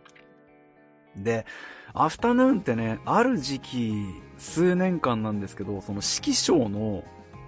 [1.15, 1.45] で、
[1.93, 4.05] アフタヌーンってね、ある時期、
[4.37, 7.03] 数年間なんですけど、その四季賞の、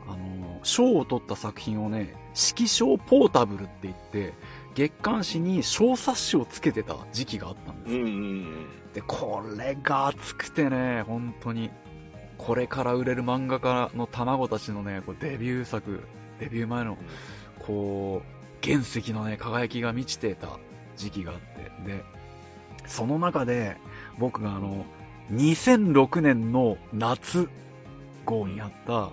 [0.08, 4.34] あの、賞を取った作品をね、四季賞ポータブルって言って、
[4.76, 7.96] 月刊誌に小冊子をつけてた時期があったんです。
[7.96, 8.02] よ。
[8.02, 8.68] うんうんうん。
[8.94, 11.72] で、これが熱くてね、本当に、
[12.38, 16.02] これから売れる漫画家の卵たちのね、こうデビュー作、
[16.40, 16.98] デビュー前の、
[17.60, 20.60] こう、原石のね、輝きが満ちてた
[20.96, 22.04] 時期があって、で、
[22.86, 23.78] その中で、
[24.20, 24.86] 僕があの、
[25.32, 27.50] 2006年の夏
[28.26, 29.12] 号にあった、あの、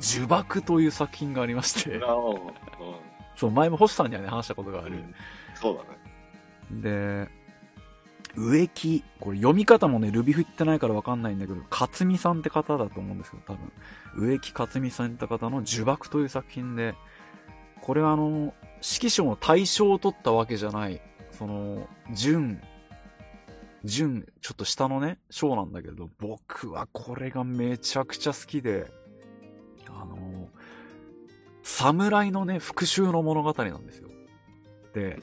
[0.00, 2.00] 呪縛という作品がありまして、
[3.36, 4.96] そう、前も星さんにはね、話したことがある。
[4.96, 5.14] うん。
[5.54, 5.88] そうだね。
[6.82, 7.28] で、
[8.36, 13.72] 植木、これ読み方もね、ルビ振ってないからわかんないんだけど、勝美さんって方だと思うんですけど、多分。
[14.14, 16.94] 植木勝美さんって方の呪縛という作品で、
[17.80, 21.00] これはあの、指揮賞の大賞を取ったわけじゃない、
[21.30, 22.60] その、準、
[23.84, 28.90] 準、ちょっと下のね、賞なんだけど、僕はこれがめちゃくちゃ好きで、
[29.88, 30.48] あの、
[31.66, 34.08] 侍のね、復讐の物語なんですよ。
[34.94, 35.18] で、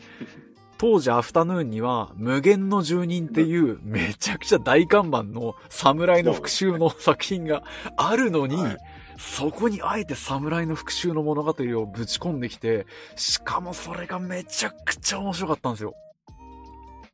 [0.78, 7.64] 当時アフタヌーンには無限の住人っていうめちゃくちゃ大看板の侍の復讐の作品が
[7.95, 8.78] あるのに、はい
[9.15, 15.94] そこにあえて侍の復讐の物語をぶち込んできて、しかもそれがめちゃくちゃ面白かったんですよ。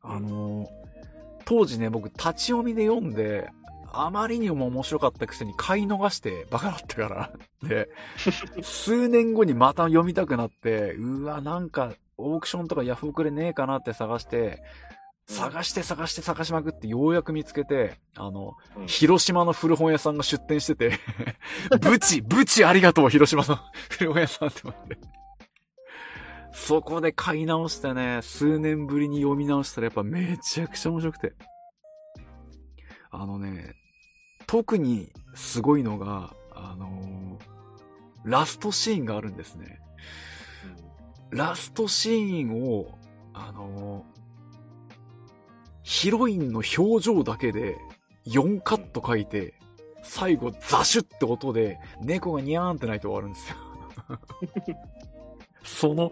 [0.02, 0.66] あのー
[1.44, 3.50] 当時ね、僕立ち読みで読んで、
[3.92, 7.30] あまりにも面白かったくせに買い逃してバカだったから。
[7.68, 7.88] で、
[8.62, 14.62] 数年後にまた読みたくなって、うわ、なんか、オークションとかヤフオクでねえかなって探して、
[15.26, 20.98] 探して探して探しまくってようやく見つけて、あの、うん広島の古本屋さんが出店してて、
[21.80, 23.58] ブチ、ブチありがとう、広島の
[23.90, 24.98] 古本屋さんって思って。
[26.52, 31.32] そこで買い直してね、数年ぶりに読み直したらやっぱめちゃくちゃ面白くて。
[33.12, 33.74] あのね、
[34.50, 39.78] 特にすごいのが、あのーラストシーンがあるんですね。
[41.30, 42.98] ラストシーンを、
[43.32, 44.02] あのー
[45.84, 47.78] ヒロインの表情だけで
[48.26, 49.54] 4カット書いて、
[50.02, 53.56] 最後ザシュって音で猫がニャーンって鳴いて終わるんですよ。
[55.62, 56.10] その、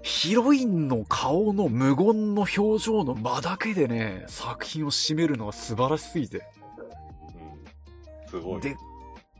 [0.00, 6.42] ヒロインの顔の無言の表情の間だけでね、作品を締めるのが素晴らしすぎて。
[8.32, 8.40] うん。
[8.40, 8.60] すごい。
[8.60, 8.76] で、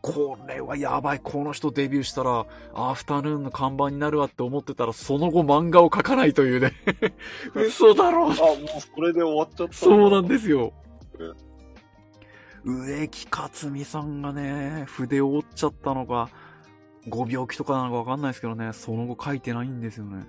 [0.03, 6.73] これはやばい、この人デビューしたら、アフタヌーンの看板になるわって思ってたら、その後漫画を描かないというね。
[7.55, 8.37] 嘘だろあ、もう
[8.95, 9.75] それで終わっちゃった。
[9.75, 10.73] そうなんですよ
[11.19, 11.33] え。
[12.65, 16.29] 植木克美さんがね、筆を折っちゃったのか、
[17.09, 20.25] ご病気とかなのかわかんないですけどね、その後書いてないんですよね。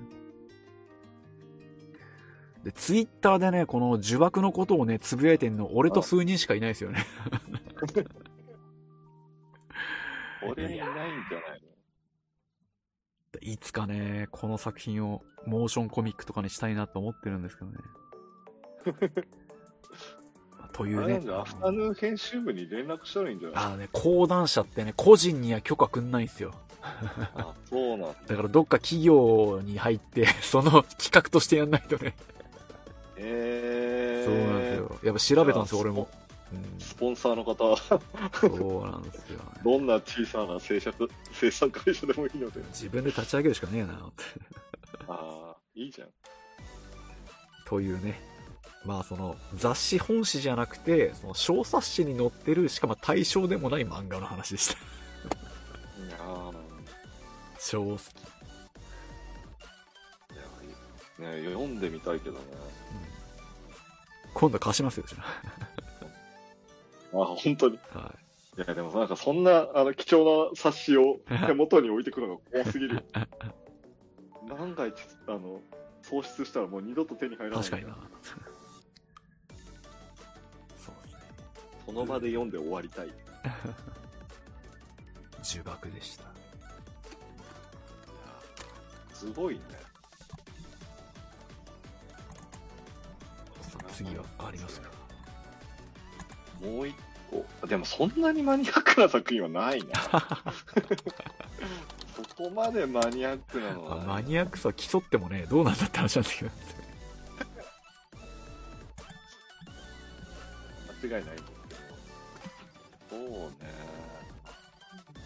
[2.63, 7.05] で、ツイッターでね、この呪縛のことをね、つぶやいてんの、俺と数人しかいないですよね。
[10.51, 11.07] 俺いないんじゃな
[11.55, 13.41] いの？
[13.41, 17.77] いつかね、この作品をモーションコミックとかにしたいなと思ってるんですけどね。
[20.73, 23.65] というねアフタヌーン編集部に連絡したらいいんじゃない？
[23.65, 26.53] あのね、講談社ってね、個人には許可くんないんですよ。
[26.81, 28.15] あ、そうなんだ。
[28.27, 32.15] だからどっか企業に入って、 その企画としてやんないとね。
[33.17, 34.25] えー。
[34.25, 34.99] そうなんですよ。
[35.03, 36.07] やっぱ調べたんですよ、俺も。
[36.53, 39.45] うん、スポンサーの方、そうなんですよ、ね。
[39.63, 42.61] どんな小さな制作、生産会社でもいいので。
[42.69, 44.23] 自分で立ち上げるしかねえなって。
[45.07, 46.07] ああ、いいじゃん。
[47.65, 48.21] というね。
[48.85, 54.73] まあその雑誌本誌じゃなくて、その小冊子に載ってる、しかも対象でもない漫画の話でした。
[54.73, 54.77] い
[56.09, 56.53] やー
[57.59, 58.01] 超好き。
[60.33, 62.39] いやいいね読んでみたいけどね。
[64.33, 65.25] 今度貸しますよ、じゃあ、
[67.25, 67.79] 本当に。
[67.93, 67.99] あ。
[67.99, 68.15] は
[68.57, 68.61] い。
[68.61, 73.01] いや、でもなんかそんな、あの、貴重な冊子を手元に置いてくるのが怖すぎるよ。
[74.49, 74.95] 万が一、
[75.27, 75.61] あの、
[76.01, 77.63] 喪失したらもう二度と手に入らない。
[77.63, 77.95] 確かにな。
[80.75, 81.19] そうですね。
[81.85, 83.07] その場で読んで終わりたい。
[85.43, 86.23] 呪縛でした。
[89.13, 89.61] すごいね。
[93.89, 94.89] 次はありますか？
[96.61, 97.06] もう一個。
[97.67, 99.87] でもそんなにマニアックな作品はないな。
[102.15, 103.97] そこまでマニアックなのは。
[103.97, 106.51] マニアックさ競ってもね、どうなんだって話なんだけど。
[111.03, 111.77] 間違いないんですけど。
[113.09, 113.55] そうね。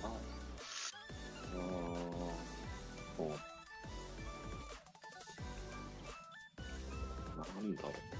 [0.03, 0.07] あ、
[1.53, 1.64] うーん。
[3.18, 3.28] そう。
[7.38, 8.11] なんだろう。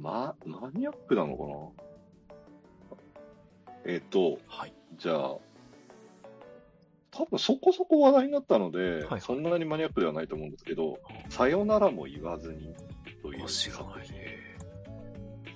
[0.00, 1.54] まマニアックなのかな？
[3.86, 4.74] えっ、と、はい。
[4.98, 5.36] じゃあ、
[7.12, 10.98] 多分そこそこ話題になったので、はいそんなにマニアックではないと思うんですけど、
[11.28, 12.74] さよならも言わずに
[13.22, 14.36] というあ、知らない作品ね。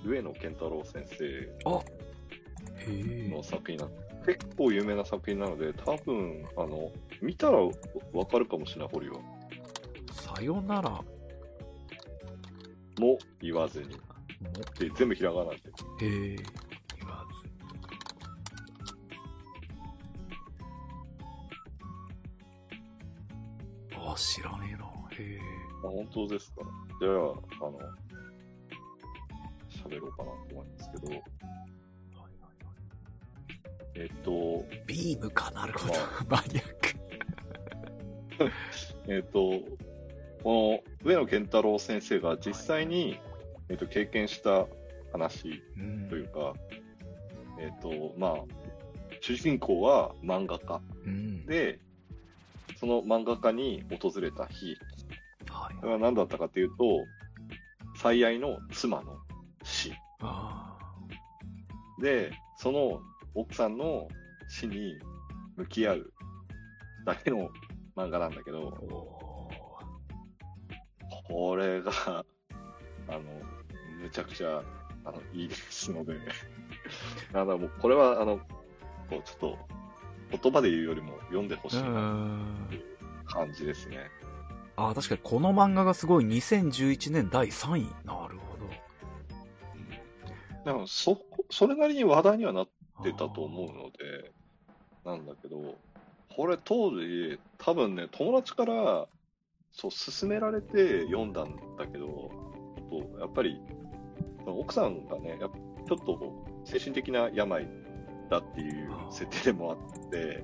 [0.05, 1.83] 上野健太郎先生の。
[3.43, 3.87] 作品な
[4.25, 6.91] 結構有名な作品なので、多分、あの、
[7.21, 7.59] 見たら
[8.13, 9.17] わかるかもしれない、堀は。
[10.13, 11.03] さよならも、
[12.99, 13.89] も言わずに。
[14.79, 15.57] で、全部ひらがなで。
[15.57, 15.61] へ
[16.33, 16.35] え。
[16.99, 17.49] 言わず
[23.95, 24.85] あ、知らねえな。
[25.11, 25.39] へえ。
[25.83, 26.61] あ、本当ですか。
[26.99, 27.15] じゃあ、あ
[27.71, 27.79] の、
[29.69, 31.23] 喋ろうかなと思いますけど、
[33.95, 35.93] えっと、ビームかなるほど
[36.27, 36.37] ま。
[36.41, 36.91] マニアック。
[39.07, 39.61] えっ、と、
[40.43, 43.19] この上野健太郎先生が実際に、
[43.69, 44.67] えっと経験した
[45.11, 46.53] 話うんというか、
[47.59, 48.33] えっ、と、まあ、
[49.19, 51.45] 主人公は漫画家うん。
[51.45, 51.79] で、
[52.77, 54.75] その漫画家に訪れた日、
[55.49, 55.85] はいそ。
[55.85, 57.05] れは何だったかというと、
[57.95, 59.17] 最愛の妻の
[59.63, 59.93] 死。
[60.21, 60.77] あ
[62.01, 63.01] で、その
[63.35, 64.07] 奥さんの
[64.49, 64.97] 死に
[65.55, 66.13] 向き合う
[67.05, 67.49] だけの
[67.95, 68.53] 漫画なんだけあ。
[68.53, 69.49] ど、お
[71.27, 72.25] これが、
[73.11, 73.21] あの、
[74.01, 74.63] むちゃくちゃ、
[75.03, 76.15] あの、いいですので、
[77.33, 78.37] あの、もう、これは、あの、
[79.09, 79.57] こう、ちょっと、
[80.41, 82.69] 言葉で言うよりも読んでほしいな、ん。
[83.25, 84.09] 感じですね。
[84.77, 87.81] あ、確かにこの漫画がすごい2011年第3位。
[88.05, 88.69] なるほど。
[90.65, 92.69] でも、そこ、それなりに話題にはなっ
[93.03, 94.31] てたと思うので、
[95.03, 95.75] なんだけど、
[96.35, 99.07] これ当時、多分ね、友達から、
[99.73, 102.31] そう、勧められて読んだんだけど、
[102.91, 103.61] とやっぱり、
[104.45, 105.57] 奥さんがね、やっぱ
[105.87, 106.19] ちょっと
[106.65, 107.67] 精神的な病
[108.29, 110.43] だっていう設定でもあって、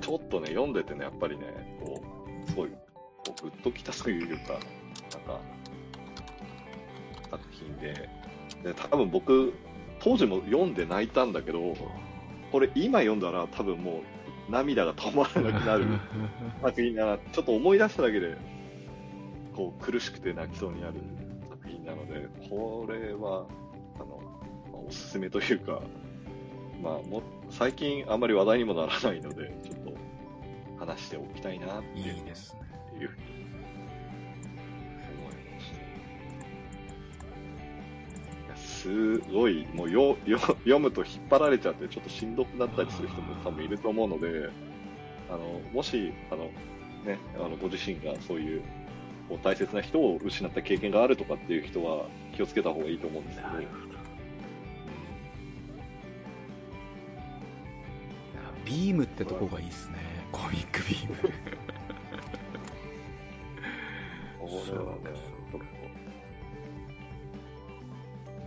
[0.00, 2.02] ちょっとね、読んでてね、やっぱりね、こ
[2.46, 5.40] う、すごい、こうグッときたというか、なんか、
[7.30, 8.08] 作品で、
[8.62, 9.54] で、多分僕、
[10.00, 11.74] 当時も読んで泣いたんだけど、
[12.52, 14.02] これ今読んだら多分も
[14.48, 15.84] う涙が止まらなくなる
[16.62, 18.36] 作品だな、ちょっと思い出しただけで、
[19.54, 20.94] こう苦しくて泣きそうになる
[21.86, 23.46] なので、これは、
[23.94, 24.20] あの、
[24.72, 25.80] まあおすすめというか、
[26.82, 29.94] まあもう、最近あんまり話題にもならないので、ちょっと
[30.78, 32.60] 話しておきたいなっていいういですね。
[33.00, 33.24] いうふうに
[35.20, 35.70] 思いまし
[38.48, 38.56] た。
[38.56, 44.50] すごい、もうよよ読むと引っ張られちゃって、ちょっとしんどくなったりする人も多分いると思うので、
[45.30, 46.44] あのもしあの、
[47.04, 48.62] ね、あのご自身がそういう
[49.28, 53.86] こう大切な人を失った経験があるとかっていう人は気をつけた方がいいと思うんですけど、なるほど。
[58.64, 59.96] ビームってとこがいいですね。
[60.32, 61.16] コミックビーム。
[64.40, 65.00] これはね、
[65.50, 65.66] ちょっと。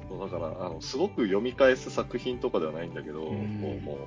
[0.10, 3.98] そうだからあの、すごく読み返す作品とかではないんだけど、うんこうも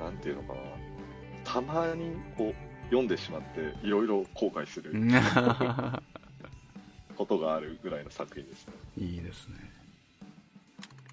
[0.00, 0.60] う、なんていうのかな、
[1.44, 2.54] たまにこう
[2.92, 4.92] 読んでしまって、いろいろ後悔する
[7.16, 8.74] ことがあるぐらいの作品ですね。
[8.98, 9.54] いいですね。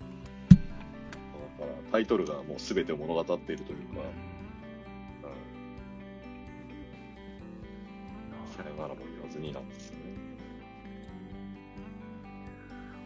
[0.01, 4.01] だからタイトルがもう全てを物語っているというか、
[8.43, 9.99] うん、さよならも言わずになんですよね。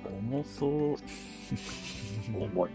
[0.03, 0.97] 重そう。
[2.31, 2.69] 重い。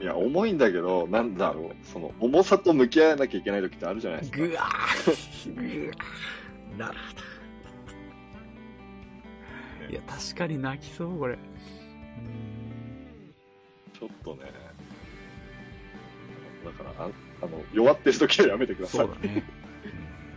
[0.00, 4.38] いや、重いんだけど、なんだろう、その、重さと向き合わなきゃいけない時ってあるじゃないですか。
[4.38, 7.00] ぐわーぐわーなるほ
[9.86, 9.90] ど。
[9.92, 11.34] いや、確かに泣きそう、これ。
[11.34, 11.38] う
[13.98, 14.50] ちょっとね、
[16.64, 17.10] だから、あ
[17.42, 19.06] あの、弱ってる時はやめてくんださい。
[19.06, 19.44] そうだね。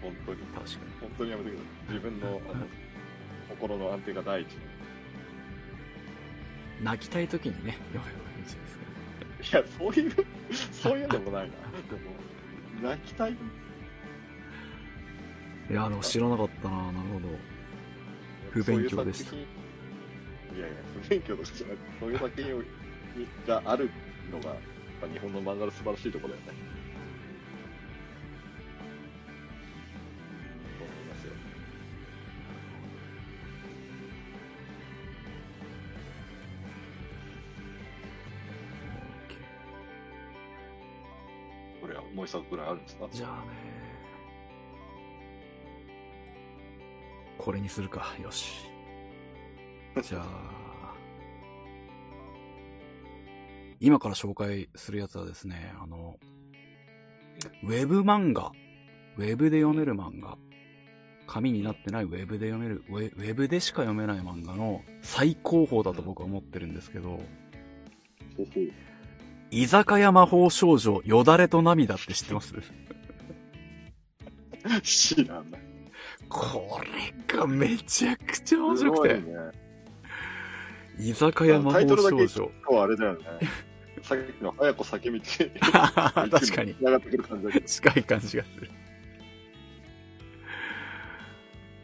[0.02, 0.42] 本当に。
[0.42, 0.78] うん確かに。
[1.02, 1.94] 本当にやめてください。
[1.94, 2.66] 自分の、あの、
[3.50, 4.60] 心の安定が第一に。
[6.84, 8.25] 泣きたい時にね、読めば
[9.52, 10.12] や、そういう、
[10.72, 11.52] そういうのもないな。
[11.52, 11.54] で
[12.84, 13.34] も、泣きたい。
[13.34, 13.36] い
[15.74, 17.28] や、でも知らなかったななるほど。
[18.52, 19.44] 不勉強でしたそうい
[20.60, 22.66] やいや、不勉強とかじゃなくて、そういう作品
[23.48, 23.90] がある
[24.32, 24.58] のが、やっ
[25.02, 26.75] ぱ日本の漫画の素晴らしいところだよね。
[42.16, 43.08] もう一作ぐらいあるんですか？
[43.12, 43.48] じゃあね。
[47.38, 48.16] これにするか。
[48.24, 48.70] よし。
[50.02, 50.56] じゃあ。
[53.82, 56.18] 今から紹介するやつはですね、あの、
[57.64, 58.54] ウェブ漫画。
[59.18, 60.38] ウェブで読める漫画。
[61.28, 67.20] 紙になってないウェブで読める、ウェブでしか読めない漫画の最高峰だと僕は思ってるんですけど、
[69.56, 72.54] 居酒屋魔法少女よだれと涙って知ってます？
[74.84, 75.62] 知らない。
[76.28, 79.14] これがめちゃくちゃ面白くて。
[79.14, 79.24] ね。
[81.00, 82.52] 居酒屋魔法タイトルだけ少女。
[82.70, 83.20] 今日あれだよね。
[84.02, 85.20] さっきの早子酒道。
[85.72, 86.76] 確かに。
[86.76, 87.66] 繋がってくる感じだけど。
[87.66, 88.70] 近い感じがする。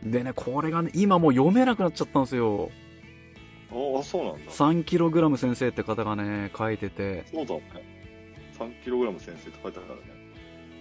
[0.04, 2.70] でね、これがね、今もう読めなくなっちゃったんですよ。
[3.72, 4.52] ああ、そうなんだ。
[4.52, 7.64] 3kg 先生って方がね、書いてて、そうだね。
[8.58, 10.22] 3kg 先生って書いてあるからね。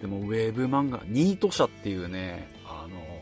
[0.01, 3.21] でもウェブ漫画、ニート社っていうね、あのー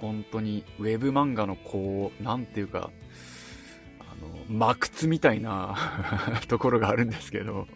[0.00, 2.90] 本当にウェブ漫画のこう、なんていうか、
[4.00, 5.76] あの、真靴みたいな
[6.48, 7.66] ところがあるんですけど、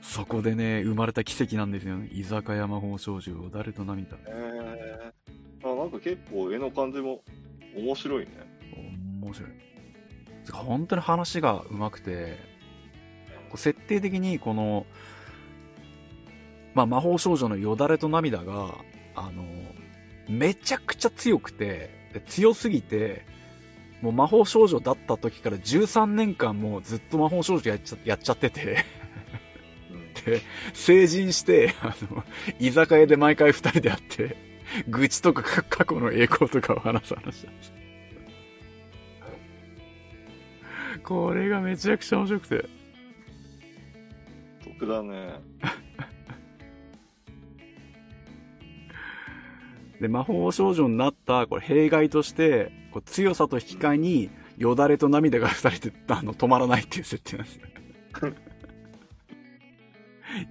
[0.00, 2.08] そこでね、生まれた奇跡なんですよね。
[2.12, 4.16] 居酒屋魔法少女よだれと涙。
[4.26, 7.22] えー、あなんか結構絵の感じも
[7.76, 8.51] 面白いね。
[9.22, 9.50] 面白い。
[10.52, 12.38] 本当に話が上手くて、
[13.48, 14.86] こう設定的にこの、
[16.74, 18.74] まあ、魔法少女のよだれと涙が、
[19.14, 19.44] あの、
[20.28, 23.24] めちゃくちゃ強くて、で強すぎて、
[24.00, 28.84] もう魔法少女だった時から13年間もうずっと魔法少女やっちゃやっちゃってて、
[29.90, 30.40] うん、で、
[30.74, 32.24] 成人して、あの、
[32.58, 34.36] 居酒屋で毎回二人で会って、
[34.88, 37.81] 愚痴とかか過去の栄光とかを話す話なんです。
[41.04, 42.68] これがめちゃくちゃ面白くて。
[44.78, 45.40] 得だね。
[50.00, 57.62] で、魔法少女になった、これ弊害として、こう強さと引き換えに、よだれと涙が二人で、あの、止まらないっていう設定なんですよ。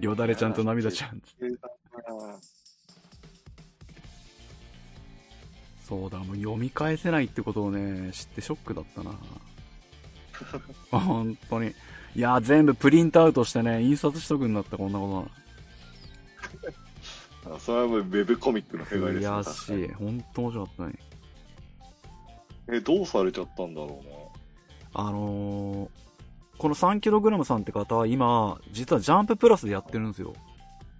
[0.00, 1.20] よだれちゃんと涙ちゃん。
[5.82, 9.12] そうだ、もう読み返せないってことをね、知ってショックだったな
[10.90, 11.74] 本当に。
[12.14, 15.06] いや、全部プリントアウトしてね、印刷しとくんだった、こんなこ
[17.44, 19.94] となあそれはもうウェブコミックの弊害ですね悔しい。
[19.94, 20.94] 本当面白かったね。
[22.68, 24.28] え、どうされちゃったんだろうね。
[24.94, 25.88] あのー、
[26.58, 30.34] この 3kg さんって方は今、実はジャンププラスでやってるんですよ。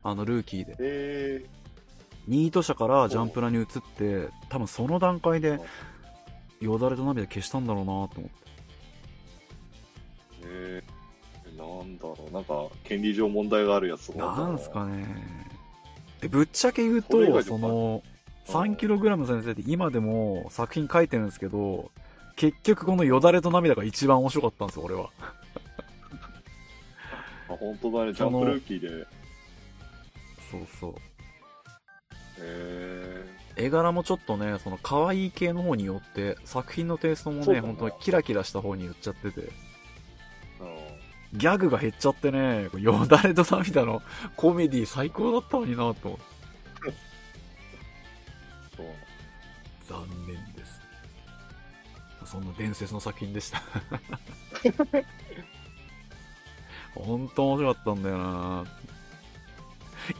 [0.02, 0.76] あの、ルーキーで。
[0.80, 1.46] え
[2.26, 3.66] ニート社からジャンプラに移っ
[3.96, 5.60] て、多分その段階で、
[6.60, 8.30] よだれと涙消したんだろうなと思って。
[10.42, 10.82] ー、
[11.46, 15.06] えー、なんだろう、なんか、権利上問題があるやつなんすかね。
[16.20, 18.02] で、ぶっちゃけ言うと、その、
[18.46, 21.90] 3kg 先生って今でも作品書いてるんですけど、
[22.36, 25.10] 結局このよだれと涙が一番面白かったんですよ、俺は。
[27.48, 29.06] あ、本当だね、ジャンプルーキーで。
[30.50, 30.94] そうそう。
[32.38, 33.24] え
[33.56, 39.50] 絵柄もちょっとね、その可愛い系の方によって、作品のテイストもね、本当にキラキラした方に寄っちゃってて、
[41.32, 44.02] ギャグが減っちゃってね、よだれと涙の
[44.36, 46.18] コメディ最高だったのになと。
[48.76, 48.86] そう。
[49.88, 50.80] 残念です。
[52.26, 53.62] そんな伝説の作品でした。
[56.94, 58.66] 本当面白かったんだよな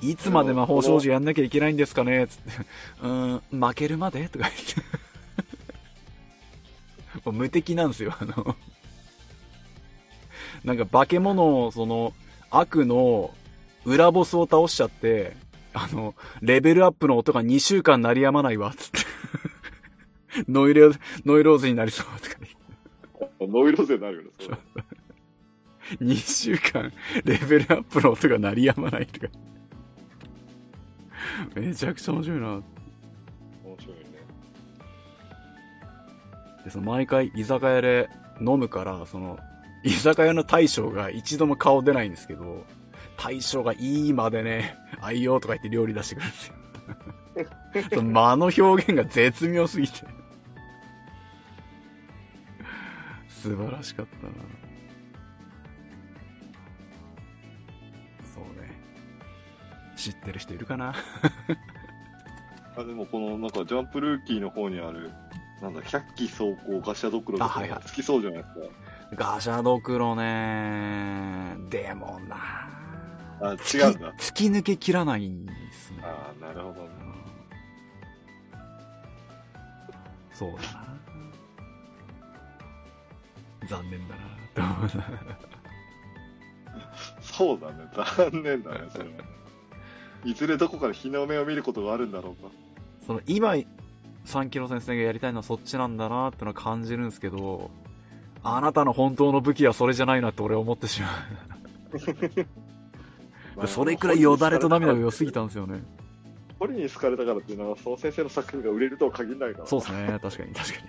[0.00, 2.50] いつまで魔法少女やんなきゃいけないんですかねつって。
[3.02, 4.26] うーん、負けるまで？
[4.28, 4.62] とか言って。
[7.30, 8.56] 無敵なんですよ、あの。
[10.64, 12.12] なんか化け物を、その、
[12.50, 13.34] 悪の
[13.84, 15.36] 裏ボスを倒しちゃって、
[15.74, 20.44] あの、レベルアップの音が2週間鳴りやまないわ、つって。
[20.48, 22.36] ノイロー、ノイローゼになりそうとか
[23.40, 24.56] ノイローゼになるよね、それ。
[26.00, 26.92] 2週間、
[27.24, 29.32] レベルアップの音が鳴りやまないとか。
[31.54, 32.48] めちゃくちゃ面白いな。
[32.48, 32.62] 面
[33.78, 34.02] 白いね。
[36.64, 38.08] で、その毎回居酒屋で
[38.40, 39.38] 飲むから、その、
[39.82, 42.64] 居酒屋の大将が一度も顔出ないんですけど、
[43.16, 46.54] 大将がいいまでね、愛用とか言って料理出してくるんですよ。
[47.94, 49.94] その間の表現が絶妙すぎて。
[53.28, 54.32] 素晴らしかったな。
[58.34, 58.70] そうね。
[59.96, 60.94] 知ってる人いるかな？
[62.76, 65.10] あ、でもこのなんかジャンプルーキーの方にある、
[65.60, 68.60] なんだ、100機走行ガシャドクロとかあはいはい好きそうじゃないですか。
[69.14, 71.56] ガシャドクロね。
[71.68, 72.36] でもな。
[73.40, 74.12] あ、違うんだ。
[74.18, 75.98] 突き抜け切らないんですね。
[76.02, 76.88] あなるほどね。
[80.32, 80.82] そうだな。
[83.68, 85.38] 残念だなって思うな。
[87.20, 87.74] そうだね。
[87.94, 89.10] 残念だね、それは。
[90.24, 92.50] いずれどこかで日の目を見ることがあるんだろうか。
[93.06, 93.54] その今、
[94.24, 97.70] 3キロ先生がやりたいのはそっちなんだなってのは感じるんですけど、
[98.44, 101.08] あなたの本当の武器はそれじゃないなって俺は思ってしま
[103.62, 103.66] う。
[103.66, 105.82] それくらいよだれと涙が良すぎたんですよね。
[106.58, 109.66] 堀に好かれたからっていうのは、その先生の作品が売れるとは限らないから。
[109.66, 110.18] そうですね。
[110.22, 110.88] 確かに、確かに。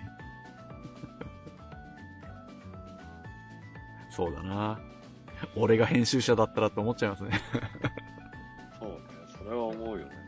[4.10, 4.78] そうだな。
[5.56, 7.40] 俺が編集者だったらって思っちゃいますね。
[8.78, 8.96] そうね。
[9.36, 10.23] それは思うよね。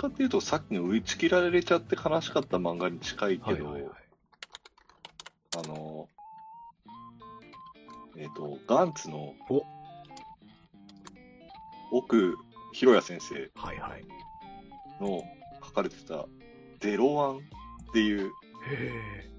[0.00, 3.92] かっていうと、さっきの打ち切られちゃって悲しかった漫画に近いけど、はいはいはい。
[5.58, 6.08] あの、
[8.16, 9.62] えっ、と、ガンツのお
[11.92, 12.36] 奥
[12.72, 13.50] 博也先生。
[15.00, 15.22] の
[15.64, 16.26] 書かれてた
[16.80, 17.40] ゼロワンっ
[17.92, 18.30] ていう、へ
[18.70, 19.30] え。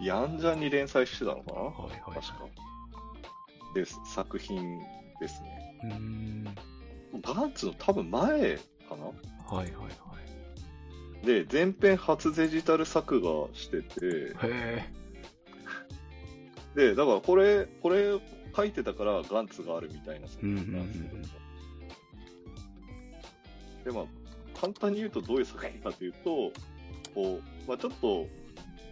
[0.00, 1.60] ヤンジャンに連載してたのかな？
[1.60, 2.20] はいはいはい。
[2.20, 2.48] 確か。
[3.74, 4.80] です、作品
[5.20, 5.78] ですね。
[5.84, 6.54] うーん。
[7.22, 8.56] ガンツの多分前
[8.88, 9.12] かな？
[9.54, 9.88] はいはいは
[11.22, 11.26] い。
[11.26, 14.84] で、前編初デジタル作画してて、へえ。
[16.74, 18.18] で、だからこれ、これ
[18.56, 21.42] 書いてたからガンツがあるみたいな作品なんですけど、うんうんうん
[23.84, 24.04] で、まあ、
[24.60, 26.52] 簡単に言うとどういう作品かというと、
[27.14, 28.26] こう、まあちょっと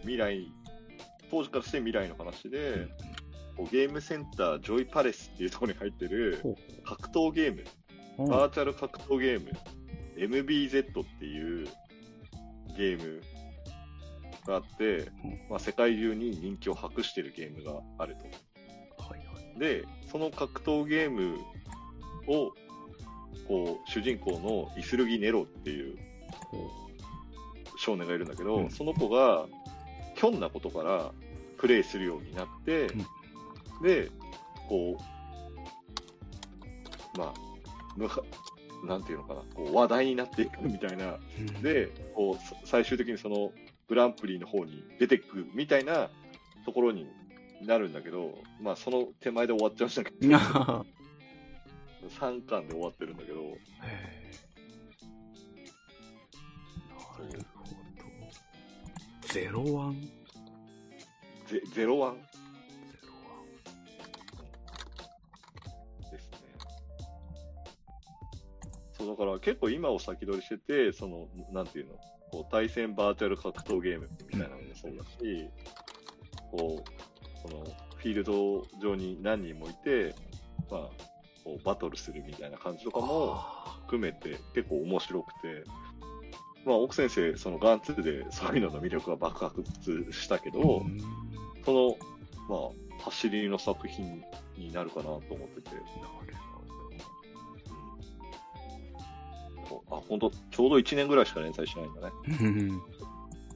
[0.01, 0.51] 未来、
[1.29, 2.87] 当時からして未来の話で、
[3.55, 6.41] こうゲームセンタージョイパレスっていうところに入ってる
[6.83, 7.63] 格闘ゲーム。
[8.17, 9.51] バーチャル格闘ゲーム、
[10.25, 11.67] MBZ っていう
[12.77, 13.21] ゲーム
[14.45, 15.11] があって、
[15.49, 18.25] まあ、世界中に人気を博してるゲームがあると。
[19.03, 19.59] はいはい。
[19.59, 21.37] で、その格闘ゲーム
[22.27, 22.51] を、
[23.47, 25.97] こう、主人公のイスルギ・ネロっていう。
[27.77, 29.47] 少年がいるんだけど、うんその子が、
[30.15, 31.11] ひょんなことから
[31.57, 32.87] プレイするようになって、
[33.81, 34.11] で、
[34.69, 34.97] こ
[37.15, 37.33] う、まあ、
[38.83, 43.51] なんていうのかな、こう話題になっていくみたいな、うん、で、こう、さ最終的にその
[43.87, 46.09] グランプリの方に出てくみたいな
[46.65, 47.07] ところに
[47.61, 50.85] なるんだけど、まあ、その手前で終わっちゃうんだけど、 あ
[52.19, 53.41] 3巻で終わってるんだけど。
[53.41, 53.49] な
[57.33, 57.81] るほど。
[59.21, 60.09] ゼロワン？
[61.47, 62.17] ゼゼロワン？
[69.01, 71.93] そう、だから結構今を先取りしてて、その、なんていうの、
[72.31, 75.49] こう対戦バーチャル格闘ゲームみたいなのもそうだし、
[76.51, 77.63] こう、この
[77.95, 80.15] フィールド上に何人もいて、
[80.69, 80.81] まあ、
[81.43, 85.63] こうバトルするみたいな感じとかもあ含めて結構面白くて、
[86.65, 89.63] まあ、奥先生、そのガン2でそういうのの魅力が爆発
[90.11, 90.83] したけど、
[91.65, 91.97] その、
[92.47, 92.55] ま
[93.01, 94.23] あ、走りの作品
[94.57, 95.71] になるかなと思ってて、
[99.89, 102.11] あ、本当ちょうど1年ぐらいしか連載しないんだね。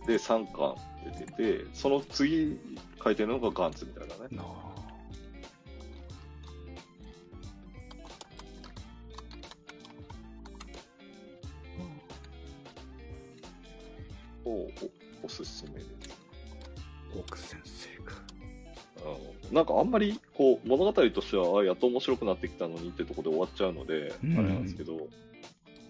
[0.07, 2.57] で、3巻出てて、その次
[3.03, 4.21] 書いてるのがガンツみたいだね。
[4.31, 4.75] なあ
[14.45, 14.69] おお
[15.23, 15.89] おすすめです。
[17.17, 18.15] 奥先生か。
[19.51, 25.07] なんかあんまりこう物語としてはあやっと面白くなってきたのにってところで終わっちゃうので、うんあれなんですけど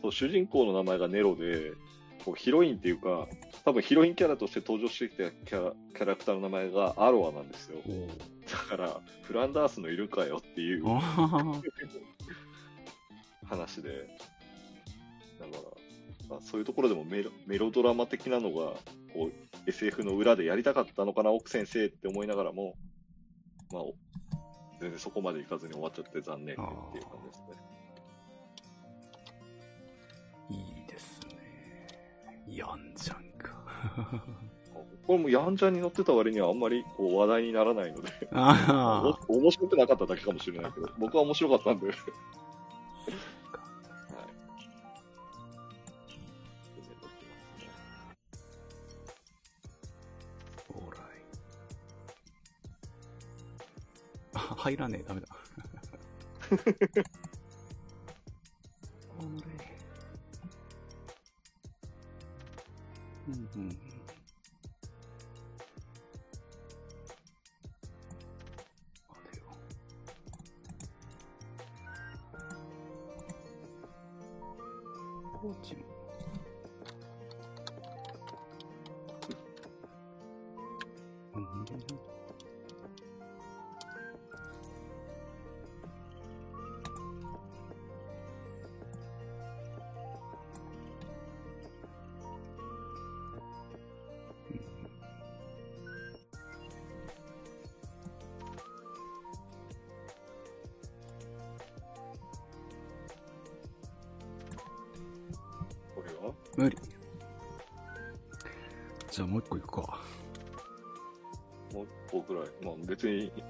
[0.06, 1.74] そう主人公の名前がネロで
[2.24, 3.28] こうヒロインっていうか
[3.64, 7.78] 多分ヒロインキャラとして登場してきたキャラキャラクターの名前がアロアなんですよ
[8.52, 10.86] だからフランダースのいるかよっていう。
[13.48, 14.08] 話で
[15.40, 15.52] だか
[16.30, 18.74] らあそういうところでもメロメロドラマ的なのが
[19.14, 22.74] こう SF の裏でやりたかったのかな奥先生って思いながらも
[23.72, 23.94] まあお
[24.82, 27.65] 全然そこまでいかずに終わっちゃって残念っていう感じですね。
[32.48, 33.54] やんちゃんか。
[35.08, 39.20] これもやんちゃんに乗ってた割にはあんまりこう話題にならないので、ああ。
[39.28, 41.88] お面白くなかっただけかもしれないけど、僕は面白かったんで。
[41.88, 41.96] はい。
[54.58, 55.28] 入らねえ、ダメだ。
[63.28, 63.95] う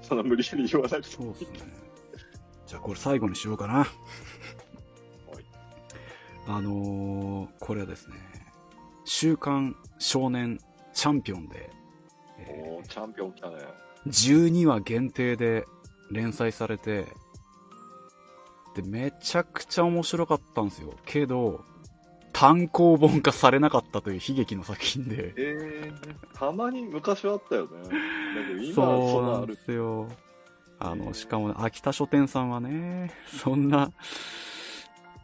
[0.02, 1.72] そんな無理やり言わなくてもそうですね。
[2.66, 3.74] じゃあこれ最後にしようかな。
[3.74, 3.88] はい。
[6.48, 8.16] あのー、これはですね、
[9.04, 10.58] 週刊少年
[10.92, 11.70] チャンピオンで、
[12.38, 13.56] えおーチャンピオン来たね。
[13.56, 15.64] ー12話限定で
[16.10, 17.06] 連載されて、
[18.74, 20.94] で、めちゃくちゃ面白かったんですよ。
[21.06, 21.64] けど、
[22.38, 25.32] 単行本化されなかったという悲劇の作品で。
[25.38, 27.70] えー、たまに昔はあったよね。
[27.84, 27.88] だ
[28.46, 29.56] けど今そうなんで。
[29.56, 30.06] すよ。
[30.78, 33.90] あの、しかもね、秋田書店さんはね、そんな、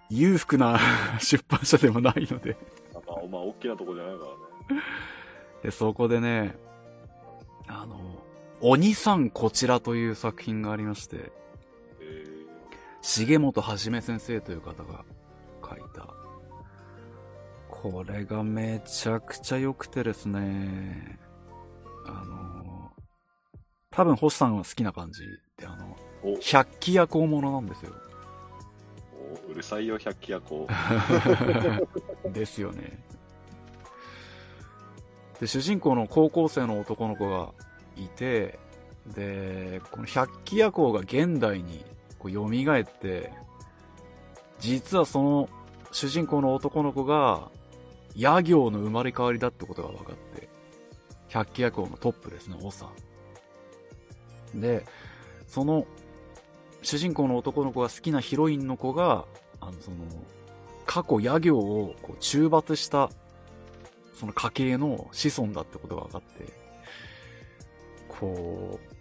[0.09, 0.78] 裕福な
[1.20, 2.56] 出版社でもないので。
[2.94, 4.24] まあ、まあ、大きなとこじゃないか
[4.70, 4.82] らね。
[5.64, 6.56] で、そこでね、
[7.68, 8.22] あの、
[8.62, 11.30] 鬼さんこちらという作品がありまして、
[12.01, 12.24] え
[13.02, 15.05] 重本はじめ先生という方が
[15.62, 16.11] 書いた。
[17.82, 21.18] これがめちゃくちゃ良くてですね、
[22.06, 22.92] あの、
[23.90, 25.24] 多分星さんは好きな感じ
[25.56, 25.96] で、あの、
[26.40, 27.92] 百鬼夜行ものなんですよ。
[29.48, 30.68] おうるさいよ、百鬼夜行。
[32.32, 33.02] ですよね。
[35.40, 37.52] で、主人公の高校生の男の子が
[37.96, 38.60] いて、
[39.09, 41.84] で、この百鬼夜行が現代に
[42.20, 43.32] こう蘇って、
[44.60, 45.48] 実はその
[45.90, 47.50] 主人公の男の子が、
[48.14, 50.48] 夜行の生まれ変わりだってことが分かって、
[51.28, 52.93] 百鬼夜行のトップですね、長。
[54.55, 54.84] で、
[55.47, 55.86] その、
[56.82, 59.24] 主人公の男の子が好きなヒロインの子が、
[59.60, 59.97] あの、その、
[60.84, 63.10] 過去夜行をこう中罰した、
[64.14, 66.52] その家系の子孫だってことが分かって、
[68.09, 68.93] こう、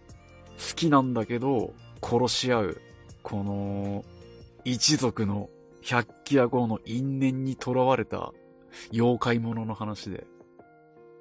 [0.51, 2.81] 好きなんだけど、殺し合う、
[3.23, 4.05] この、
[4.63, 5.49] 一族の
[5.81, 8.31] 百鬼夜行の因縁に囚われた
[8.91, 10.25] 妖怪ものの話で、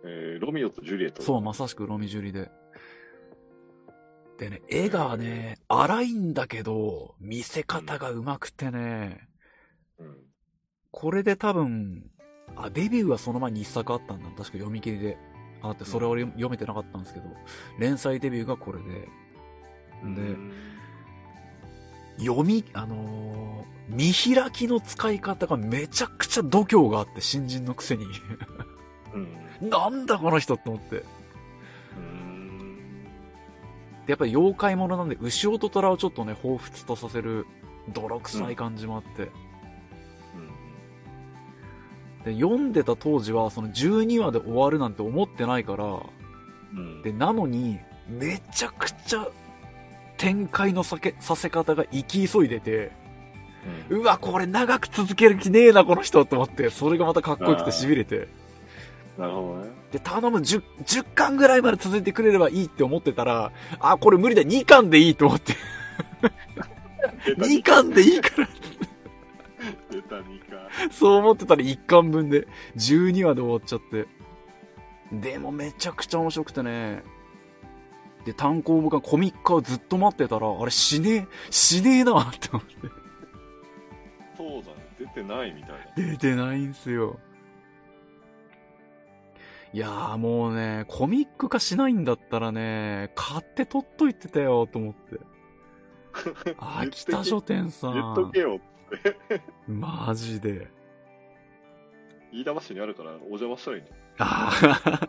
[0.05, 1.23] えー、ロミオとジュリエット。
[1.23, 2.51] そう、まさしくロミジュリで。
[4.39, 9.29] でね、絵がね、荒いんだけど、見せ方が上手くてね、
[9.99, 10.17] うん。
[10.91, 12.11] これで多分、
[12.57, 14.25] あ、デビューはその前に一作あったんだ。
[14.31, 15.19] 確か読み切りで。
[15.63, 17.27] あって、それは俺読めてなかったんですけど、
[17.79, 18.85] 連載デビューがこれで。
[18.95, 19.09] で、
[20.03, 20.53] うん
[22.21, 23.41] 読み、あのー
[23.91, 28.07] 見開きの使い方がめちゃくちゃ度胸があって、新人のくせに。
[29.61, 29.69] うん。
[29.69, 31.05] なんだこの人って思って。
[34.07, 37.47] やっぱり妖怪ものなんで、牛尾と虎をちょっとね、彷彿とさせる、
[37.93, 39.31] 泥臭い感じもあって。
[42.25, 45.85] で、読んでた当時は、その12話で終わるなんて思ってないから、
[46.75, 47.03] うん。
[47.03, 47.79] で、なのに、
[48.09, 49.29] めちゃくちゃ、
[50.21, 52.93] 展開のさけさせ方が行き急いでて、
[53.89, 58.29] うん、うわ、これ長く続ける気ねえな、この人と思って、それがまたかっこよくて痺れて、
[59.17, 59.71] なるほどね。
[59.91, 65.55] で、頼む10、10巻ぐらいまで続いてくれればいいって思ってたら、あ、これ無理だ、2巻でいいと思って。
[67.39, 68.49] 2巻でいいから。
[69.91, 70.91] 出た2巻。
[70.91, 74.07] そう思ってたら1巻分で、12話で終わっちゃって。
[75.13, 77.03] でもめちゃくちゃ面白くてね。
[78.31, 82.75] で、単行本がコミックをずっと待ってたら、あれ死ねえ、死ねえなって思って。
[84.37, 84.87] そうだね。
[85.01, 86.11] 出てないみたいな。
[86.13, 87.19] 出てないんすよ。
[89.73, 95.19] いやーもうね、コミック化しないんだったらね、買って取っといてたよと思って。
[96.59, 98.41] 秋田書店さ言っとんけ。
[98.41, 98.61] よ。
[99.67, 100.69] マジで。
[102.33, 103.89] 飯田橋にあるからお邪魔したらいいね。
[104.19, 104.53] あ
[104.85, 105.09] あ。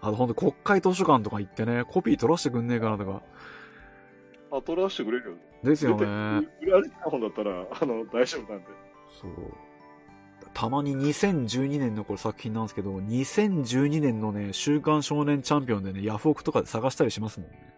[0.00, 3.22] あの、ほんと国会図書館とか行ってね、コピー取らせてくんねえかなとか。
[4.52, 5.36] あ、取らせてくれるよ。
[5.62, 6.06] ですよね。
[6.62, 8.66] 売られてた本だったら、あの、大丈夫なんで。
[9.20, 9.32] そう。
[10.54, 17.76] たまに2012年のこれ作品なんですけど、2012年のね、週刊少年チャンピオンでね、ヤフオクとかで探したりしますもんね。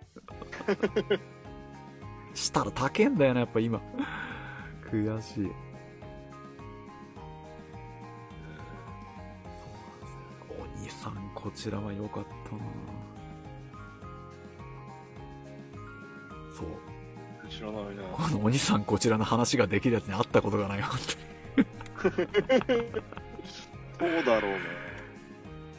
[2.35, 3.81] したら高えんだよな、やっぱ今。
[4.91, 5.51] 悔しい。
[11.03, 12.63] さん、こちらは良かったな
[16.57, 16.67] そう。
[17.51, 18.03] 知らないな。
[18.13, 20.99] このお兄さんこちらの話ができるやつに会ったことがない、本
[22.03, 22.17] 当に。
[23.99, 24.59] そうだろうね。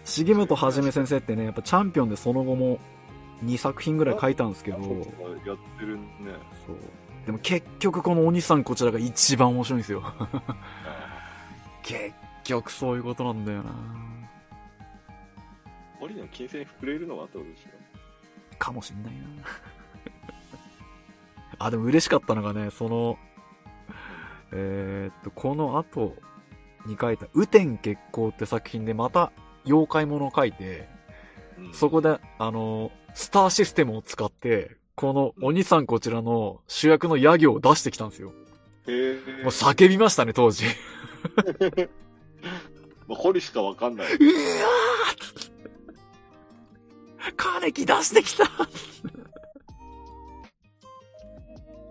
[0.06, 2.80] 重本はじめ先生ってね、やっぱチャンピオンでその後も
[3.46, 4.94] 2作品ぐらい書いたんですけど、そうそう。
[5.48, 6.04] やってるね。
[7.26, 10.04] でも結局このお兄さんこちらが一番面白いんですよ。
[11.82, 12.14] 結
[12.44, 13.72] 局そういうことなんだよな
[16.14, 17.64] 森の金星に触れるのがあったことでし
[18.60, 19.22] かもしんないな
[21.66, 23.18] あ、でも嬉しかったのがね、その、
[24.52, 26.16] えーっと、この後
[26.86, 29.32] に書いた、雨天月光って作品でまた
[29.66, 31.62] 妖怪ものを書いて、ょ。
[31.66, 38.34] うんそこで、あの、スターシステムを使って、このお兄さんこちらの主役のヤ行を出してきたんですよ。
[38.88, 39.44] へえ。
[39.44, 40.66] もう叫びましたね、当時。
[43.08, 44.08] まあ、堀しかわかんない。
[44.18, 45.53] うわー
[47.38, 48.44] 金木出してきた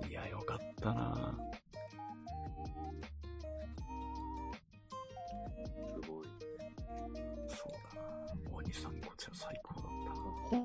[0.09, 1.39] いや、よかったな
[5.95, 6.27] すごい。
[7.49, 8.07] そうだな
[8.53, 9.93] お兄さんこちら最高だっ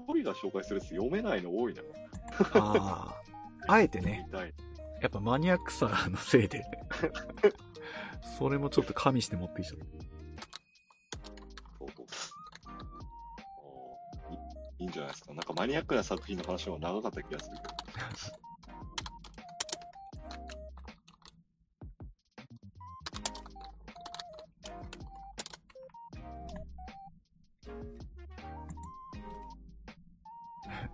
[0.07, 1.81] 堀が紹介するやつ読めないの多いな。
[1.81, 2.59] た。
[2.59, 3.15] あ
[3.67, 3.73] あ。
[3.73, 4.27] あえてね。
[5.01, 6.63] やっぱマニアックさのせいで、
[8.37, 9.85] それもちょっと加味して持ってきちゃった。
[14.79, 15.33] いいいんじゃないですか。
[15.33, 17.69] なんかマニアックな作品の話の方が長かった気がするけど。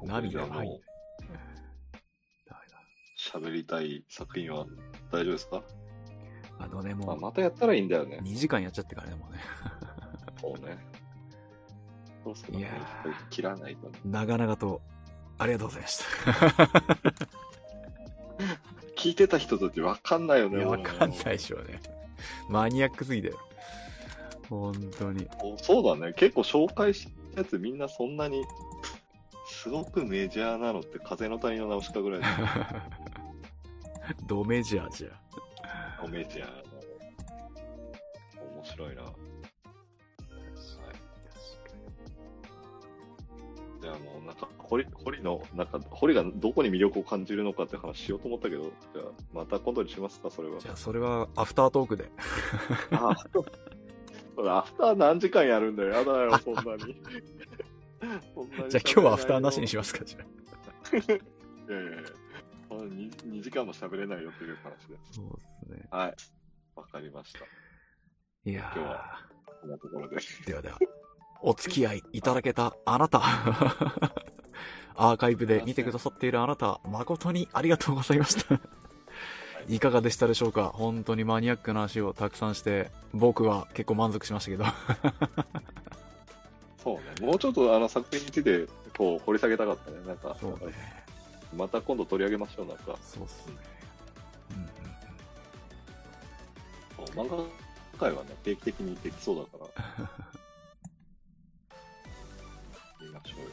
[0.06, 0.82] 涙ない。
[3.34, 4.68] 喋りたい作品は
[5.12, 5.64] 大丈夫ですか、だ
[6.60, 8.20] あのね、まあ、もう、またやったらいいんだよね。
[8.22, 9.40] 2時間やっちゃってからね、もうね。
[10.40, 10.93] そうね。
[12.24, 12.56] そうそう。
[12.56, 14.00] いやーやっぱり切らないとね。
[14.06, 14.82] 長々と、
[15.38, 16.06] ありがとうございました。
[18.98, 20.64] 聞いてた人たちわかんないよね。
[20.64, 21.24] わかんないい。
[21.24, 21.82] でしょうね。
[22.50, 23.40] マニアックすぎだよ。
[24.50, 25.28] 本当に。
[25.42, 26.14] おそうだね。
[26.14, 28.46] 結構紹介したやつみんなそんなに、
[29.48, 32.22] すごくメジャーなのって風の谷の直しかぐらい
[34.28, 35.10] ドメジャーじゃ。
[36.02, 36.54] のメジャーの。
[38.56, 39.04] 面白いな。
[43.88, 44.00] はい。
[44.00, 50.60] じゃあもうなんか、堀、堀の、なんか、堀がどこに魅力を感じるのかって話しようと思ったけど、じゃあ、また今度にしますか、それは。
[50.60, 52.10] じゃあ、それはアフタートークで。
[52.92, 55.90] ああ、アフター何時間やるんだよ。
[55.90, 56.96] やだよ、そんなに。
[58.34, 60.24] そんなにじゃあ、今日はアフターなしにしますか、じゃあ。
[60.98, 62.24] いやいやいや。
[62.74, 64.98] その 2, 2時間も喋れないよっていう話で。
[65.12, 65.26] そう
[65.70, 65.88] ですね。
[65.92, 66.16] はい。
[66.76, 67.40] わかりました。
[68.46, 69.20] いや今日は
[69.62, 70.18] こんなところで。
[70.18, 70.78] ーではでは、
[71.46, 73.22] お付き合いいただけたあなた。
[74.96, 78.60] アーカイブで見てくださっているあなた、誠にありがとうございました。
[79.68, 80.72] いかがでしたでしょうか？
[80.74, 84.64] 本当にマニアックな話をたくさんして、僕は結構満足しましたけど。
[86.82, 87.28] そうね。
[87.28, 88.66] もうちょっとあの作品について、
[88.98, 89.98] こう、掘り下げたかったね。
[90.08, 90.74] なんか、そうね。
[91.58, 92.68] また今度取り上げましょう。
[92.68, 93.56] なんか、そうっすね。
[94.52, 94.70] うんうん
[97.28, 97.44] 漫画
[98.00, 99.66] 界はね、定期的にできそうだか
[99.98, 100.10] ら。
[103.04, 103.48] 見ましょうよ。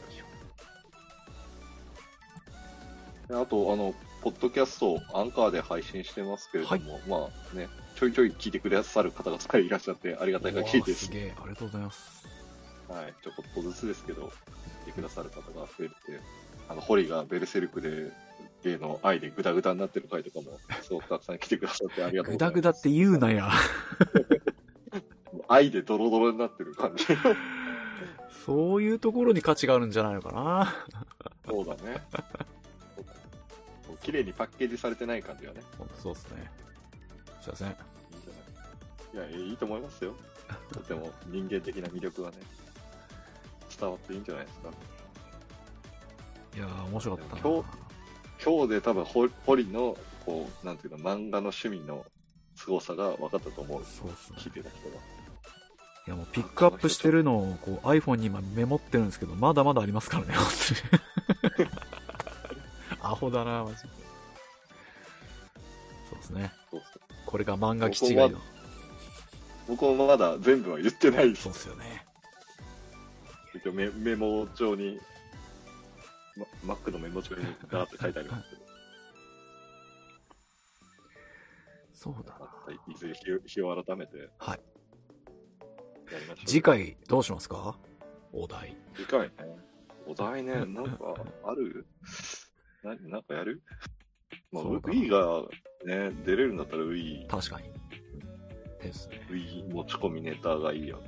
[3.27, 11.05] であと、あの、ポッドキャストをアンカーで配信してますけれども、まあね、ちょいちょい聞いてくださる方がいらっしゃってありがたい限りです。
[11.05, 12.27] すげえ、ありがとうございます。
[12.89, 14.31] はい、ちょこっとずつですけど、
[14.85, 15.95] 聞いてくださる方が増えて、
[16.67, 18.11] あの、ホリがベルセルクで、
[18.63, 22.53] ゲイの愛でグダグダになってる回とかも、すごくたくさん来てくださってありがとうございます。
[22.53, 23.49] グダグダって言うなや。
[25.47, 27.05] 愛でドロドロになってる感じ。
[28.45, 30.73] そういうところに価値があるんじゃないのかな。
[31.45, 32.01] そうだね。
[34.01, 35.61] 綺麗にパッケージされてない感じがね。
[36.01, 36.51] そうですね。
[37.41, 37.67] すいません。
[37.67, 37.77] いいん
[38.23, 39.31] じゃない？
[39.31, 40.15] いや、いいと思いますよ。
[40.73, 42.37] とても人間的な魅力がね、
[43.79, 44.69] 伝わっていいんじゃないですか。
[46.55, 47.41] いやー、面白かったな。
[47.41, 47.63] 今
[48.43, 49.95] 今日で多分ホ、ホリの、
[50.25, 52.05] こう、なんていうの、漫画の趣味の
[52.55, 53.83] 凄さが分かったと思う。
[53.85, 54.39] そうっすね。
[54.39, 54.95] 聞いてた人が。
[56.11, 60.45] いやもうピックアップしてるのをこう iPhone に今メモってるんですけど、まだまだありますからね、本
[61.55, 61.69] 当に。
[63.01, 63.89] アホだな、マジで。
[66.09, 66.51] そうですね。
[67.25, 68.41] これが漫画基地外の。
[69.69, 72.05] 僕もまだ全部は言ってないですそうっすよね。
[73.55, 74.99] 一応メメモ帳に、
[76.65, 78.61] ま、Mac のメモ帳にガーって書いてありますけど、
[81.95, 82.51] そうだな。
[82.93, 84.70] いずれ日を日を改めてはい。
[86.45, 87.77] 次回どうしますか？
[88.33, 88.75] お題。
[88.95, 89.33] 次回ね。
[90.07, 91.15] お題ね、なんか
[91.45, 91.85] ある？
[92.83, 93.61] ななんかやる？
[94.51, 95.41] まあ、ウそうかィーが
[95.85, 97.69] ね、出れるんだったらウィー、確かに。
[98.81, 99.21] ですね。
[99.29, 101.03] ウィー持ち込みネタがいいよね。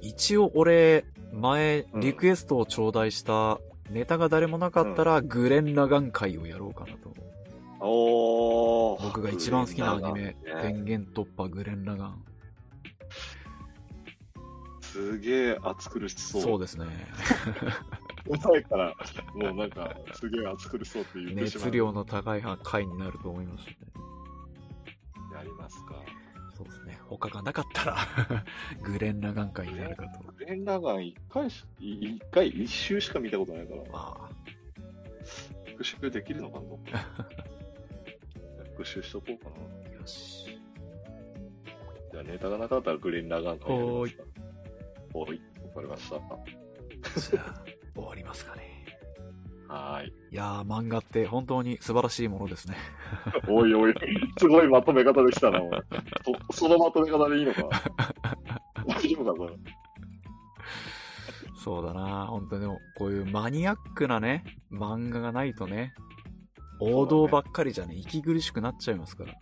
[0.00, 7.14] 一応俺、前う、んリクエストを頂戴した、ネタが誰もなかったら、グレン・ラガン会をやろうかなと。
[7.80, 9.02] おー。
[9.04, 12.24] 僕が一番好きなアニメ、ね電源突破グレン・ラガン。
[14.96, 16.42] すげえ暑苦しそう。
[16.42, 16.86] そうですね。
[18.26, 18.94] 前から、
[19.34, 21.66] もうなんか、すげえ暑苦しそうって言ってしまう。
[21.66, 23.76] 熱量の高い回になると思いますね。
[25.34, 26.02] やりますか。
[26.56, 26.98] そうですね。
[27.08, 27.96] 他がなかったら、
[28.82, 30.32] グレン・ラガン会になるかと。
[30.32, 34.30] グレン・ラガン一回し、い一回、一周しか見たことないから、まあ、
[35.66, 36.60] 復習できるのか
[36.90, 37.26] な？
[38.72, 39.50] 復習しとこうか
[39.90, 39.98] な。
[39.98, 40.58] よし。
[42.12, 44.24] じゃあネタがなかったらグレン・ラガン会やりますか。
[45.16, 45.40] おい。
[45.62, 46.16] わかりました。
[47.20, 47.64] じゃあ、
[47.94, 48.84] 終わりますかね。
[49.66, 50.12] はーい。
[50.32, 52.76] いやー、漫画って本当に素晴らしいものですね。
[53.48, 53.94] おいおい、
[54.38, 55.60] すごいまとめ方できたな。
[56.50, 57.62] そそのまとめ方でいいのか
[58.86, 59.52] 大丈夫か、これ。
[61.56, 65.94] そうだな本当にでも、こういうマニアックなね、漫画がないとね、
[66.78, 69.32] 王道ばっかりじゃね、息苦しくなっちゃいますから。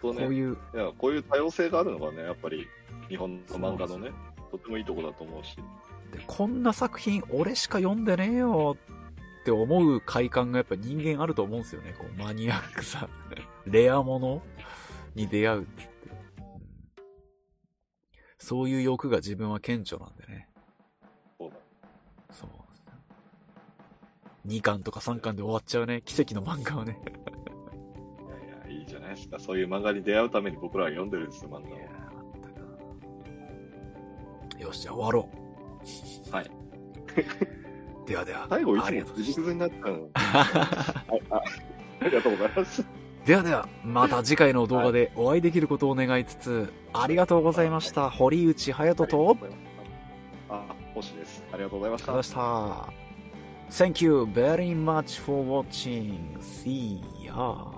[0.00, 2.66] こういう、いや、こういう多様性があるのがね、やっぱり
[3.08, 4.10] 日本の漫画のね、
[4.50, 5.56] とてもいいとこだと思うし。
[6.12, 8.78] でこんな作品俺しか読んでねえよ
[9.42, 11.94] って思う快感がやっぱ人間あると思うんですよね。
[11.98, 13.08] こうマニアックさ、
[13.66, 14.42] レアもの
[15.14, 16.18] に出会うっつって、うん
[18.40, 20.48] そういう欲が自分は顕著なんでね。
[21.38, 21.56] そうだ。
[22.30, 22.92] そうですね。
[24.46, 26.00] 2巻とか3巻で終わっちゃうね。
[26.02, 26.98] 奇跡の漫画はね。
[29.18, 29.38] ですか。
[29.38, 31.78] そういう漫画に出会うために僕らは読んでるんですよ、漫画を。
[34.60, 35.28] よし、じゃあ終わろ
[36.30, 36.34] う。
[36.34, 36.50] はい。
[38.06, 38.46] ではでは。
[38.48, 40.10] 最後、いつありがもとうございますズブズブになっちゃうの。
[40.14, 41.42] はい、あ
[42.00, 42.86] ありがとうございます。
[43.24, 48.08] ではでは、また次回の動画でお会いできることを願いつつ、ありがとうございました。
[48.10, 49.36] 堀内隼人と、
[50.48, 50.64] あ、
[50.94, 51.44] 星です。
[51.52, 53.84] ありがとうございましたありがとうございました。
[53.84, 56.38] Thank you very much for watching.
[56.40, 57.77] See ya.